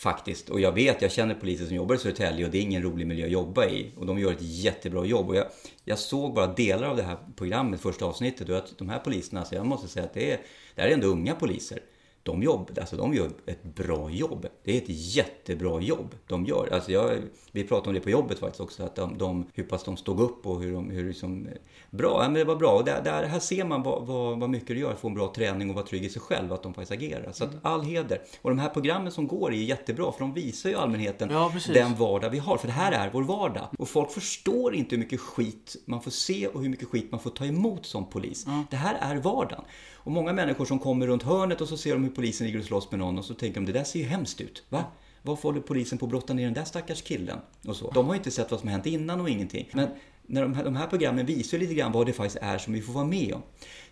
faktiskt. 0.03 0.49
Och 0.51 0.61
jag 0.61 0.73
vet, 0.73 1.03
jag 1.03 1.13
känner 1.13 1.35
poliser 1.35 1.67
som 1.67 1.77
jobbar 1.77 1.95
i 1.95 1.99
Södertälje 1.99 2.45
och 2.45 2.51
det 2.51 2.59
är 2.59 2.63
ingen 2.63 2.83
rolig 2.83 3.07
miljö 3.07 3.27
att 3.27 3.33
jobba 3.33 3.67
i. 3.67 3.93
Och 3.97 4.07
de 4.07 4.19
gör 4.19 4.33
ett 4.33 4.43
jättebra 4.43 5.05
jobb. 5.05 5.29
Och 5.29 5.37
jag, 5.37 5.47
jag 5.85 5.99
såg 5.99 6.35
bara 6.35 6.47
delar 6.47 6.89
av 6.89 6.97
det 6.97 7.03
här 7.03 7.17
programmet, 7.37 7.81
första 7.81 8.05
avsnittet, 8.05 8.49
och 8.49 8.57
att 8.57 8.79
de 8.79 8.89
här 8.89 8.99
poliserna, 8.99 9.45
så 9.45 9.55
jag 9.55 9.67
måste 9.67 9.89
säga 9.89 10.05
att 10.05 10.15
det 10.15 10.33
är, 10.33 10.41
det 10.75 10.83
här 10.83 10.89
är 10.89 10.95
ändå 10.95 11.07
unga 11.07 11.35
poliser. 11.35 11.79
De, 12.23 12.43
jobb, 12.43 12.71
alltså 12.81 12.97
de 12.97 13.15
gör 13.15 13.31
ett 13.47 13.63
bra 13.63 14.11
jobb. 14.11 14.47
Det 14.65 14.73
är 14.73 14.77
ett 14.77 14.89
jättebra 14.89 15.81
jobb 15.81 16.15
de 16.27 16.45
gör. 16.45 16.69
Alltså 16.73 16.93
jag, 16.93 17.19
vi 17.53 17.65
pratade 17.65 17.89
om 17.89 17.95
det 17.95 18.01
på 18.01 18.11
jobbet 18.11 18.39
faktiskt 18.39 18.61
också, 18.61 18.83
att 18.83 18.97
de, 18.97 19.19
de, 19.19 19.47
hur 19.55 19.65
pass 19.65 19.85
de 19.85 19.97
stod 19.97 20.21
upp 20.21 20.47
och 20.47 20.63
hur 20.63 20.73
de, 20.73 20.91
hur 20.91 21.09
liksom, 21.09 21.49
bra, 21.93 22.23
ja, 22.23 22.29
men 22.29 22.35
det 22.35 22.45
var 22.45 22.57
bra. 22.57 22.73
Och 22.73 22.85
där, 22.85 23.03
där, 23.03 23.27
här 23.27 23.41
ser 23.41 23.65
man 23.65 23.83
vad, 23.83 24.07
vad, 24.07 24.41
vad 24.41 24.51
mycket 24.51 24.69
det 24.69 24.79
gör 24.79 24.93
att 24.93 25.01
få 25.01 25.09
en 25.09 25.15
bra 25.15 25.33
träning 25.35 25.69
och 25.69 25.75
vara 25.75 25.87
trygg 25.87 26.05
i 26.05 26.09
sig 26.09 26.23
själv, 26.23 26.53
att 26.53 26.63
de 26.63 26.75
faktiskt 26.75 26.93
agerar. 26.93 27.33
Så 27.33 27.45
att 27.45 27.51
all 27.63 27.83
heder. 27.83 28.21
Och 28.43 28.51
de 28.51 28.59
här 28.59 28.69
programmen 28.69 29.13
som 29.13 29.27
går 29.27 29.53
är 29.53 29.57
jättebra, 29.57 30.13
för 30.13 30.21
de 30.21 30.35
visar 30.35 30.71
ju 30.71 30.77
allmänheten 30.77 31.31
Ja, 31.31 31.53
den 31.73 31.95
vardag 31.95 32.31
vi 32.31 32.39
har. 32.39 32.57
För 32.57 32.67
det 32.67 32.73
här 32.73 32.93
är 32.93 33.11
vår 33.13 33.23
vardag. 33.23 33.69
Och 33.79 33.89
folk 33.89 34.11
förstår 34.11 34.75
inte 34.75 34.95
hur 34.95 35.03
mycket 35.03 35.21
skit 35.21 35.77
man 35.85 36.03
får 36.03 36.11
se 36.11 36.47
och 36.47 36.63
hur 36.63 36.69
mycket 36.69 36.89
skit 36.89 37.11
man 37.11 37.21
får 37.21 37.31
ta 37.31 37.45
emot 37.45 37.87
som 37.87 38.11
polis. 38.11 38.47
Det 38.71 38.77
här 38.77 38.97
är 39.01 39.17
vardagen. 39.17 39.65
Och 39.95 40.13
många 40.13 40.33
människor 40.33 40.65
som 40.65 40.79
kommer 40.79 41.07
runt 41.07 41.23
hörnet 41.23 41.61
och 41.61 41.69
så 41.69 41.77
ser 41.77 41.93
de 41.93 42.03
hur 42.05 42.11
polisen 42.11 42.47
ligger 42.47 42.59
och 42.61 42.65
slåss 42.67 42.91
med 42.91 43.01
någon 43.01 43.19
och 43.19 43.25
så 43.25 43.35
tänker 43.35 43.61
de 43.61 43.67
det 43.67 43.73
där 43.73 43.85
ser 43.85 43.99
ju 43.99 44.05
hemskt 44.05 44.41
ut. 44.41 44.65
Va? 44.69 44.85
Varför 45.23 45.43
håller 45.43 45.61
polisen 45.61 45.99
på 45.99 46.07
att 46.07 46.11
brotta 46.11 46.35
ner 46.35 46.45
den 46.45 46.55
där 46.55 46.65
stackars 46.65 47.03
killen? 47.03 47.39
Och 47.67 47.77
så. 47.77 47.91
De 47.91 48.07
har 48.07 48.15
ju 48.15 48.19
inte 48.19 48.31
sett 48.31 48.51
vad 48.51 48.61
som 48.61 48.69
har 48.69 48.73
hänt 48.73 48.87
innan 48.87 49.21
och 49.21 49.29
ingenting. 49.29 49.69
Men 49.73 49.89
när 50.27 50.43
de 50.43 50.55
här, 50.55 50.65
de 50.65 50.77
här 50.77 50.87
programmen 50.87 51.27
visar 51.27 51.59
ju 51.59 51.63
lite 51.63 51.75
grann 51.75 51.93
vad 51.93 52.07
det 52.07 52.13
faktiskt 52.13 52.43
är 52.43 52.59
som 52.59 52.73
vi 52.73 52.83
får 52.83 52.93
vara 52.93 53.05
med 53.05 53.35
om. 53.35 53.43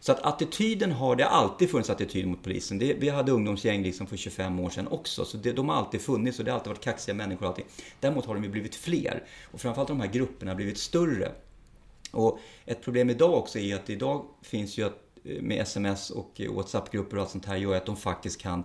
Så 0.00 0.12
att 0.12 0.22
attityden 0.22 0.92
har, 0.92 1.16
det 1.16 1.24
har 1.24 1.30
alltid 1.30 1.70
funnits 1.70 1.90
attityd 1.90 2.26
mot 2.26 2.42
polisen. 2.42 2.78
Det, 2.78 2.94
vi 2.94 3.08
hade 3.08 3.32
ungdomsgäng 3.32 3.82
liksom 3.82 4.06
för 4.06 4.16
25 4.16 4.60
år 4.60 4.70
sedan 4.70 4.88
också. 4.88 5.24
Så 5.24 5.36
det, 5.36 5.52
de 5.52 5.68
har 5.68 5.76
alltid 5.76 6.00
funnits 6.00 6.38
och 6.38 6.44
det 6.44 6.50
har 6.50 6.58
alltid 6.58 6.70
varit 6.70 6.84
kaxiga 6.84 7.14
människor 7.14 7.42
och 7.42 7.48
allting. 7.48 7.66
Däremot 8.00 8.26
har 8.26 8.34
de 8.34 8.44
ju 8.44 8.50
blivit 8.50 8.74
fler. 8.74 9.24
Och 9.44 9.60
framförallt 9.60 9.88
har 9.88 9.96
de 9.96 10.02
här 10.02 10.12
grupperna 10.12 10.54
blivit 10.54 10.78
större. 10.78 11.32
Och 12.12 12.38
ett 12.66 12.82
problem 12.82 13.10
idag 13.10 13.34
också 13.34 13.58
är 13.58 13.74
att 13.74 13.90
idag 13.90 14.24
finns 14.42 14.78
ju 14.78 14.86
att 14.86 14.98
eh, 15.24 15.42
med 15.42 15.60
sms 15.60 16.10
och 16.10 16.40
eh, 16.40 16.52
WhatsApp-grupper 16.52 17.16
och 17.16 17.22
allt 17.22 17.30
sånt 17.30 17.46
här 17.46 17.56
gör 17.56 17.76
att 17.76 17.86
de 17.86 17.96
faktiskt 17.96 18.40
kan 18.40 18.64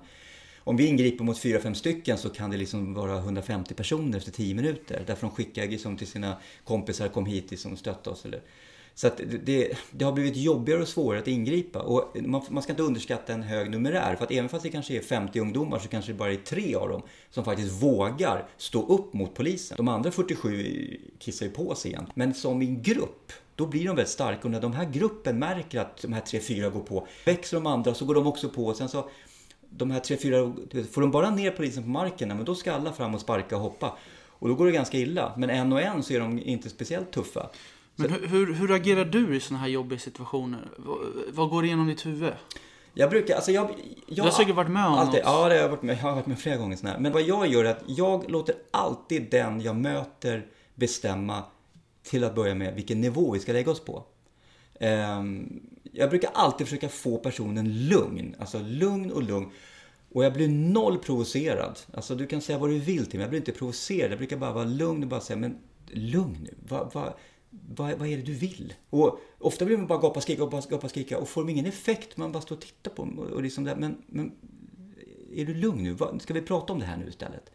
om 0.65 0.77
vi 0.77 0.85
ingriper 0.85 1.23
mot 1.23 1.37
4-5 1.37 1.73
stycken 1.73 2.17
så 2.17 2.29
kan 2.29 2.51
det 2.51 2.57
liksom 2.57 2.93
vara 2.93 3.17
150 3.17 3.73
personer 3.73 4.17
efter 4.17 4.31
10 4.31 4.55
minuter. 4.55 5.03
Därför 5.07 5.27
de 5.27 5.35
skickar 5.35 5.67
liksom 5.67 5.97
till 5.97 6.07
sina 6.07 6.37
kompisar, 6.63 7.07
kom 7.07 7.25
hit 7.25 7.51
liksom, 7.51 7.77
stötta 7.77 8.09
oss. 8.09 8.25
Eller. 8.25 8.41
Så 8.95 9.07
att 9.07 9.21
det, 9.43 9.77
det, 9.91 10.05
har 10.05 10.11
blivit 10.11 10.35
jobbigare 10.35 10.81
och 10.81 10.87
svårare 10.87 11.19
att 11.19 11.27
ingripa. 11.27 11.79
Och 11.79 12.17
man, 12.21 12.41
man 12.49 12.63
ska 12.63 12.71
inte 12.71 12.83
underskatta 12.83 13.33
en 13.33 13.43
hög 13.43 13.69
numerär. 13.69 14.15
För 14.15 14.25
att 14.25 14.31
även 14.31 14.49
fast 14.49 14.63
det 14.63 14.69
kanske 14.69 14.97
är 14.97 15.01
50 15.01 15.39
ungdomar 15.39 15.79
så 15.79 15.87
kanske 15.87 16.11
det 16.11 16.17
bara 16.17 16.31
är 16.31 16.37
tre 16.37 16.75
av 16.75 16.89
dem 16.89 17.01
som 17.29 17.45
faktiskt 17.45 17.83
vågar 17.83 18.47
stå 18.57 18.87
upp 18.87 19.13
mot 19.13 19.33
polisen. 19.33 19.77
De 19.77 19.87
andra 19.87 20.11
47 20.11 20.97
kissar 21.19 21.45
ju 21.45 21.51
på 21.51 21.75
sig 21.75 21.91
igen. 21.91 22.05
Men 22.13 22.33
som 22.33 22.61
i 22.61 22.65
en 22.65 22.81
grupp 22.81 23.31
då 23.55 23.65
blir 23.65 23.85
de 23.85 23.95
väldigt 23.95 24.09
starka 24.09 24.41
och 24.43 24.51
när 24.51 24.61
de 24.61 24.73
här 24.73 24.85
gruppen 24.85 25.39
märker 25.39 25.79
att 25.79 26.01
de 26.01 26.13
här 26.13 26.21
tre, 26.21 26.39
fyra 26.39 26.69
går 26.69 26.79
på, 26.79 27.07
växer 27.25 27.57
de 27.57 27.67
andra 27.67 27.93
så 27.93 28.05
går 28.05 28.15
de 28.15 28.27
också 28.27 28.49
på 28.49 28.65
och 28.65 28.75
sen 28.75 28.89
så 28.89 29.09
de 29.77 29.91
här 29.91 29.99
tre, 29.99 30.17
fyra, 30.17 30.53
får 30.91 31.01
de 31.01 31.11
bara 31.11 31.29
ner 31.29 31.51
polisen 31.51 31.83
på 31.83 31.89
marken, 31.89 32.27
men 32.27 32.45
då 32.45 32.55
ska 32.55 32.73
alla 32.73 32.93
fram 32.93 33.15
och 33.15 33.21
sparka 33.21 33.55
och 33.55 33.61
hoppa. 33.61 33.97
Och 34.29 34.47
då 34.47 34.55
går 34.55 34.65
det 34.65 34.71
ganska 34.71 34.97
illa. 34.97 35.33
Men 35.37 35.49
en 35.49 35.73
och 35.73 35.81
en 35.81 36.03
så 36.03 36.13
är 36.13 36.19
de 36.19 36.39
inte 36.39 36.69
speciellt 36.69 37.11
tuffa. 37.11 37.49
Men 37.95 38.11
hur, 38.11 38.27
hur, 38.27 38.53
hur 38.53 38.71
agerar 38.71 39.05
du 39.05 39.35
i 39.35 39.39
såna 39.39 39.59
här 39.59 39.67
jobbiga 39.67 39.99
situationer? 39.99 40.71
Vad, 40.77 40.97
vad 41.31 41.49
går 41.49 41.65
igenom 41.65 41.87
ditt 41.87 42.05
huvud? 42.05 42.33
Jag 42.93 43.09
brukar, 43.09 43.35
alltså 43.35 43.51
jag... 43.51 43.69
jag 44.07 44.17
Du 44.17 44.21
har 44.21 44.31
säkert 44.31 44.55
varit 44.55 44.71
med 44.71 44.85
om 44.85 44.93
alltid, 44.93 45.23
något. 45.23 45.33
Ja, 45.33 45.49
det 45.49 45.55
har 45.55 45.61
jag 45.61 45.69
varit 45.69 45.81
med, 45.81 45.97
jag 45.97 46.01
har 46.01 46.15
varit 46.15 46.25
med 46.25 46.39
flera 46.39 46.57
gånger 46.57 46.77
sådär. 46.77 46.97
Men 46.99 47.11
vad 47.11 47.21
jag 47.21 47.47
gör 47.47 47.65
är 47.65 47.69
att 47.69 47.83
jag 47.85 48.29
låter 48.31 48.55
alltid 48.71 49.27
den 49.31 49.61
jag 49.61 49.75
möter 49.75 50.45
bestämma 50.75 51.43
till 52.03 52.23
att 52.23 52.35
börja 52.35 52.55
med 52.55 52.75
vilken 52.75 53.01
nivå 53.01 53.31
vi 53.31 53.39
ska 53.39 53.53
lägga 53.53 53.71
oss 53.71 53.79
på. 53.79 54.03
Ehm, 54.79 55.61
jag 55.91 56.09
brukar 56.09 56.29
alltid 56.33 56.67
försöka 56.67 56.89
få 56.89 57.17
personen 57.17 57.87
lugn, 57.87 58.35
alltså 58.39 58.59
lugn 58.59 59.11
och 59.11 59.23
lugn. 59.23 59.49
Och 60.13 60.25
jag 60.25 60.33
blir 60.33 60.47
noll 60.49 60.97
provocerad. 60.97 61.79
Alltså 61.93 62.15
du 62.15 62.27
kan 62.27 62.41
säga 62.41 62.57
vad 62.57 62.69
du 62.69 62.79
vill 62.79 63.05
till 63.05 63.19
mig, 63.19 63.23
jag 63.23 63.29
blir 63.29 63.39
inte 63.39 63.51
provocerad. 63.51 64.11
Jag 64.11 64.17
brukar 64.17 64.37
bara 64.37 64.51
vara 64.51 64.65
lugn 64.65 65.03
och 65.03 65.09
bara 65.09 65.21
säga, 65.21 65.37
men 65.37 65.57
lugn 65.87 66.37
nu. 66.43 66.53
Vad, 66.69 66.93
va, 66.93 67.17
vad, 67.49 67.97
vad 67.97 68.07
är 68.07 68.17
det 68.17 68.23
du 68.23 68.33
vill? 68.33 68.73
Och 68.89 69.19
ofta 69.39 69.65
blir 69.65 69.77
man 69.77 69.87
bara 69.87 69.99
gapa, 69.99 70.21
skrika, 70.21 70.45
gapa, 70.45 70.61
gapa, 70.69 70.89
skrika 70.89 71.17
och 71.17 71.29
får 71.29 71.41
de 71.41 71.49
ingen 71.49 71.65
effekt. 71.65 72.17
Man 72.17 72.31
bara 72.31 72.41
står 72.41 72.55
och 72.55 72.61
tittar 72.61 72.91
på 72.91 73.05
dem 73.05 73.19
och 73.19 73.43
liksom 73.43 73.63
där, 73.63 73.75
men, 73.75 73.97
men 74.07 74.31
är 75.35 75.45
du 75.45 75.53
lugn 75.53 75.83
nu? 75.83 76.19
Ska 76.19 76.33
vi 76.33 76.41
prata 76.41 76.73
om 76.73 76.79
det 76.79 76.85
här 76.85 76.97
nu 76.97 77.09
istället? 77.09 77.51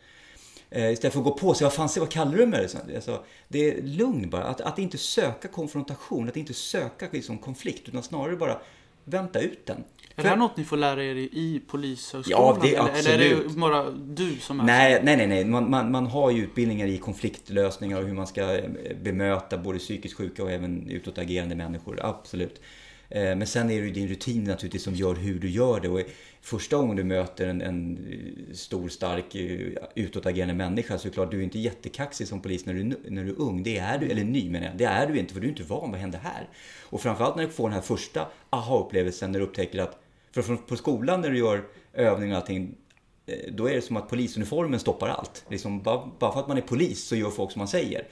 Eh, 0.71 0.93
istället 0.93 1.13
för 1.13 1.21
att 1.21 1.25
gå 1.25 1.35
på 1.35 1.55
sig, 1.55 1.65
vad 1.65 1.73
fan, 1.73 1.89
vad 1.99 2.11
kallar 2.11 2.33
du 2.33 2.47
mig? 2.47 2.69
Alltså, 2.95 3.25
det 3.49 3.71
är 3.71 3.83
lugn 3.83 4.31
bara. 4.31 4.45
Att, 4.45 4.61
att 4.61 4.79
inte 4.79 4.99
söka 4.99 5.49
konfrontation, 5.49 6.29
att 6.29 6.37
inte 6.37 6.55
söka 6.55 7.07
liksom, 7.11 7.39
konflikt, 7.39 7.89
utan 7.89 8.03
snarare 8.03 8.37
bara 8.37 8.61
vänta 9.05 9.41
ut 9.41 9.67
den. 9.67 9.85
Är 10.17 10.23
det 10.23 10.29
här 10.29 10.37
något 10.37 10.57
ni 10.57 10.65
får 10.65 10.77
lära 10.77 11.05
er 11.05 11.15
i 11.15 11.63
polishögskolan? 11.67 12.41
Ja, 12.41 12.59
det, 12.63 12.75
eller, 12.75 13.15
eller 13.15 13.25
är 13.25 13.49
det 13.49 13.49
bara 13.49 13.91
du 13.91 14.37
som 14.37 14.61
är 14.61 14.65
nej? 14.65 15.01
Nej, 15.03 15.17
nej, 15.17 15.27
nej. 15.27 15.45
Man, 15.45 15.71
man, 15.71 15.91
man 15.91 16.07
har 16.07 16.31
ju 16.31 16.43
utbildningar 16.43 16.87
i 16.87 16.99
konfliktlösningar 16.99 17.99
och 17.99 18.07
hur 18.07 18.15
man 18.15 18.27
ska 18.27 18.57
eh, 18.57 18.71
bemöta 19.03 19.59
både 19.59 19.79
psykiskt 19.79 20.17
sjuka 20.17 20.43
och 20.43 20.51
även 20.51 20.89
utåtagerande 20.89 21.55
människor. 21.55 21.99
Absolut. 22.03 22.61
Eh, 23.11 23.37
men 23.37 23.47
sen 23.47 23.71
är 23.71 23.81
det 23.81 23.87
ju 23.87 23.93
din 23.93 24.09
rutin 24.09 24.45
naturligtvis 24.45 24.83
som 24.83 24.95
gör 24.95 25.15
hur 25.15 25.41
du 25.41 25.51
gör 25.51 25.81
det. 25.81 25.89
Och 25.89 26.01
första 26.41 26.77
gången 26.77 26.97
du 26.97 27.05
möter 27.05 27.47
en, 27.47 27.63
en 27.63 27.99
eh, 28.11 28.55
stor, 28.55 28.89
stark, 28.89 29.35
eh, 29.35 29.85
utåtagerande 29.95 30.55
människa 30.55 30.99
så 30.99 31.09
är 31.09 31.11
det 31.11 31.15
klart, 31.15 31.31
du 31.31 31.39
är 31.39 31.43
inte 31.43 31.59
jättekaxig 31.59 32.29
som 32.29 32.41
polis 32.41 32.67
när 32.67 32.75
du, 32.75 32.85
när 32.85 33.25
du 33.25 33.31
är 33.31 33.41
ung. 33.41 33.63
Det 33.63 33.79
är 33.79 33.99
du, 33.99 34.11
eller 34.11 34.25
ny 34.25 34.51
menar 34.51 34.67
jag. 34.67 34.77
Det 34.77 34.85
är 34.85 35.07
du 35.07 35.19
inte 35.19 35.35
för 35.35 35.41
du 35.41 35.47
är 35.47 35.51
inte 35.51 35.63
van. 35.63 35.91
Vad 35.91 36.01
händer 36.01 36.19
här? 36.19 36.49
Och 36.83 37.01
framförallt 37.01 37.37
när 37.37 37.45
du 37.45 37.51
får 37.51 37.69
den 37.69 37.75
här 37.75 37.81
första 37.81 38.29
aha-upplevelsen 38.51 39.33
när 39.33 39.39
du 39.39 39.45
upptäcker 39.45 39.83
att, 39.83 39.99
för 40.33 40.57
på 40.57 40.77
skolan 40.77 41.21
när 41.21 41.31
du 41.31 41.39
gör 41.39 41.65
övningar 41.93 42.35
och 42.35 42.41
allting, 42.41 42.75
då 43.53 43.69
är 43.69 43.75
det 43.75 43.83
som 43.83 43.97
att 43.97 44.09
polisuniformen 44.09 44.81
stoppar 44.81 45.09
allt. 45.09 45.45
Liksom, 45.49 45.83
bara, 45.83 46.11
bara 46.19 46.33
för 46.33 46.41
att 46.41 46.49
man 46.49 46.57
är 46.57 46.63
polis 46.63 47.05
så 47.09 47.17
gör 47.17 47.31
folk 47.31 47.53
som 47.53 47.59
man 47.59 47.69
säger. 47.69 48.07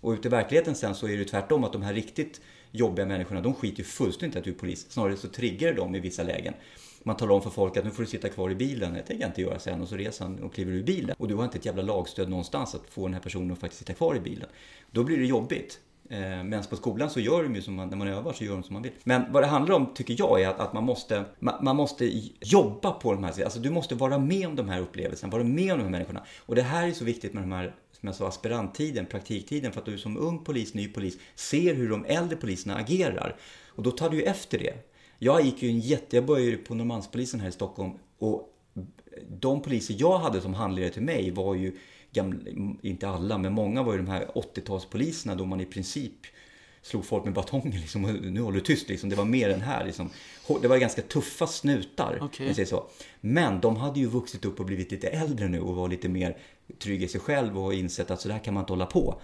Och 0.00 0.10
ute 0.12 0.28
i 0.28 0.30
verkligheten 0.30 0.74
sen 0.74 0.94
så 0.94 1.08
är 1.08 1.16
det 1.16 1.24
tvärtom 1.24 1.64
att 1.64 1.72
de 1.72 1.82
här 1.82 1.94
riktigt 1.94 2.40
jobbiga 2.74 3.06
människorna, 3.06 3.40
de 3.40 3.54
skiter 3.54 3.78
ju 3.78 3.84
fullständigt 3.84 4.36
att 4.36 4.44
du 4.44 4.50
är 4.50 4.54
polis. 4.54 4.86
Snarare 4.90 5.16
så 5.16 5.28
triggar 5.28 5.68
det 5.68 5.74
dem 5.74 5.94
i 5.94 6.00
vissa 6.00 6.22
lägen. 6.22 6.54
Man 7.02 7.16
talar 7.16 7.34
om 7.34 7.42
för 7.42 7.50
folk 7.50 7.76
att 7.76 7.84
nu 7.84 7.90
får 7.90 8.02
du 8.02 8.08
sitta 8.08 8.28
kvar 8.28 8.50
i 8.50 8.54
bilen. 8.54 8.94
Det 8.94 9.02
tänker 9.02 9.22
jag 9.22 9.30
inte 9.30 9.42
göra 9.42 9.58
sen. 9.58 9.80
Och 9.82 9.88
så 9.88 9.96
reser 9.96 10.24
han 10.24 10.42
och 10.42 10.54
kliver 10.54 10.72
ur 10.72 10.82
bilen. 10.82 11.16
Och 11.18 11.28
du 11.28 11.34
har 11.34 11.44
inte 11.44 11.58
ett 11.58 11.66
jävla 11.66 11.82
lagstöd 11.82 12.28
någonstans 12.28 12.74
att 12.74 12.90
få 12.90 13.06
den 13.06 13.14
här 13.14 13.20
personen 13.20 13.52
att 13.52 13.58
faktiskt 13.58 13.78
sitta 13.78 13.92
kvar 13.92 14.16
i 14.16 14.20
bilen. 14.20 14.48
Då 14.90 15.04
blir 15.04 15.18
det 15.18 15.26
jobbigt. 15.26 15.80
Eh, 16.08 16.18
Medan 16.18 16.64
på 16.70 16.76
skolan 16.76 17.10
så 17.10 17.20
gör 17.20 17.42
de 17.42 17.54
ju 17.54 17.62
som 17.62 17.74
man, 17.74 17.88
när 17.88 17.96
man 17.96 18.08
övar 18.08 18.32
så 18.32 18.44
gör 18.44 18.52
de 18.52 18.62
som 18.62 18.72
man 18.72 18.82
vill. 18.82 18.92
Men 19.04 19.32
vad 19.32 19.42
det 19.42 19.46
handlar 19.46 19.74
om 19.74 19.94
tycker 19.94 20.16
jag 20.18 20.42
är 20.42 20.48
att, 20.48 20.60
att 20.60 20.72
man, 20.72 20.84
måste, 20.84 21.24
man, 21.38 21.64
man, 21.64 21.76
måste 21.76 22.12
jobba 22.40 22.90
på 22.90 23.12
de 23.12 23.24
här, 23.24 23.44
alltså 23.44 23.58
du 23.58 23.70
måste 23.70 23.94
vara 23.94 24.18
med 24.18 24.46
om 24.46 24.56
de 24.56 24.68
här 24.68 24.80
upplevelserna, 24.80 25.32
vara 25.32 25.44
med 25.44 25.72
om 25.72 25.78
de 25.78 25.84
här 25.84 25.90
människorna. 25.90 26.24
Och 26.38 26.54
det 26.54 26.62
här 26.62 26.88
är 26.88 26.92
så 26.92 27.04
viktigt 27.04 27.34
med 27.34 27.42
de 27.42 27.52
här 27.52 27.74
som 28.04 28.08
jag 28.08 28.32
sa, 28.32 28.38
aspiranttiden, 28.38 29.06
praktiktiden, 29.06 29.72
för 29.72 29.80
att 29.80 29.86
du 29.86 29.98
som 29.98 30.16
ung 30.16 30.44
polis, 30.44 30.74
ny 30.74 30.88
polis, 30.88 31.18
ser 31.34 31.74
hur 31.74 31.90
de 31.90 32.04
äldre 32.04 32.36
poliserna 32.36 32.76
agerar. 32.76 33.36
Och 33.68 33.82
då 33.82 33.90
tar 33.90 34.10
du 34.10 34.16
ju 34.16 34.22
efter 34.22 34.58
det. 34.58 34.74
Jag 35.18 35.42
gick 35.42 35.62
ju 35.62 35.68
en 35.68 35.80
jätte, 35.80 36.16
jag 36.16 36.26
började 36.26 36.56
på 36.56 36.74
Norrmalmspolisen 36.74 37.40
här 37.40 37.48
i 37.48 37.52
Stockholm 37.52 37.92
och 38.18 38.50
de 39.28 39.62
poliser 39.62 39.96
jag 39.98 40.18
hade 40.18 40.40
som 40.40 40.54
handledare 40.54 40.92
till 40.92 41.02
mig 41.02 41.30
var 41.30 41.54
ju, 41.54 41.76
gamla, 42.12 42.38
inte 42.82 43.08
alla, 43.08 43.38
men 43.38 43.52
många 43.52 43.82
var 43.82 43.92
ju 43.92 43.98
de 43.98 44.08
här 44.08 44.26
80-talspoliserna 44.34 45.36
då 45.36 45.44
man 45.44 45.60
i 45.60 45.66
princip 45.66 46.26
slog 46.82 47.04
folk 47.04 47.24
med 47.24 47.34
batonger 47.34 47.78
liksom, 47.78 48.02
nu 48.02 48.40
håller 48.40 48.58
du 48.58 48.64
tyst 48.64 48.88
liksom. 48.88 49.10
Det 49.10 49.16
var 49.16 49.24
mer 49.24 49.50
än 49.50 49.60
här 49.60 49.84
liksom. 49.84 50.10
Det 50.62 50.68
var 50.68 50.78
ganska 50.78 51.02
tuffa 51.02 51.46
snutar, 51.46 52.22
okay. 52.22 52.54
säger 52.54 52.66
så. 52.66 52.86
Men 53.20 53.60
de 53.60 53.76
hade 53.76 54.00
ju 54.00 54.06
vuxit 54.06 54.44
upp 54.44 54.60
och 54.60 54.66
blivit 54.66 54.90
lite 54.90 55.08
äldre 55.08 55.48
nu 55.48 55.60
och 55.60 55.76
var 55.76 55.88
lite 55.88 56.08
mer 56.08 56.38
trygg 56.78 57.02
i 57.02 57.08
sig 57.08 57.20
själv 57.20 57.58
och 57.58 57.74
insett 57.74 58.10
att 58.10 58.20
så 58.20 58.28
där 58.28 58.38
kan 58.38 58.54
man 58.54 58.62
inte 58.62 58.72
hålla 58.72 58.86
på. 58.86 59.20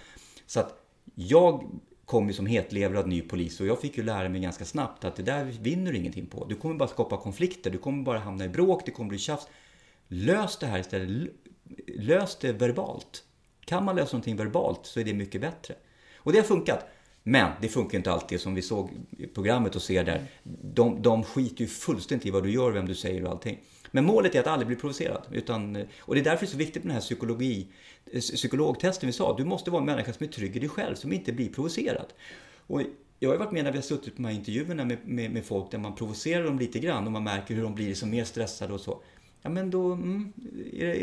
Så 0.47 0.61
att 0.61 0.75
jag 1.15 1.71
kom 2.05 2.29
ju 2.29 2.33
som 2.33 2.47
hetlevrad 2.47 3.07
ny 3.07 3.23
polis 3.23 3.61
och 3.61 3.67
jag 3.67 3.81
fick 3.81 3.97
ju 3.97 4.03
lära 4.03 4.29
mig 4.29 4.41
ganska 4.41 4.65
snabbt 4.65 5.05
att 5.05 5.17
det 5.17 5.23
där 5.23 5.45
vinner 5.45 5.93
du 5.93 5.99
ingenting 5.99 6.27
på. 6.27 6.45
Du 6.45 6.55
kommer 6.55 6.75
bara 6.75 6.89
skapa 6.89 7.17
konflikter, 7.17 7.71
du 7.71 7.79
kommer 7.79 8.05
bara 8.05 8.19
hamna 8.19 8.45
i 8.45 8.49
bråk, 8.49 8.83
det 8.85 8.91
kommer 8.91 9.09
bli 9.09 9.19
tjafs. 9.19 9.49
Lös 10.09 10.59
det 10.59 10.67
här 10.67 10.79
istället. 10.79 11.31
Lös 11.87 12.39
det 12.41 12.53
verbalt. 12.53 13.25
Kan 13.65 13.85
man 13.85 13.97
lösa 13.97 14.17
någonting 14.17 14.37
verbalt 14.37 14.81
så 14.83 15.01
är 15.01 15.05
det 15.05 15.15
mycket 15.15 15.41
bättre. 15.41 15.75
Och 16.17 16.33
det 16.33 16.39
har 16.39 16.45
funkat. 16.45 16.87
Men 17.23 17.53
det 17.61 17.69
funkar 17.69 17.99
inte 17.99 18.13
alltid 18.13 18.41
som 18.41 18.55
vi 18.55 18.63
såg 18.63 18.91
i 19.11 19.27
programmet 19.27 19.77
och 19.77 19.83
ser 19.83 20.05
där. 20.05 20.27
De, 20.63 21.03
de 21.03 21.25
skiter 21.25 21.61
ju 21.61 21.67
fullständigt 21.67 22.27
i 22.27 22.31
vad 22.31 22.43
du 22.43 22.51
gör, 22.51 22.71
vem 22.71 22.87
du 22.87 22.95
säger 22.95 23.25
och 23.25 23.31
allting. 23.31 23.59
Men 23.91 24.05
målet 24.05 24.35
är 24.35 24.41
att 24.41 24.47
aldrig 24.47 24.67
bli 24.67 24.77
provocerad. 24.77 25.23
Utan, 25.31 25.77
eh, 25.77 25.87
och 26.01 26.15
det 26.15 26.21
är 26.21 26.25
därför 26.25 26.47
det 26.47 26.49
är 26.49 26.53
så 26.53 26.57
viktigt 26.57 26.85
med 26.85 26.91
den 26.91 26.95
här 26.95 27.01
psykologi, 27.01 27.67
eh, 28.13 28.21
psykologtesten 28.21 29.07
vi 29.07 29.13
sa. 29.13 29.37
Du 29.37 29.45
måste 29.45 29.71
vara 29.71 29.81
en 29.81 29.87
människa 29.87 30.13
som 30.13 30.27
är 30.27 30.31
trygg 30.31 30.57
i 30.57 30.59
dig 30.59 30.69
själv, 30.69 30.95
som 30.95 31.13
inte 31.13 31.33
blir 31.33 31.49
provocerad. 31.49 32.07
Och 32.67 32.83
jag 33.19 33.31
har 33.31 33.37
varit 33.37 33.53
med 33.53 33.65
när 33.65 33.73
vi 33.73 33.79
har 33.79 33.83
suttit 33.83 34.17
på 34.17 34.23
de 34.23 34.29
här 34.29 34.35
intervjuerna 34.35 34.85
med, 34.85 34.99
med, 35.05 35.31
med 35.31 35.45
folk 35.45 35.71
där 35.71 35.79
man 35.79 35.95
provocerar 35.95 36.45
dem 36.45 36.59
lite 36.59 36.79
grann 36.79 37.07
och 37.07 37.13
man 37.13 37.25
märker 37.25 37.55
hur 37.55 37.63
de 37.63 37.75
blir 37.75 37.89
liksom 37.89 38.11
mer 38.11 38.25
stressade 38.25 38.75
och 38.75 38.81
så. 38.81 39.03
Ja 39.43 39.51
men 39.51 39.71
då 39.71 39.93
mm, 39.93 40.33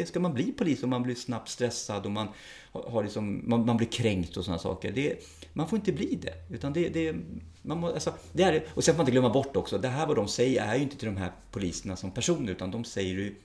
ska 0.06 0.20
man 0.20 0.34
bli 0.34 0.52
polis 0.52 0.84
om 0.84 0.90
man 0.90 1.04
blir 1.04 1.16
snabbt 1.16 1.50
stressad 1.50 2.06
och 2.06 2.12
man, 2.12 2.28
har 2.72 3.04
liksom, 3.04 3.42
man, 3.50 3.66
man 3.66 3.78
blir 3.78 3.88
kränkt 3.88 4.38
och 4.38 4.46
sådana 4.46 4.60
saker. 4.60 4.92
Det, 4.92 5.20
man 5.54 5.70
får 5.70 5.80
inte 5.80 5.92
bli 5.92 6.20
det. 6.22 6.56
Utan 6.56 6.74
det, 6.74 6.90
det, 6.90 7.16
man 7.62 7.78
må, 7.78 7.94
alltså, 7.94 8.14
det 8.34 8.44
är, 8.44 8.64
och 8.74 8.84
sen 8.84 8.94
får 8.94 8.98
man 8.98 9.04
inte 9.04 9.12
glömma 9.12 9.30
bort 9.30 9.56
också, 9.56 9.78
det 9.78 9.88
här 9.88 10.08
vad 10.08 10.16
de 10.16 10.28
säger 10.28 10.66
är 10.66 10.76
ju 10.76 10.84
inte 10.84 10.98
till 10.98 11.08
de 11.08 11.18
här 11.18 11.32
poliserna 11.52 11.96
som 11.96 12.12
personer 12.12 12.52
utan 12.52 12.72
de 12.72 12.84
säger 12.84 13.14
ju, 13.14 13.36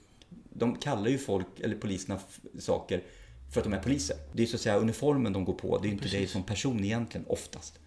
de 0.49 0.75
kallar 0.75 1.07
ju 1.07 1.17
folk, 1.17 1.59
eller 1.59 1.75
poliserna, 1.75 2.19
saker 2.59 3.03
för 3.51 3.59
att 3.59 3.63
de 3.63 3.73
är 3.73 3.79
poliser. 3.79 4.17
Det 4.33 4.43
är 4.43 4.47
så 4.47 4.55
att 4.55 4.61
säga 4.61 4.77
uniformen 4.77 5.33
de 5.33 5.45
går 5.45 5.53
på, 5.53 5.77
det 5.77 5.87
är 5.87 5.91
inte 5.91 6.07
dig 6.07 6.27
som 6.27 6.43
person 6.43 6.83
egentligen 6.83 7.27
oftast. 7.27 7.79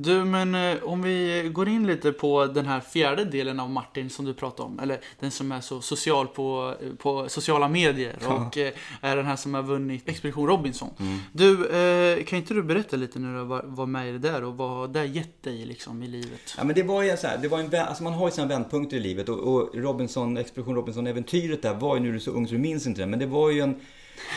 Du, 0.00 0.24
men 0.24 0.54
eh, 0.54 0.82
om 0.82 1.02
vi 1.02 1.48
går 1.52 1.68
in 1.68 1.86
lite 1.86 2.12
på 2.12 2.46
den 2.46 2.66
här 2.66 2.80
fjärde 2.80 3.24
delen 3.24 3.60
av 3.60 3.70
Martin 3.70 4.10
som 4.10 4.24
du 4.24 4.34
pratade 4.34 4.68
om. 4.68 4.80
Eller 4.80 5.00
den 5.20 5.30
som 5.30 5.52
är 5.52 5.60
så 5.60 5.80
social 5.80 6.26
på, 6.26 6.74
på 6.98 7.28
sociala 7.28 7.68
medier. 7.68 8.16
Ja. 8.20 8.46
Och 8.46 8.58
eh, 8.58 8.72
är 9.00 9.16
den 9.16 9.26
här 9.26 9.36
som 9.36 9.54
har 9.54 9.62
vunnit 9.62 10.08
Expedition 10.08 10.46
Robinson. 10.46 10.90
Mm. 10.98 11.18
Du, 11.32 11.68
eh, 11.68 12.24
kan 12.24 12.38
inte 12.38 12.54
du 12.54 12.62
berätta 12.62 12.96
lite 12.96 13.18
när 13.18 13.38
du 13.38 13.44
var 13.66 13.86
med 13.86 14.08
i 14.08 14.12
det 14.12 14.18
där 14.18 14.44
och 14.44 14.56
vad 14.56 14.90
det 14.90 15.06
gett 15.06 15.42
dig 15.42 15.66
liksom 15.66 16.02
i 16.02 16.06
livet? 16.06 16.54
Ja 16.56 16.64
men 16.64 16.74
det 16.74 16.82
var 16.82 17.02
ju 17.02 17.16
så 17.16 17.26
här, 17.26 17.38
det 17.38 17.48
var 17.48 17.58
en, 17.58 17.74
alltså 17.74 18.02
man 18.02 18.12
har 18.12 18.28
ju 18.28 18.32
sina 18.32 18.46
vändpunkter 18.46 18.96
i 18.96 19.00
livet 19.00 19.28
och, 19.28 19.38
och 19.38 19.70
Robinson, 19.74 20.36
Expedition 20.36 20.74
Robinson-äventyret 20.74 21.62
där 21.62 21.74
var 21.74 21.96
ju, 21.96 22.02
nu 22.02 22.08
är 22.08 22.12
du 22.12 22.20
så 22.20 22.30
ung 22.30 22.46
så 22.46 22.52
du 22.52 22.58
minns 22.58 22.86
inte 22.86 23.00
det, 23.00 23.06
men 23.06 23.18
det 23.18 23.26
var 23.26 23.50
ju 23.50 23.60
en, 23.60 23.80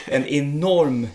en 0.06 0.26
enorm 0.26 1.08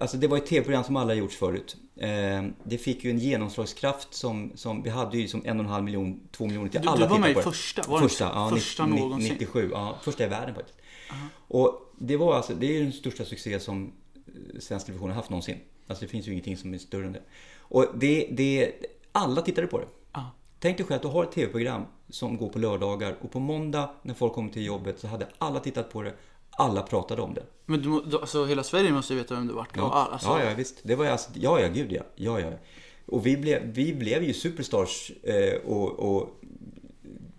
Alltså 0.00 0.16
det 0.16 0.28
var 0.28 0.36
ett 0.36 0.46
tv-program 0.46 0.84
som 0.84 0.96
alla 0.96 1.14
gjorts 1.14 1.36
förut. 1.36 1.76
Eh, 1.96 2.44
det 2.64 2.78
fick 2.78 3.04
ju 3.04 3.10
en 3.10 3.18
genomslagskraft 3.18 4.14
som, 4.14 4.52
som 4.54 4.82
vi 4.82 4.90
hade 4.90 5.18
ju 5.18 5.28
som 5.28 5.42
en 5.44 5.58
och 5.58 5.64
en 5.64 5.70
halv 5.70 5.84
miljon, 5.84 6.20
två 6.30 6.46
miljoner 6.46 6.70
till 6.70 6.80
du, 6.80 6.88
alla 6.88 7.06
Du 7.06 7.10
var 7.10 7.18
med 7.18 7.30
i 7.30 7.34
första, 7.34 7.82
var 7.88 8.00
första, 8.00 8.24
ja, 8.24 8.50
första 8.50 8.86
någonsin? 8.86 9.32
97, 9.32 9.70
ja, 9.72 9.98
första 10.02 10.24
i 10.24 10.28
världen 10.28 10.54
faktiskt. 10.54 10.78
Uh 10.78 11.16
-huh. 11.16 11.28
Och 11.48 11.94
det 11.98 12.16
var 12.16 12.34
alltså, 12.36 12.54
det 12.54 12.66
är 12.66 12.72
ju 12.72 12.82
den 12.82 12.92
största 12.92 13.24
succé 13.24 13.60
som 13.60 13.92
eh, 14.14 14.60
svensk 14.60 14.86
television 14.86 15.08
har 15.08 15.16
haft 15.16 15.30
någonsin. 15.30 15.58
Alltså 15.86 16.04
det 16.04 16.08
finns 16.08 16.28
ju 16.28 16.32
ingenting 16.32 16.56
som 16.56 16.74
är 16.74 16.78
större 16.78 17.06
än 17.06 17.12
det. 17.12 17.22
Och 17.58 17.86
det, 17.94 18.28
det 18.30 18.72
alla 19.12 19.42
tittade 19.42 19.66
på 19.66 19.78
det. 19.78 19.84
Uh 19.84 19.90
-huh. 20.12 20.24
Tänk 20.58 20.76
dig 20.76 20.86
själv 20.86 20.96
att 20.96 21.02
du 21.02 21.08
har 21.08 21.24
ett 21.24 21.32
tv-program 21.32 21.82
som 22.08 22.36
går 22.36 22.48
på 22.48 22.58
lördagar 22.58 23.16
och 23.20 23.32
på 23.32 23.40
måndag 23.40 23.90
när 24.02 24.14
folk 24.14 24.32
kommer 24.32 24.50
till 24.50 24.64
jobbet 24.64 24.98
så 25.00 25.06
hade 25.06 25.26
alla 25.38 25.60
tittat 25.60 25.92
på 25.92 26.02
det 26.02 26.14
alla 26.58 26.82
pratade 26.82 27.22
om 27.22 27.34
det. 27.34 27.42
Men 27.66 27.82
du, 27.82 28.16
alltså, 28.16 28.44
hela 28.44 28.62
Sverige 28.62 28.92
måste 28.92 29.12
ju 29.12 29.18
veta 29.18 29.34
vem 29.34 29.46
du 29.46 29.54
vart. 29.54 29.76
Ja, 29.76 30.08
alltså. 30.12 30.28
ja, 30.28 30.44
ja, 30.44 30.54
visst. 30.56 30.80
Det 30.82 30.94
var 30.94 31.06
alltså, 31.06 31.30
ja, 31.34 31.60
ja, 31.60 31.68
gud 31.68 31.92
ja. 31.92 32.02
ja, 32.14 32.40
ja. 32.40 32.50
Och 33.06 33.26
vi 33.26 33.36
blev, 33.36 33.62
vi 33.64 33.94
blev 33.94 34.22
ju 34.22 34.32
superstars 34.32 35.12
eh, 35.22 35.54
och, 35.66 35.98
och, 35.98 36.40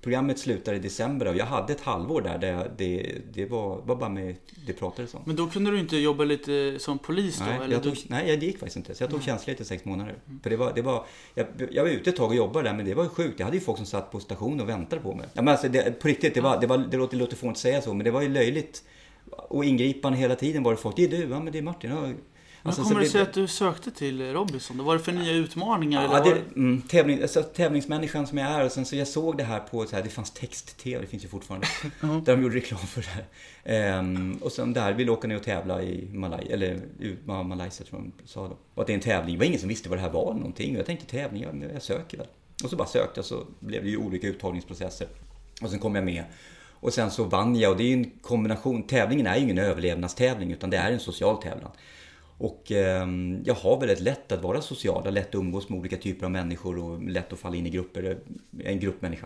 programmet 0.01 0.39
slutade 0.39 0.77
i 0.77 0.79
december 0.79 1.27
och 1.27 1.35
jag 1.35 1.45
hade 1.45 1.73
ett 1.73 1.81
halvår 1.81 2.21
där, 2.21 2.37
där 2.37 2.71
det, 2.77 3.15
det 3.33 3.45
var, 3.45 3.81
var 3.81 3.95
bara 3.95 4.09
med 4.09 4.35
det 4.67 4.73
pratades 4.73 5.13
om. 5.13 5.21
Men 5.25 5.35
då 5.35 5.47
kunde 5.47 5.71
du 5.71 5.79
inte 5.79 5.97
jobba 5.97 6.23
lite 6.23 6.79
som 6.79 6.99
polis 6.99 7.39
då? 7.39 7.45
Nej, 7.45 7.55
eller 7.55 7.73
jag 7.73 7.83
tog, 7.83 7.93
du... 7.93 7.99
nej 8.07 8.37
det 8.37 8.45
gick 8.45 8.59
faktiskt 8.59 8.77
inte. 8.77 8.95
Så 8.95 9.03
jag 9.03 9.11
tog 9.11 9.23
tjänstledigt 9.23 9.61
i 9.61 9.65
sex 9.65 9.85
månader. 9.85 10.15
Mm. 10.27 10.39
För 10.43 10.49
det 10.49 10.57
var, 10.57 10.73
det 10.75 10.81
var, 10.81 11.05
jag, 11.33 11.47
jag 11.71 11.83
var 11.83 11.89
ute 11.89 12.09
ett 12.09 12.15
tag 12.15 12.29
och 12.29 12.35
jobbade 12.35 12.69
där 12.69 12.75
men 12.75 12.85
det 12.85 12.93
var 12.93 13.03
ju 13.03 13.09
sjukt. 13.09 13.39
Jag 13.39 13.45
hade 13.45 13.57
ju 13.57 13.63
folk 13.63 13.77
som 13.77 13.85
satt 13.85 14.11
på 14.11 14.19
stationen 14.19 14.61
och 14.61 14.69
väntade 14.69 15.01
på 15.01 15.15
mig. 15.15 15.27
Ja, 15.33 15.41
men 15.41 15.47
alltså, 15.51 15.67
det, 15.67 15.99
på 15.99 16.07
riktigt, 16.07 16.33
det, 16.33 16.41
var, 16.41 16.61
det, 16.61 16.67
var, 16.67 16.77
det 16.77 16.97
låter, 16.97 17.17
låter 17.17 17.35
fånigt 17.35 17.55
att 17.57 17.61
säga 17.61 17.81
så 17.81 17.93
men 17.93 18.03
det 18.03 18.11
var 18.11 18.21
ju 18.21 18.29
löjligt 18.29 18.83
och 19.31 19.65
ingripande 19.65 20.17
hela 20.17 20.35
tiden 20.35 20.63
var 20.63 20.71
det 20.71 20.77
folk. 20.77 20.95
Det 20.95 21.03
är 21.03 21.07
du, 21.07 21.17
ja 21.17 21.39
men 21.39 21.53
det 21.53 21.59
är 21.59 21.63
Martin. 21.63 21.91
Ja. 21.91 22.09
Alltså, 22.63 22.83
kommer 22.83 22.99
det 22.99 23.09
sig 23.09 23.21
att 23.21 23.33
du 23.33 23.47
sökte 23.47 23.91
till 23.91 24.33
Robinson? 24.33 24.85
Var 24.85 24.93
det 24.93 25.03
för 25.03 25.11
nya 25.11 25.33
utmaningar? 25.33 26.03
Ja, 26.03 26.17
eller 26.17 26.35
det, 26.35 26.41
mm, 26.55 26.81
tävling, 26.81 27.21
alltså, 27.21 27.43
tävlingsmänniskan 27.43 28.27
som 28.27 28.37
jag 28.37 28.51
är 28.51 28.65
och 28.65 28.71
sen 28.71 28.85
så 28.85 28.95
jag 28.95 29.07
såg 29.07 29.37
det 29.37 29.43
här 29.43 29.59
på 29.59 29.85
så 29.85 29.95
här, 29.95 30.03
det 30.03 30.09
fanns 30.09 30.31
text-tv, 30.31 31.01
det 31.01 31.07
finns 31.07 31.23
ju 31.23 31.27
fortfarande. 31.27 31.67
Där 32.01 32.35
de 32.35 32.43
gjorde 32.43 32.55
reklam 32.55 32.79
för 32.79 33.01
det 33.01 33.07
här. 33.07 33.25
Ehm, 33.63 34.37
och 34.41 34.51
sen 34.51 34.73
där, 34.73 34.93
vill 34.93 35.09
åka 35.09 35.27
ner 35.27 35.35
och 35.35 35.43
tävla 35.43 35.83
i 35.83 36.09
Malaj, 36.13 36.47
eller 36.49 36.79
Malaysia 37.43 37.85
tror 37.85 38.01
jag 38.01 38.11
de 38.17 38.27
sa 38.27 38.47
då. 38.47 38.57
Och 38.73 38.81
att 38.81 38.87
det 38.87 38.93
är 38.93 38.95
en 38.95 39.01
tävling, 39.01 39.35
det 39.35 39.39
var 39.39 39.45
ingen 39.45 39.59
som 39.59 39.69
visste 39.69 39.89
vad 39.89 39.97
det 39.97 40.01
här 40.01 40.11
var 40.11 40.33
någonting. 40.33 40.73
Och 40.73 40.79
jag 40.79 40.85
tänkte 40.85 41.05
tävling, 41.05 41.43
ja, 41.43 41.49
men 41.53 41.69
jag 41.73 41.81
söker 41.81 42.17
väl. 42.17 42.27
Och 42.63 42.69
så 42.69 42.75
bara 42.75 42.87
sökte 42.87 43.17
jag 43.17 43.25
så 43.25 43.45
blev 43.59 43.83
det 43.83 43.89
ju 43.89 43.97
olika 43.97 44.27
uttagningsprocesser. 44.27 45.07
Och 45.61 45.69
sen 45.69 45.79
kom 45.79 45.95
jag 45.95 46.05
med. 46.05 46.23
Och 46.79 46.93
sen 46.93 47.11
så 47.11 47.23
vann 47.23 47.55
jag 47.55 47.71
och 47.71 47.77
det 47.77 47.83
är 47.83 47.87
ju 47.87 47.93
en 47.93 48.11
kombination, 48.21 48.83
tävlingen 48.83 49.27
är 49.27 49.35
ju 49.35 49.43
ingen 49.43 49.57
överlevnadstävling 49.57 50.51
utan 50.51 50.69
det 50.69 50.77
är 50.77 50.91
en 50.91 50.99
social 50.99 51.41
tävlan. 51.41 51.71
Och 52.37 52.71
eh, 52.71 53.07
jag 53.43 53.53
har 53.53 53.79
väldigt 53.79 53.99
lätt 53.99 54.31
att 54.31 54.43
vara 54.43 54.61
social, 54.61 55.13
lätt 55.13 55.29
att 55.29 55.35
umgås 55.35 55.69
med 55.69 55.79
olika 55.79 55.97
typer 55.97 56.25
av 56.25 56.31
människor 56.31 56.79
och 56.79 57.03
lätt 57.03 57.33
att 57.33 57.39
falla 57.39 57.55
in 57.55 57.65
i 57.65 57.69
grupper, 57.69 58.03
Jag 58.51 58.65
är 58.65 58.71
en 58.71 58.79
gruppmänniska. 58.79 59.25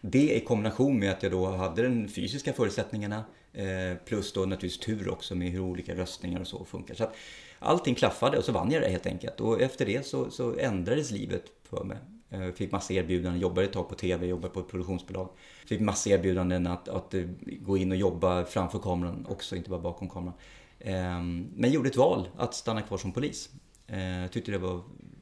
Det 0.00 0.36
i 0.36 0.40
kombination 0.40 0.98
med 0.98 1.10
att 1.10 1.22
jag 1.22 1.32
då 1.32 1.46
hade 1.46 1.82
de 1.82 2.08
fysiska 2.08 2.52
förutsättningarna 2.52 3.24
eh, 3.52 3.96
plus 4.04 4.32
då 4.32 4.40
naturligtvis 4.40 4.86
tur 4.86 5.10
också 5.10 5.34
med 5.34 5.50
hur 5.50 5.60
olika 5.60 5.94
röstningar 5.94 6.40
och 6.40 6.46
så 6.46 6.64
funkar. 6.64 6.94
Så 6.94 7.04
att 7.04 7.14
allting 7.58 7.94
klaffade 7.94 8.38
och 8.38 8.44
så 8.44 8.52
vann 8.52 8.70
jag 8.70 8.82
det 8.82 8.88
helt 8.88 9.06
enkelt. 9.06 9.40
Och 9.40 9.60
efter 9.60 9.86
det 9.86 10.06
så, 10.06 10.30
så 10.30 10.58
ändrades 10.58 11.10
livet 11.10 11.42
för 11.70 11.84
mig. 11.84 11.96
Eh, 12.32 12.52
Fick 12.52 12.72
massa 12.72 12.92
erbjudanden, 12.92 13.40
jobbade 13.40 13.66
ett 13.66 13.72
tag 13.72 13.88
på 13.88 13.94
TV, 13.94 14.26
jobbade 14.26 14.54
på 14.54 14.60
ett 14.60 14.68
produktionsbolag. 14.68 15.28
Fick 15.66 15.80
massa 15.80 16.10
erbjudanden 16.10 16.66
att, 16.66 16.88
att 16.88 17.14
eh, 17.14 17.24
gå 17.60 17.76
in 17.76 17.90
och 17.92 17.96
jobba 17.98 18.44
framför 18.44 18.78
kameran 18.78 19.26
också, 19.28 19.56
inte 19.56 19.70
bara 19.70 19.80
bakom 19.80 20.08
kameran. 20.10 20.34
Eh, 20.78 21.22
Men 21.56 21.72
gjorde 21.72 21.88
ett 21.88 21.96
val 21.96 22.28
att 22.36 22.54
stanna 22.54 22.82
kvar 22.82 22.98
som 22.98 23.12
polis. 23.12 23.50
Eh, 23.86 24.30
Tyckte 24.30 24.50
det 24.52 24.58
var 24.58 24.80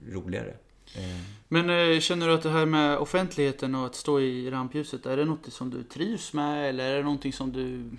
roligare. 0.09 0.51
Eh, 0.97 1.21
Men 1.49 2.01
känner 2.01 2.29
du 2.29 2.35
att 2.35 2.43
det 2.43 2.51
här 2.51 2.67
med 2.67 2.99
offentligheten 2.99 3.75
och 3.75 3.87
att 3.87 3.95
stå 3.95 4.21
i 4.21 4.51
rampljuset, 4.51 5.07
är 5.07 5.17
det 5.17 5.25
något 5.25 5.53
som 5.53 5.71
du 5.71 5.83
trivs 5.83 6.33
med 6.33 6.69
eller 6.69 6.91
är 6.93 6.97
det 6.97 7.03
någonting 7.03 7.33
som 7.33 7.53
du... 7.53 7.91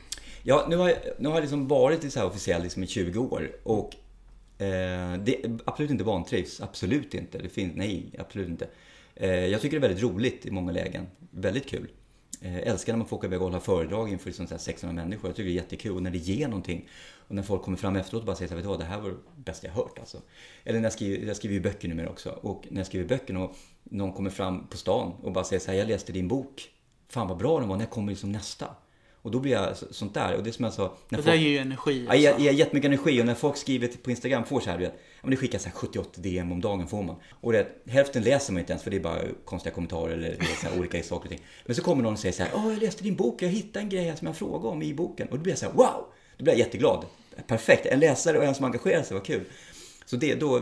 Ja, 0.43 0.65
nu 0.69 0.75
har 0.75 0.89
jag, 0.89 0.97
nu 1.19 1.27
har 1.27 1.35
jag 1.35 1.41
liksom 1.41 1.67
varit 1.67 2.13
så 2.13 2.19
här 2.19 2.27
officiell 2.27 2.63
liksom 2.63 2.83
i 2.83 2.87
20 2.87 3.19
år 3.19 3.51
och 3.63 3.95
eh, 4.57 5.13
det 5.19 5.45
är 5.45 5.59
absolut 5.65 5.91
inte 5.91 6.03
vantrivs. 6.03 6.61
Absolut 6.61 7.13
inte. 7.13 7.37
Det 7.37 7.49
finns, 7.49 7.75
nej, 7.75 8.15
absolut 8.19 8.49
inte. 8.49 8.67
Eh, 9.21 9.45
jag 9.45 9.61
tycker 9.61 9.79
det 9.79 9.85
är 9.85 9.89
väldigt 9.89 10.03
roligt 10.03 10.45
i 10.45 10.51
många 10.51 10.71
lägen. 10.71 11.07
Väldigt 11.31 11.69
kul. 11.69 11.87
Jag 12.39 12.61
älskar 12.61 12.93
när 12.93 12.97
man 12.97 13.07
får 13.07 13.17
åka 13.17 13.27
iväg 13.27 13.39
och 13.41 13.45
hålla 13.45 13.59
föredrag 13.59 14.09
inför 14.09 14.27
liksom 14.27 14.47
600 14.47 15.03
människor. 15.03 15.29
Jag 15.29 15.35
tycker 15.35 15.49
det 15.49 15.53
är 15.53 15.55
jättekul 15.55 15.95
och 15.95 16.03
när 16.03 16.11
det 16.11 16.17
ger 16.17 16.47
någonting. 16.47 16.89
Och 17.27 17.35
när 17.35 17.43
folk 17.43 17.61
kommer 17.61 17.77
fram 17.77 17.95
efteråt 17.95 18.21
och 18.21 18.25
bara 18.25 18.35
säger 18.35 18.49
så 18.49 18.53
här, 18.53 18.57
vet 18.57 18.63
du 18.63 18.69
vad, 18.69 18.79
det 18.79 18.85
här 18.85 18.99
var 18.99 19.09
det 19.09 19.15
bästa 19.35 19.67
jag 19.67 19.73
hört 19.73 19.99
alltså. 19.99 20.21
Eller 20.63 20.79
när 20.79 20.85
jag 20.85 20.93
skriver, 20.93 21.27
jag 21.27 21.35
skriver 21.35 21.55
ju 21.55 21.61
böcker 21.61 21.87
numera 21.87 22.09
också. 22.09 22.29
Och 22.29 22.67
när 22.69 22.79
jag 22.79 22.87
skriver 22.87 23.07
böcker 23.07 23.37
och 23.37 23.55
någon 23.83 24.13
kommer 24.13 24.29
fram 24.29 24.67
på 24.67 24.77
stan 24.77 25.13
och 25.21 25.31
bara 25.31 25.43
säger 25.43 25.59
så 25.59 25.71
här, 25.71 25.77
jag 25.77 25.87
läste 25.87 26.11
din 26.11 26.27
bok. 26.27 26.69
Fan 27.09 27.27
vad 27.27 27.37
bra 27.37 27.59
den 27.59 27.69
var, 27.69 27.77
när 27.77 27.85
kommer 27.85 28.11
liksom 28.11 28.31
nästa? 28.31 28.75
Och 29.21 29.31
då 29.31 29.39
blir 29.39 29.51
jag 29.51 29.77
så- 29.77 29.93
sånt 29.93 30.13
där. 30.13 30.35
Och 30.35 30.43
det 30.43 30.49
är 30.49 30.51
som 30.51 30.65
jag 30.65 30.73
sa, 30.73 30.81
när 30.83 30.89
Det 31.09 31.15
folk- 31.15 31.25
där 31.25 31.33
ger 31.35 31.49
ju 31.49 31.57
energi. 31.57 32.05
Ja, 32.09 32.15
jag 32.15 32.31
alltså. 32.33 32.45
ger 32.45 32.51
jättemycket 32.53 32.87
energi 32.87 33.21
och 33.21 33.25
när 33.25 33.35
folk 33.35 33.57
skriver 33.57 33.87
på 33.87 34.09
Instagram 34.11 34.43
får 34.45 34.59
så 34.59 34.69
här, 34.69 34.77
du 34.77 34.83
vet, 34.83 34.93
ja, 34.95 35.19
men 35.21 35.31
det 35.31 35.37
skickas 35.37 35.61
så 35.63 35.69
här 35.69 35.75
78 35.75 36.09
DM 36.21 36.51
om 36.51 36.61
dagen 36.61 36.87
får 36.87 37.03
man. 37.03 37.15
Och 37.41 37.51
det, 37.51 37.67
hälften 37.87 38.23
läser 38.23 38.53
man 38.53 38.59
inte 38.59 38.73
ens 38.73 38.83
för 38.83 38.91
det 38.91 38.97
är 38.97 39.01
bara 39.01 39.21
konstiga 39.45 39.75
kommentarer 39.75 40.13
eller 40.13 40.35
så 40.61 40.67
här 40.67 40.79
olika 40.79 41.03
saker 41.03 41.23
och 41.25 41.29
ting. 41.29 41.45
Men 41.65 41.75
så 41.75 41.81
kommer 41.81 42.03
någon 42.03 42.13
och 42.13 42.19
säger 42.19 42.33
så 42.33 42.43
här, 42.43 42.51
åh 42.55 42.69
jag 42.73 42.81
läste 42.81 43.03
din 43.03 43.15
bok, 43.15 43.41
jag 43.41 43.49
hittade 43.49 43.79
en 43.79 43.89
grej 43.89 44.13
som 44.17 44.27
jag 44.27 44.35
frågade 44.37 44.67
om 44.67 44.81
i 44.81 44.93
boken. 44.93 45.27
Och 45.27 45.37
då 45.37 45.43
blir 45.43 45.51
jag 45.51 45.59
så 45.59 45.65
här, 45.65 45.73
wow! 45.73 46.05
Då 46.37 46.43
blir 46.43 46.53
jag 46.53 46.59
jätteglad. 46.59 47.05
Perfekt, 47.47 47.85
en 47.85 47.99
läsare 47.99 48.37
och 48.37 48.43
en 48.43 48.55
som 48.55 48.65
engagerar 48.65 49.03
sig, 49.03 49.13
vad 49.17 49.25
kul. 49.25 49.41
Så 50.11 50.17
det, 50.17 50.35
då, 50.35 50.61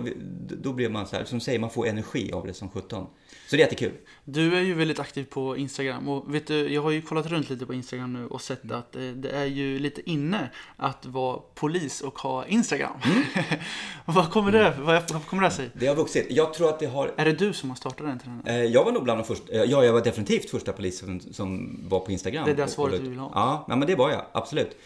då 0.61 0.73
blir 0.73 0.89
man 0.89 1.07
så 1.07 1.15
här, 1.15 1.23
som 1.25 1.39
säger, 1.39 1.59
man 1.59 1.69
får 1.69 1.87
energi 1.87 2.31
av 2.31 2.47
det 2.47 2.53
som 2.53 2.69
17. 2.69 3.05
Så 3.47 3.55
det 3.55 3.61
är 3.61 3.65
jättekul. 3.65 3.91
Du 4.25 4.55
är 4.57 4.61
ju 4.61 4.73
väldigt 4.73 4.99
aktiv 4.99 5.23
på 5.23 5.57
Instagram 5.57 6.07
och 6.09 6.33
vet 6.35 6.47
du, 6.47 6.73
jag 6.73 6.81
har 6.81 6.91
ju 6.91 7.01
kollat 7.01 7.25
runt 7.27 7.49
lite 7.49 7.65
på 7.65 7.73
Instagram 7.73 8.13
nu 8.13 8.27
och 8.27 8.41
sett 8.41 8.71
att 8.71 8.95
eh, 8.95 9.01
det 9.01 9.29
är 9.29 9.45
ju 9.45 9.79
lite 9.79 10.09
inne 10.09 10.49
att 10.77 11.05
vara 11.05 11.39
polis 11.55 12.01
och 12.01 12.19
ha 12.19 12.45
Instagram. 12.45 12.91
Mm. 13.05 13.23
vad 14.05 14.31
kommer 14.31 14.51
det, 14.51 14.73
vad, 14.79 15.11
vad 15.13 15.25
kommer 15.25 15.43
det 15.43 15.51
sig? 15.51 15.69
Det 15.73 15.87
har 15.87 15.95
vuxit. 15.95 16.27
Jag 16.29 16.53
tror 16.53 16.69
att 16.69 16.79
det 16.79 16.85
har 16.85 17.11
Är 17.17 17.25
det 17.25 17.33
du 17.33 17.53
som 17.53 17.69
har 17.69 17.75
startat 17.77 18.07
den 18.07 18.19
trenden? 18.19 18.47
Eh, 18.47 18.63
Jag 18.63 18.85
var 18.85 18.91
nog 18.91 19.03
bland 19.03 19.19
de 19.19 19.23
första, 19.25 19.53
eh, 19.53 19.63
ja 19.63 19.83
jag 19.85 19.93
var 19.93 20.01
definitivt 20.01 20.49
första 20.49 20.71
polisen 20.73 21.21
som 21.31 21.79
var 21.89 21.99
på 21.99 22.11
Instagram. 22.11 22.45
Det 22.45 22.51
är 22.51 22.55
det 22.55 22.67
svaret 22.67 22.93
ut- 23.01 23.01
vill 23.01 23.19
ha. 23.19 23.31
Ja, 23.67 23.75
men 23.75 23.87
det 23.87 23.95
var 23.95 24.09
jag, 24.11 24.21
absolut. 24.31 24.77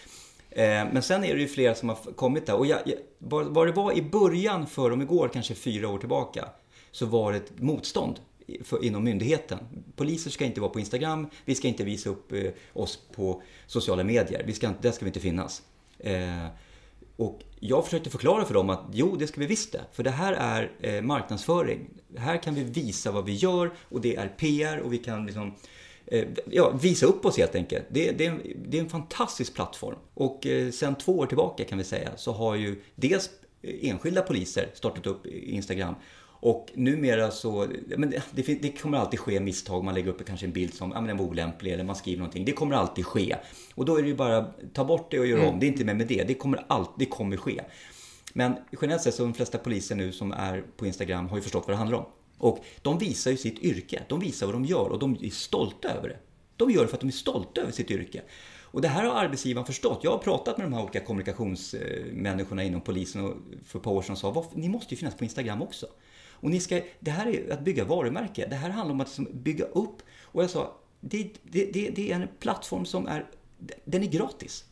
Eh, 0.56 0.66
men 0.66 1.02
sen 1.02 1.24
är 1.24 1.34
det 1.36 1.42
ju 1.42 1.48
flera 1.48 1.76
som 1.76 1.90
har 1.90 1.96
kommit 2.16 2.46
där. 2.46 2.56
Och 2.56 2.66
jag, 2.66 2.80
jag, 2.86 2.98
vad 3.44 3.68
det 3.68 3.74
var 3.74 3.98
i 3.98 4.02
början 4.02 4.68
för, 4.68 4.92
om 4.92 5.02
igår, 5.02 5.30
kanske 5.34 5.56
fyra 5.56 5.90
år 5.90 5.98
tillbaka, 5.98 6.50
så 6.92 7.06
var 7.06 7.32
det 7.32 7.38
ett 7.38 7.60
motstånd 7.60 8.20
för, 8.64 8.86
inom 8.86 9.04
myndigheten. 9.04 9.60
Poliser 9.96 10.32
ska 10.32 10.46
inte 10.46 10.62
vara 10.62 10.72
på 10.72 10.80
Instagram, 10.80 11.28
vi 11.46 11.56
ska 11.56 11.68
inte 11.68 11.84
visa 11.84 12.10
upp 12.10 12.32
eh, 12.32 12.52
oss 12.74 13.00
på 13.16 13.42
sociala 13.68 14.04
medier. 14.04 14.44
Vi 14.46 14.54
ska, 14.54 14.72
där 14.82 14.92
ska 14.92 15.06
vi 15.06 15.10
inte 15.10 15.20
finnas. 15.20 15.62
Eh, 16.00 16.48
och 17.16 17.40
jag 17.60 17.86
försökte 17.86 18.10
förklara 18.10 18.46
för 18.46 18.54
dem 18.54 18.70
att 18.70 18.84
jo, 18.92 19.16
det 19.16 19.28
ska 19.28 19.40
vi 19.40 19.48
visst 19.48 19.72
det. 19.72 19.82
För 19.92 20.04
det 20.04 20.12
här 20.12 20.34
är 20.34 20.72
eh, 20.80 21.02
marknadsföring. 21.02 21.90
Här 22.18 22.38
kan 22.38 22.56
vi 22.56 22.64
visa 22.64 23.12
vad 23.12 23.26
vi 23.26 23.34
gör 23.34 23.72
och 23.90 24.02
det 24.02 24.16
är 24.16 24.28
PR 24.28 24.78
och 24.78 24.94
vi 24.94 24.98
kan 24.98 25.26
liksom 25.26 25.48
eh, 25.48 25.54
ja, 26.46 26.70
visa 26.70 27.06
upp 27.06 27.26
oss 27.26 27.38
helt 27.38 27.56
enkelt. 27.56 27.86
Det, 27.90 28.12
det, 28.12 28.26
är 28.26 28.32
en, 28.32 28.42
det 28.66 28.78
är 28.78 28.82
en 28.82 28.90
fantastisk 28.90 29.54
plattform. 29.54 29.96
Och 30.14 30.46
eh, 30.46 30.72
sen 30.72 30.96
två 30.96 31.18
år 31.18 31.26
tillbaka 31.26 31.64
kan 31.64 31.78
vi 31.78 31.84
säga 31.84 32.10
så 32.16 32.32
har 32.32 32.56
ju 32.56 32.82
dels 32.96 33.30
enskilda 33.62 34.22
poliser 34.22 34.70
startat 34.74 35.08
upp 35.08 35.26
Instagram 35.28 35.96
och 36.46 36.72
numera 36.74 37.32
så, 37.32 37.68
men 37.98 38.10
det, 38.32 38.62
det, 38.62 38.82
kommer 38.82 38.98
alltid 38.98 39.20
ske 39.20 39.40
misstag. 39.40 39.84
Man 39.84 39.94
lägger 39.94 40.10
upp 40.10 40.26
kanske 40.26 40.46
en 40.46 40.52
bild 40.52 40.74
som, 40.74 40.92
ja 40.92 41.02
men 41.02 41.08
den 41.08 41.18
var 41.18 41.26
olämplig 41.26 41.74
eller 41.74 41.84
man 41.84 41.96
skriver 41.96 42.18
någonting. 42.18 42.46
Det 42.46 42.52
kommer 42.52 42.76
alltid 42.76 43.06
ske. 43.06 43.36
Och 43.76 43.86
då 43.86 43.98
är 43.98 44.02
det 44.02 44.08
ju 44.08 44.16
bara, 44.16 44.46
ta 44.74 44.86
bort 44.86 45.12
det 45.12 45.20
och 45.20 45.28
göra 45.28 45.50
om. 45.50 45.60
Det 45.60 45.66
är 45.66 45.68
inte 45.68 45.86
med 45.86 45.98
med 45.98 46.08
det. 46.08 46.24
Det 46.24 46.34
kommer 46.34 46.64
det 47.00 47.06
kommer 47.06 47.38
ske. 47.38 47.62
Men 48.34 48.56
generellt 48.82 49.04
sett 49.04 49.16
så 49.16 49.24
de 49.24 49.34
flesta 49.34 49.58
poliser 49.58 49.96
nu 49.96 50.12
som 50.12 50.32
är 50.32 50.64
på 50.78 50.86
Instagram 50.86 51.30
har 51.30 51.38
ju 51.38 51.42
förstått 51.42 51.64
vad 51.68 51.74
det 51.74 51.78
handlar 51.78 51.98
om. 51.98 52.06
Och 52.44 52.66
de 52.82 52.98
visar 52.98 53.32
ju 53.32 53.38
sitt 53.38 53.60
yrke. 53.60 54.04
De 54.10 54.20
visar 54.20 54.46
vad 54.46 54.56
de 54.56 54.66
gör 54.66 54.90
och 54.90 55.00
de 55.00 55.18
är 55.22 55.30
stolta 55.30 55.90
över 55.90 56.10
det. 56.10 56.18
De 56.58 56.72
gör 56.72 56.82
det 56.82 56.88
för 56.88 56.96
att 56.96 57.02
de 57.02 57.08
är 57.08 57.12
stolta 57.12 57.62
över 57.62 57.72
sitt 57.72 57.92
yrke. 57.92 58.22
Och 58.62 58.82
det 58.82 58.88
här 58.88 59.06
har 59.06 59.16
arbetsgivaren 59.16 59.66
förstått. 59.66 60.00
Jag 60.04 60.12
har 60.12 60.18
pratat 60.18 60.58
med 60.58 60.66
de 60.66 60.74
här 60.74 60.84
olika 60.84 61.00
kommunikationsmänniskorna 61.00 62.64
inom 62.64 62.82
polisen 62.82 63.36
för 63.66 63.80
ett 63.80 63.84
par 63.84 63.92
år 63.92 64.02
sedan 64.02 64.14
och 64.14 64.18
sa 64.18 64.32
att 64.32 64.56
ni 64.56 64.70
måste 64.70 64.94
ju 64.94 64.98
finnas 64.98 65.16
på 65.16 65.24
Instagram 65.24 65.62
också. 65.62 65.88
Och 66.30 66.50
ni 66.50 66.60
ska, 66.60 66.82
det 67.00 67.12
här 67.12 67.28
är 67.28 67.54
att 67.54 67.62
bygga 67.62 67.86
varumärke. 67.86 68.48
Det 68.50 68.56
här 68.56 68.70
handlar 68.70 68.94
om 68.94 69.02
att 69.02 69.08
liksom 69.08 69.28
bygga 69.34 69.66
upp. 69.66 70.02
Och 70.22 70.44
jag 70.44 70.50
sa, 70.50 70.78
det, 71.00 71.30
det, 71.44 71.66
det, 71.74 71.90
det 71.90 72.12
är 72.12 72.16
en 72.16 72.28
plattform 72.40 72.86
som 72.86 73.08
är, 73.08 73.26
den 73.86 74.04
är 74.04 74.08
gratis. 74.08 74.66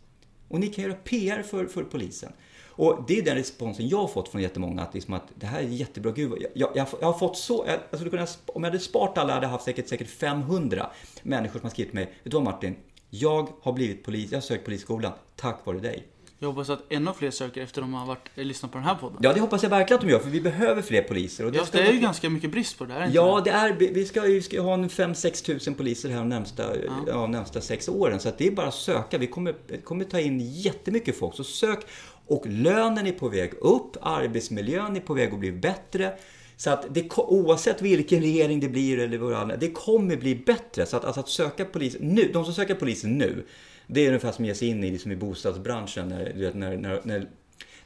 Och 0.48 0.60
ni 0.60 0.68
kan 0.68 0.84
göra 0.84 0.94
PR 0.94 1.44
för, 1.44 1.66
för 1.66 1.84
polisen. 1.84 2.32
Och 2.72 3.04
det 3.08 3.18
är 3.18 3.22
den 3.22 3.36
responsen 3.36 3.88
jag 3.88 3.98
har 3.98 4.08
fått 4.08 4.30
från 4.30 4.42
jättemånga, 4.42 4.82
att, 4.82 4.94
liksom 4.94 5.14
att 5.14 5.24
det 5.36 5.46
här 5.46 5.60
är 5.60 5.64
jättebra, 5.64 6.12
gud, 6.12 6.32
jag, 6.40 6.52
jag, 6.54 6.70
jag, 6.76 6.88
jag 7.00 7.08
har 7.08 7.20
fått 7.20 7.38
så, 7.38 7.66
jag, 7.68 8.00
skulle 8.00 8.10
kunna, 8.10 8.28
om 8.46 8.64
jag 8.64 8.72
hade 8.72 8.80
sparat 8.80 9.18
alla 9.18 9.34
hade 9.34 9.46
jag 9.46 9.52
haft 9.52 9.64
säkert, 9.64 9.88
säkert 9.88 10.10
500 10.10 10.90
människor 11.24 11.60
som 11.60 11.66
har 11.66 11.70
skrivit 11.70 11.92
till 11.92 12.00
mig, 12.00 12.06
vet 12.06 12.32
du 12.32 12.32
vad 12.32 12.44
Martin, 12.44 12.76
jag 13.10 13.50
har 13.62 13.74
blivit 13.74 14.04
polis, 14.04 14.32
jag 14.32 14.38
har 14.38 14.42
sökt 14.42 14.66
polisskolan, 14.66 15.12
tack 15.36 15.66
vare 15.66 15.80
dig. 15.80 16.08
Jag 16.44 16.48
hoppas 16.48 16.70
att 16.70 16.80
ännu 16.90 17.12
fler 17.18 17.32
söker 17.32 17.62
efter 17.62 17.82
de 17.82 17.94
har 17.94 18.06
varit, 18.06 18.30
eh, 18.36 18.46
lyssnat 18.46 18.72
på 18.72 18.78
den 18.78 18.88
här 18.88 18.96
podden. 18.96 19.18
Ja, 19.22 19.34
det 19.34 19.40
hoppas 19.40 19.64
jag 19.64 19.70
verkligen 19.70 19.96
att 19.98 20.06
de 20.06 20.12
gör, 20.12 20.20
för 20.20 20.30
vi 20.30 20.42
behöver 20.42 20.82
fler 20.82 21.02
poliser. 21.02 21.46
Och 21.46 21.56
Ja, 21.56 21.66
ska 21.66 21.78
det 21.78 21.88
är 21.88 21.94
ju 21.94 22.00
ganska 22.00 22.30
mycket 22.30 22.52
brist 22.52 22.78
på 22.78 22.86
det 22.86 22.94
här. 22.94 23.12
Ja, 23.14 23.42
det? 23.46 23.52
det 23.52 23.58
är, 23.58 23.94
vi 23.94 24.06
ska 24.06 24.28
ju 24.28 24.42
ska 24.42 24.62
ha 24.62 24.74
en 24.74 24.90
5-6 24.90 25.46
tusen 25.46 25.76
poliser 25.76 26.10
här 26.10 26.18
de 26.18 26.30
närmsta, 26.30 26.64
ja. 27.08 27.28
närmsta 27.28 27.62
sex 27.62 27.90
åren. 27.90 28.20
Så 28.20 28.30
att 28.30 28.38
det 28.38 28.48
är 28.48 28.52
bara 28.52 28.68
att 28.68 28.74
söka. 28.74 29.18
Vi 29.18 29.28
kommer, 29.28 29.56
kommer 29.84 30.06
ta 30.06 30.20
in 30.20 30.40
jättemycket 30.40 31.20
folk. 31.20 31.36
Så 31.36 31.44
sök. 31.44 31.80
Och 32.28 32.48
lönen 32.48 33.08
är 33.08 33.12
på 33.12 33.30
väg 33.30 33.54
upp, 33.62 33.98
arbetsmiljön 34.02 34.96
är 34.96 35.00
på 35.00 35.14
väg 35.14 35.34
att 35.34 35.40
bli 35.40 35.52
bättre. 35.52 36.14
Så 36.58 36.70
att 36.70 36.86
det, 36.94 37.18
oavsett 37.18 37.82
vilken 37.82 38.22
regering 38.22 38.60
det 38.60 38.70
blir 38.70 39.00
eller 39.00 39.18
vad 39.18 39.60
det 39.60 39.72
kommer 39.72 40.16
bli 40.16 40.36
bättre. 40.36 40.86
Så 40.86 40.98
att, 40.98 41.06
alltså 41.06 41.20
att 41.20 41.30
söka 41.30 41.66
polis 41.66 41.98
nu, 42.00 42.32
de 42.34 42.46
som 42.46 42.54
söker 42.54 42.76
polisen 42.76 43.18
nu, 43.18 43.46
det 43.88 44.02
är 44.02 44.08
ungefär 44.08 44.32
som 44.32 44.46
att 44.46 44.48
ge 44.48 44.56
sig 44.56 44.68
in 44.68 44.84
i, 44.84 44.92
liksom 44.92 45.12
i 45.12 45.16
bostadsbranschen 45.16 46.10
när, 46.10 46.34
vet, 46.34 46.56
när, 46.56 46.78
när, 46.78 47.02
när 47.04 47.28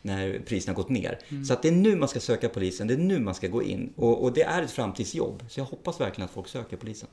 när 0.05 0.39
priserna 0.39 0.73
har 0.73 0.83
gått 0.83 0.89
ner. 0.89 1.19
Så 1.47 1.53
att 1.53 1.61
det 1.61 1.67
är 1.67 1.71
nu 1.71 1.95
man 1.95 2.09
ska 2.09 2.19
söka 2.19 2.49
polisen, 2.49 2.87
det 2.87 2.93
är 2.93 2.97
nu 2.97 3.19
man 3.19 3.35
ska 3.35 3.47
gå 3.47 3.63
in. 3.63 3.93
Och, 3.95 4.23
och 4.23 4.33
det 4.33 4.43
är 4.43 4.61
ett 4.61 4.71
framtidsjobb. 4.71 5.43
Så 5.49 5.59
jag 5.59 5.65
hoppas 5.65 6.01
verkligen 6.01 6.25
att 6.25 6.33
folk 6.33 6.47
söker 6.47 6.77
polisen. 6.77 7.09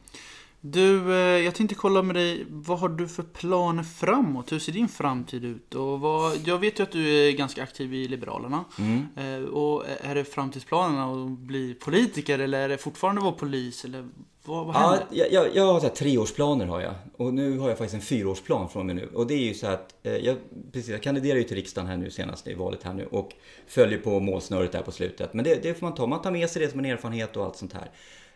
Du, 0.64 1.12
eh, 1.12 1.44
jag 1.44 1.54
tänkte 1.54 1.74
kolla 1.74 2.02
med 2.02 2.16
dig, 2.16 2.46
vad 2.48 2.78
har 2.78 2.88
du 2.88 3.08
för 3.08 3.22
planer 3.22 3.82
framåt? 3.82 4.52
Hur 4.52 4.58
ser 4.58 4.72
din 4.72 4.88
framtid 4.88 5.44
ut? 5.44 5.74
Och 5.74 6.00
vad, 6.00 6.32
jag 6.44 6.58
vet 6.58 6.78
ju 6.78 6.82
att 6.82 6.92
du 6.92 7.28
är 7.28 7.32
ganska 7.32 7.62
aktiv 7.62 7.94
i 7.94 8.08
Liberalerna. 8.08 8.64
Mm. 8.78 9.06
Eh, 9.16 9.48
Och 9.48 9.84
är 10.00 10.14
det 10.14 10.24
framtidsplanerna 10.24 11.12
att 11.12 11.38
bli 11.38 11.74
politiker 11.74 12.38
eller 12.38 12.60
är 12.60 12.68
det 12.68 12.78
fortfarande 12.78 13.18
att 13.20 13.24
vara 13.24 13.34
polis? 13.34 13.84
Eller 13.84 14.08
Vad, 14.44 14.66
vad 14.66 14.74
händer? 14.76 15.06
Ja, 15.10 15.24
jag, 15.30 15.32
jag, 15.46 15.56
jag 15.56 15.72
har 15.72 15.80
så 15.80 15.86
här, 15.86 15.94
treårsplaner 15.94 16.66
har 16.66 16.80
jag. 16.80 16.94
Och 17.16 17.34
nu 17.34 17.58
har 17.58 17.68
jag 17.68 17.78
faktiskt 17.78 17.94
en 17.94 18.00
fyraårsplan 18.00 18.68
från 18.68 18.86
mig 18.86 18.94
nu. 18.94 19.08
Och 19.14 19.26
det 19.26 19.34
är 19.34 19.44
ju 19.44 19.54
så 19.54 19.66
att, 19.66 19.94
eh, 20.02 20.16
jag, 20.16 20.36
precis, 20.72 20.90
jag 20.90 21.02
kandiderar 21.02 21.38
ju 21.38 21.44
till 21.44 21.56
riksdagen 21.56 21.88
här 21.90 21.96
nu 21.96 22.10
senast 22.10 22.48
i 22.48 22.54
valet 22.54 22.82
här 22.82 22.94
nu. 22.94 23.06
Och 23.06 23.32
följer 23.66 23.98
på 23.98 24.20
målsnöret 24.20 24.72
där 24.72 24.82
på 24.82 24.92
slutet. 24.92 25.34
Men 25.34 25.44
det, 25.44 25.62
det 25.62 25.74
får 25.74 25.86
man 25.86 25.94
ta, 25.94 26.06
man 26.06 26.22
tar 26.22 26.30
med 26.30 26.50
sig 26.50 26.62
det 26.62 26.70
som 26.70 26.78
en 26.78 26.84
erfarenhet 26.86 27.36
och 27.36 27.44
allt 27.44 27.56
sånt 27.56 27.72
här. 27.72 27.90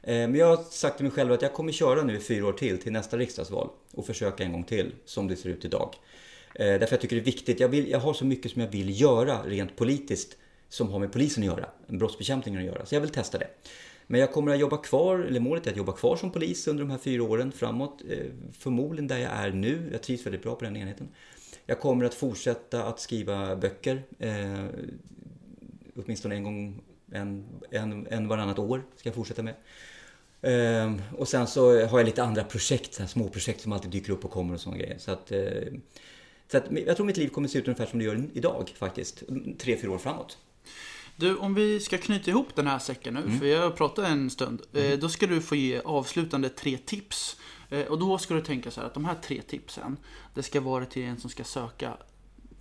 Eh, 0.06 0.14
men 0.14 0.34
jag 0.34 0.56
har 0.56 0.62
sagt 0.62 0.96
till 0.96 1.04
mig 1.04 1.12
själv 1.12 1.32
att 1.32 1.42
jag 1.42 1.52
kommer 1.52 1.72
köra 1.72 2.02
nu 2.02 2.16
i 2.16 2.20
fyra 2.20 2.46
år 2.46 2.52
till, 2.52 2.78
till 2.78 2.92
nästa 2.92 3.16
riksdagsval. 3.16 3.68
Och 3.92 4.06
försöka 4.06 4.44
en 4.44 4.52
gång 4.52 4.64
till, 4.64 4.94
som 5.04 5.28
det 5.28 5.36
ser 5.36 5.48
ut 5.48 5.64
idag. 5.64 5.94
Eh, 6.54 6.66
därför 6.66 6.92
jag 6.92 7.00
tycker 7.00 7.16
det 7.16 7.22
är 7.22 7.24
viktigt. 7.24 7.60
Jag, 7.60 7.68
vill, 7.68 7.90
jag 7.90 7.98
har 7.98 8.14
så 8.14 8.24
mycket 8.24 8.52
som 8.52 8.62
jag 8.62 8.68
vill 8.68 9.00
göra 9.00 9.42
rent 9.42 9.76
politiskt 9.76 10.36
som 10.68 10.88
har 10.88 10.98
med 10.98 11.12
polisen 11.12 11.42
att 11.42 11.46
göra, 11.46 11.68
brottsbekämpningen 11.86 12.60
att 12.60 12.66
göra. 12.66 12.86
Så 12.86 12.94
jag 12.94 13.00
vill 13.00 13.10
testa 13.10 13.38
det. 13.38 13.48
Men 14.06 14.20
jag 14.20 14.32
kommer 14.32 14.52
att 14.52 14.60
jobba 14.60 14.76
kvar, 14.76 15.18
eller 15.18 15.40
målet 15.40 15.66
är 15.66 15.70
att 15.70 15.76
jobba 15.76 15.92
kvar 15.92 16.16
som 16.16 16.32
polis 16.32 16.68
under 16.68 16.84
de 16.84 16.90
här 16.90 16.98
fyra 16.98 17.22
åren 17.22 17.52
framåt. 17.52 18.02
Eh, 18.08 18.26
förmodligen 18.52 19.06
där 19.06 19.18
jag 19.18 19.32
är 19.32 19.50
nu, 19.50 19.88
jag 19.92 20.02
trivs 20.02 20.26
väldigt 20.26 20.42
bra 20.42 20.54
på 20.54 20.64
den 20.64 20.76
enheten. 20.76 21.08
Jag 21.66 21.80
kommer 21.80 22.04
att 22.04 22.14
fortsätta 22.14 22.84
att 22.84 23.00
skriva 23.00 23.56
böcker, 23.56 24.02
eh, 24.18 24.64
åtminstone 25.96 26.34
en 26.34 26.44
gång, 26.44 26.82
en, 27.12 27.46
en, 27.70 28.06
en 28.06 28.28
varannat 28.28 28.58
år 28.58 28.82
ska 28.96 29.08
jag 29.08 29.14
fortsätta 29.14 29.42
med. 29.42 29.54
Eh, 30.46 30.92
och 31.16 31.28
sen 31.28 31.46
så 31.46 31.86
har 31.86 31.98
jag 31.98 32.04
lite 32.06 32.22
andra 32.22 32.44
projekt, 32.44 32.94
så 32.94 33.02
här 33.02 33.08
små 33.08 33.28
projekt 33.28 33.60
som 33.60 33.72
alltid 33.72 33.90
dyker 33.90 34.12
upp 34.12 34.24
och 34.24 34.30
kommer 34.30 34.54
och 34.54 34.60
sådana 34.60 34.78
grejer. 34.78 34.98
Så 34.98 35.10
att, 35.10 35.32
eh, 35.32 35.40
så 36.50 36.56
att 36.58 36.64
jag 36.86 36.96
tror 36.96 37.06
mitt 37.06 37.16
liv 37.16 37.28
kommer 37.28 37.48
att 37.48 37.52
se 37.52 37.58
ut 37.58 37.68
ungefär 37.68 37.86
som 37.86 37.98
det 37.98 38.04
gör 38.04 38.24
idag 38.34 38.72
faktiskt, 38.78 39.22
tre, 39.58 39.76
fyra 39.76 39.90
år 39.90 39.98
framåt. 39.98 40.38
Du, 41.16 41.36
om 41.36 41.54
vi 41.54 41.80
ska 41.80 41.98
knyta 41.98 42.30
ihop 42.30 42.48
den 42.54 42.66
här 42.66 42.78
säcken 42.78 43.14
nu, 43.14 43.20
Mm. 43.20 43.38
för 43.38 43.46
jag 43.46 43.62
har 43.62 43.70
pratat 43.70 44.04
en 44.08 44.30
stund. 44.30 44.62
Eh, 44.72 44.98
då 44.98 45.08
ska 45.08 45.26
du 45.26 45.40
få 45.40 45.56
ge 45.56 45.80
avslutande 45.84 46.48
tre 46.48 46.78
tips. 46.78 47.36
Eh, 47.70 47.86
och 47.86 47.98
då 47.98 48.18
ska 48.18 48.34
du 48.34 48.40
tänka 48.42 48.70
så 48.70 48.80
här 48.80 48.86
att 48.88 48.94
de 48.94 49.04
här 49.04 49.14
tre 49.22 49.42
tipsen, 49.42 49.96
det 50.34 50.42
ska 50.42 50.60
vara 50.60 50.84
till 50.86 51.02
en 51.02 51.20
som 51.20 51.30
ska 51.30 51.44
söka 51.44 51.96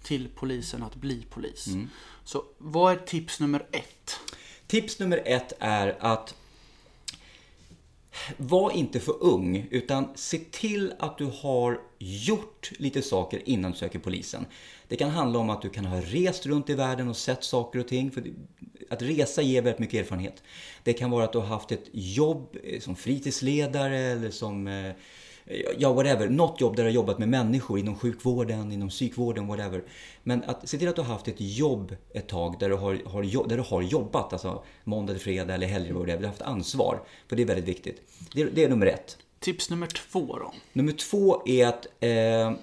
till 0.04 0.28
polisen 0.36 0.84
att 0.84 0.96
bli 0.96 1.26
polis. 1.30 1.68
Mm. 1.68 1.90
Så 2.24 2.44
vad 2.58 2.94
är 2.94 2.98
tips 2.98 3.40
nummer 3.40 3.66
ett? 3.72 4.20
Tips 4.68 5.00
nummer 5.00 5.22
ett 5.26 5.54
är 5.60 5.98
att 6.00 6.36
var 8.38 8.72
inte 8.72 9.00
för 9.00 9.24
ung, 9.24 9.68
utan 9.72 10.08
se 10.16 10.38
till 10.38 10.94
att 11.00 11.18
du 11.18 11.26
har 11.42 11.80
gjort 12.00 12.72
lite 12.78 13.02
saker 13.02 13.42
innan 13.46 13.72
du 13.72 13.78
söker 13.78 14.00
polisen. 14.00 14.46
Det 14.88 14.96
kan 14.96 15.10
handla 15.10 15.40
om 15.40 15.50
att 15.50 15.62
du 15.62 15.70
kan 15.70 15.86
ha 15.86 16.02
rest 16.02 16.46
runt 16.46 16.70
i 16.70 16.74
världen 16.74 17.08
och 17.08 17.18
sett 17.18 17.44
saker 17.44 17.80
och 17.80 17.88
ting. 17.88 18.12
För 18.12 18.24
att 18.90 19.02
resa 19.02 19.42
ger 19.42 19.62
väldigt 19.62 19.80
mycket 19.80 20.00
erfarenhet. 20.00 20.44
Det 20.84 20.94
kan 20.94 21.12
vara 21.12 21.24
att 21.24 21.32
du 21.32 21.38
har 21.38 21.46
haft 21.46 21.72
ett 21.72 21.90
jobb 21.92 22.58
eh, 22.64 22.80
som 22.80 22.96
fritidsledare 22.96 24.00
eller 24.00 24.32
som 24.32 24.68
eh, 24.68 24.92
Ja, 25.78 25.94
whatever. 25.94 26.30
Något 26.30 26.62
jobb 26.62 26.76
där 26.76 26.84
du 26.84 26.90
har 26.90 26.94
jobbat 26.94 27.20
med 27.20 27.30
människor 27.30 27.80
inom 27.80 27.96
sjukvården, 27.96 28.72
inom 28.72 28.90
psykvården, 28.90 29.48
whatever. 29.48 29.84
Men 30.24 30.44
att 30.44 30.70
se 30.70 30.78
till 30.78 30.88
att 30.88 30.96
du 30.96 31.02
har 31.02 31.10
haft 31.14 31.28
ett 31.28 31.36
jobb 31.40 31.96
ett 32.14 32.28
tag 32.28 32.56
där 32.60 32.70
du 32.70 32.76
har, 32.76 33.00
har, 33.06 33.48
där 33.48 33.58
du 33.58 33.64
har 33.64 33.82
jobbat, 33.82 34.34
alltså 34.34 34.64
måndag 34.84 35.14
till 35.14 35.22
fredag 35.22 35.54
eller 35.54 35.68
helger, 35.68 35.94
whatever. 35.94 36.18
Du 36.18 36.24
har 36.26 36.30
haft 36.32 36.42
ansvar. 36.42 37.04
För 37.28 37.36
det 37.36 37.42
är 37.42 37.46
väldigt 37.48 37.66
viktigt. 37.68 38.02
Det, 38.34 38.42
är- 38.42 38.50
det 38.54 38.64
är 38.64 38.70
nummer 38.70 38.86
ett. 38.86 39.18
Tips 39.40 39.70
nummer 39.70 39.88
två 39.88 40.26
då? 40.40 40.54
Nummer 40.74 40.92
två 40.92 41.42
är 41.48 41.68
att 41.68 41.88
eh, 42.00 42.54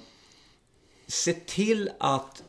se 1.06 1.32
till 1.32 1.90
att 1.98 2.42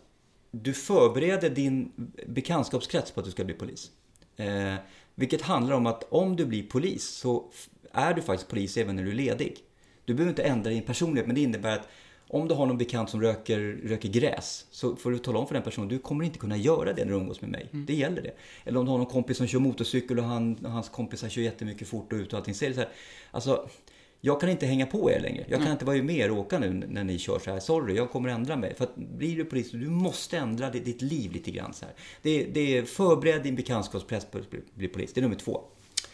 du 0.52 0.74
förbereder 0.74 1.50
din 1.50 1.92
bekantskapskrets 2.28 3.12
på 3.12 3.20
att 3.20 3.26
du 3.26 3.32
ska 3.32 3.44
bli 3.44 3.54
polis. 3.54 3.92
Eh, 4.38 4.76
vilket 5.16 5.42
handlar 5.42 5.76
om 5.76 5.86
att 5.88 6.04
om 6.10 6.36
du 6.36 6.46
blir 6.46 6.64
polis 6.64 7.08
så 7.10 7.52
är 7.92 8.14
du 8.14 8.22
faktiskt 8.22 8.50
polis 8.50 8.78
även 8.78 8.96
när 8.96 9.04
du 9.04 9.10
är 9.12 9.16
ledig. 9.16 9.58
Du 10.06 10.14
behöver 10.14 10.32
inte 10.32 10.44
ändra 10.44 10.70
din 10.70 10.84
personlighet 10.84 11.28
men 11.28 11.36
det 11.36 11.42
innebär 11.42 11.76
att 11.80 11.88
om 12.28 12.48
du 12.48 12.56
har 12.56 12.66
någon 12.66 12.78
bekant 12.78 13.10
som 13.10 13.22
röker, 13.22 13.60
röker 13.84 14.10
gräs 14.10 14.66
så 14.72 14.96
får 14.96 15.12
du 15.12 15.18
tala 15.18 15.40
om 15.40 15.48
för 15.48 15.54
den 15.54 15.64
personen 15.64 15.88
du 15.88 16.00
kommer 16.00 16.26
inte 16.26 16.40
kunna 16.40 16.58
göra 16.58 16.94
det 16.94 17.06
när 17.06 17.12
du 17.12 17.18
umgås 17.18 17.42
med 17.42 17.50
mig. 17.50 17.70
Det 17.72 17.94
gäller 17.94 18.22
det. 18.22 18.34
Eller 18.66 18.80
om 18.80 18.86
du 18.86 18.92
har 18.92 18.98
någon 18.98 19.08
kompis 19.08 19.38
som 19.38 19.48
kör 19.48 19.60
motorcykel 19.60 20.20
och 20.20 20.26
han, 20.26 20.66
hans 20.66 20.90
kompisar 20.90 21.30
kör 21.30 21.42
jättemycket 21.42 21.88
fort 21.88 22.14
och 22.14 22.18
ut 22.18 22.34
och 22.34 22.40
allting. 22.40 22.54
Så 22.54 22.66
är 22.66 22.70
det 22.70 22.76
så 22.76 22.82
här, 22.82 22.90
alltså, 23.32 23.70
jag 24.22 24.42
kan 24.42 24.50
inte 24.50 24.66
hänga 24.66 24.86
på 24.86 25.12
er 25.12 25.20
längre. 25.20 25.46
Jag 25.48 25.64
kan 25.64 25.72
inte 25.72 25.86
vara 25.86 26.04
med 26.04 26.16
er 26.16 26.32
och 26.32 26.38
åka 26.38 26.60
nu 26.60 26.70
när 26.90 27.04
ni 27.04 27.20
kör 27.20 27.40
så 27.40 27.52
här. 27.52 27.60
Sorry, 27.60 27.96
jag 27.96 28.12
kommer 28.12 28.30
ändra 28.30 28.56
mig. 28.56 28.76
För 28.76 28.84
att 28.84 28.96
blir 28.96 29.38
du 29.38 29.46
polis, 29.46 29.72
du 29.72 29.90
måste 29.90 30.38
ändra 30.38 30.70
ditt, 30.70 30.86
ditt 30.86 31.02
liv 31.02 31.32
lite 31.32 31.52
grann 31.52 31.74
så 31.74 31.86
här. 31.86 31.94
Det, 32.22 32.44
det 32.44 32.78
är 32.78 32.84
förbered 32.84 33.44
din 33.44 33.56
bekantskapspress 33.56 34.26
på 34.26 34.38
att 34.38 34.46
bli 34.76 34.88
polis. 34.88 35.14
Det 35.14 35.20
är 35.20 35.22
nummer 35.22 35.36
två. 35.36 35.62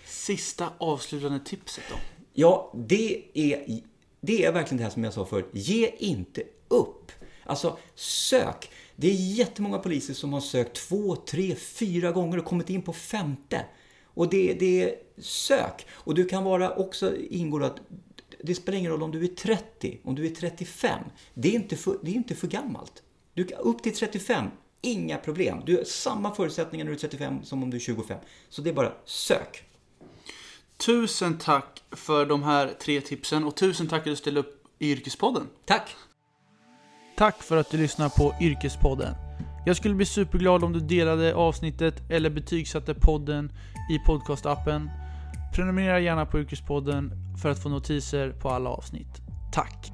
Sista 0.06 0.70
avslutande 0.78 1.40
tipset 1.46 1.84
då? 1.90 2.19
Ja, 2.34 2.74
det 2.76 3.24
är, 3.34 3.82
det 4.22 4.46
är 4.46 4.52
verkligen 4.52 4.78
det 4.78 4.84
här 4.84 4.92
som 4.92 5.04
jag 5.04 5.14
sa 5.14 5.26
förut. 5.26 5.50
Ge 5.54 5.92
inte 5.98 6.44
upp. 6.68 7.12
Alltså, 7.46 7.78
sök. 7.96 8.72
Det 8.96 9.08
är 9.08 9.14
jättemånga 9.14 9.78
poliser 9.78 10.14
som 10.14 10.34
har 10.34 10.42
sökt 10.42 10.76
två, 10.76 11.16
tre, 11.16 11.56
fyra 11.56 12.12
gånger 12.12 12.38
och 12.38 12.46
kommit 12.46 12.70
in 12.70 12.82
på 12.82 12.94
femte. 12.94 13.66
Och 14.04 14.30
det, 14.30 14.54
det 14.54 14.84
är 14.84 14.96
sök. 15.18 15.88
Och 15.90 16.16
du 16.16 16.26
kan 16.26 16.44
vara 16.44 16.76
också, 16.76 17.16
ingår 17.16 17.64
att 17.64 17.80
det 18.44 18.56
spelar 18.56 18.80
ingen 18.80 18.92
roll 18.92 19.04
om 19.04 19.12
du 19.12 19.24
är 19.24 19.28
30, 19.28 20.00
om 20.04 20.16
du 20.16 20.26
är 20.26 20.30
35. 20.30 21.00
Det 21.34 21.50
är 21.50 21.54
inte 21.54 21.76
för, 21.76 21.98
det 22.02 22.12
är 22.12 22.16
inte 22.16 22.36
för 22.36 22.48
gammalt. 22.48 23.04
Du, 23.34 23.44
upp 23.44 23.84
till 23.84 23.96
35, 23.96 24.46
inga 24.82 25.18
problem. 25.18 25.62
Du 25.66 25.78
har 25.78 25.84
samma 25.84 26.36
förutsättningar 26.36 26.86
när 26.86 26.92
du 26.92 26.96
är 26.96 27.00
35 27.00 27.44
som 27.44 27.64
om 27.64 27.70
du 27.70 27.78
är 27.78 27.82
25. 27.82 28.18
Så 28.50 28.62
det 28.62 28.70
är 28.70 28.74
bara 28.74 28.94
sök. 29.06 29.69
Tusen 30.86 31.38
tack 31.38 31.84
för 31.92 32.26
de 32.26 32.44
här 32.44 32.68
tre 32.82 33.02
tipsen 33.02 33.44
och 33.44 33.56
tusen 33.56 33.88
tack 33.88 34.04
för 34.04 34.10
att 34.10 34.16
du 34.18 34.22
ställde 34.22 34.40
upp 34.40 34.64
i 34.80 34.92
Yrkespodden. 34.92 35.48
Tack! 35.66 35.96
Tack 37.18 37.44
för 37.44 37.58
att 37.58 37.72
du 37.72 37.78
lyssnar 37.78 38.10
på 38.10 38.36
Yrkespodden. 38.42 39.16
Jag 39.66 39.76
skulle 39.76 39.96
bli 39.96 40.06
superglad 40.06 40.64
om 40.64 40.74
du 40.74 40.80
delade 40.80 41.36
avsnittet 41.36 41.96
eller 42.10 42.30
betygsatte 42.30 42.94
podden 42.94 43.52
i 43.92 44.00
podcastappen. 44.06 44.90
Prenumerera 45.56 46.00
gärna 46.00 46.26
på 46.26 46.40
Yrkespodden 46.40 47.12
för 47.42 47.50
att 47.50 47.64
få 47.64 47.70
notiser 47.70 48.32
på 48.32 48.50
alla 48.50 48.70
avsnitt. 48.70 49.22
Tack! 49.54 49.92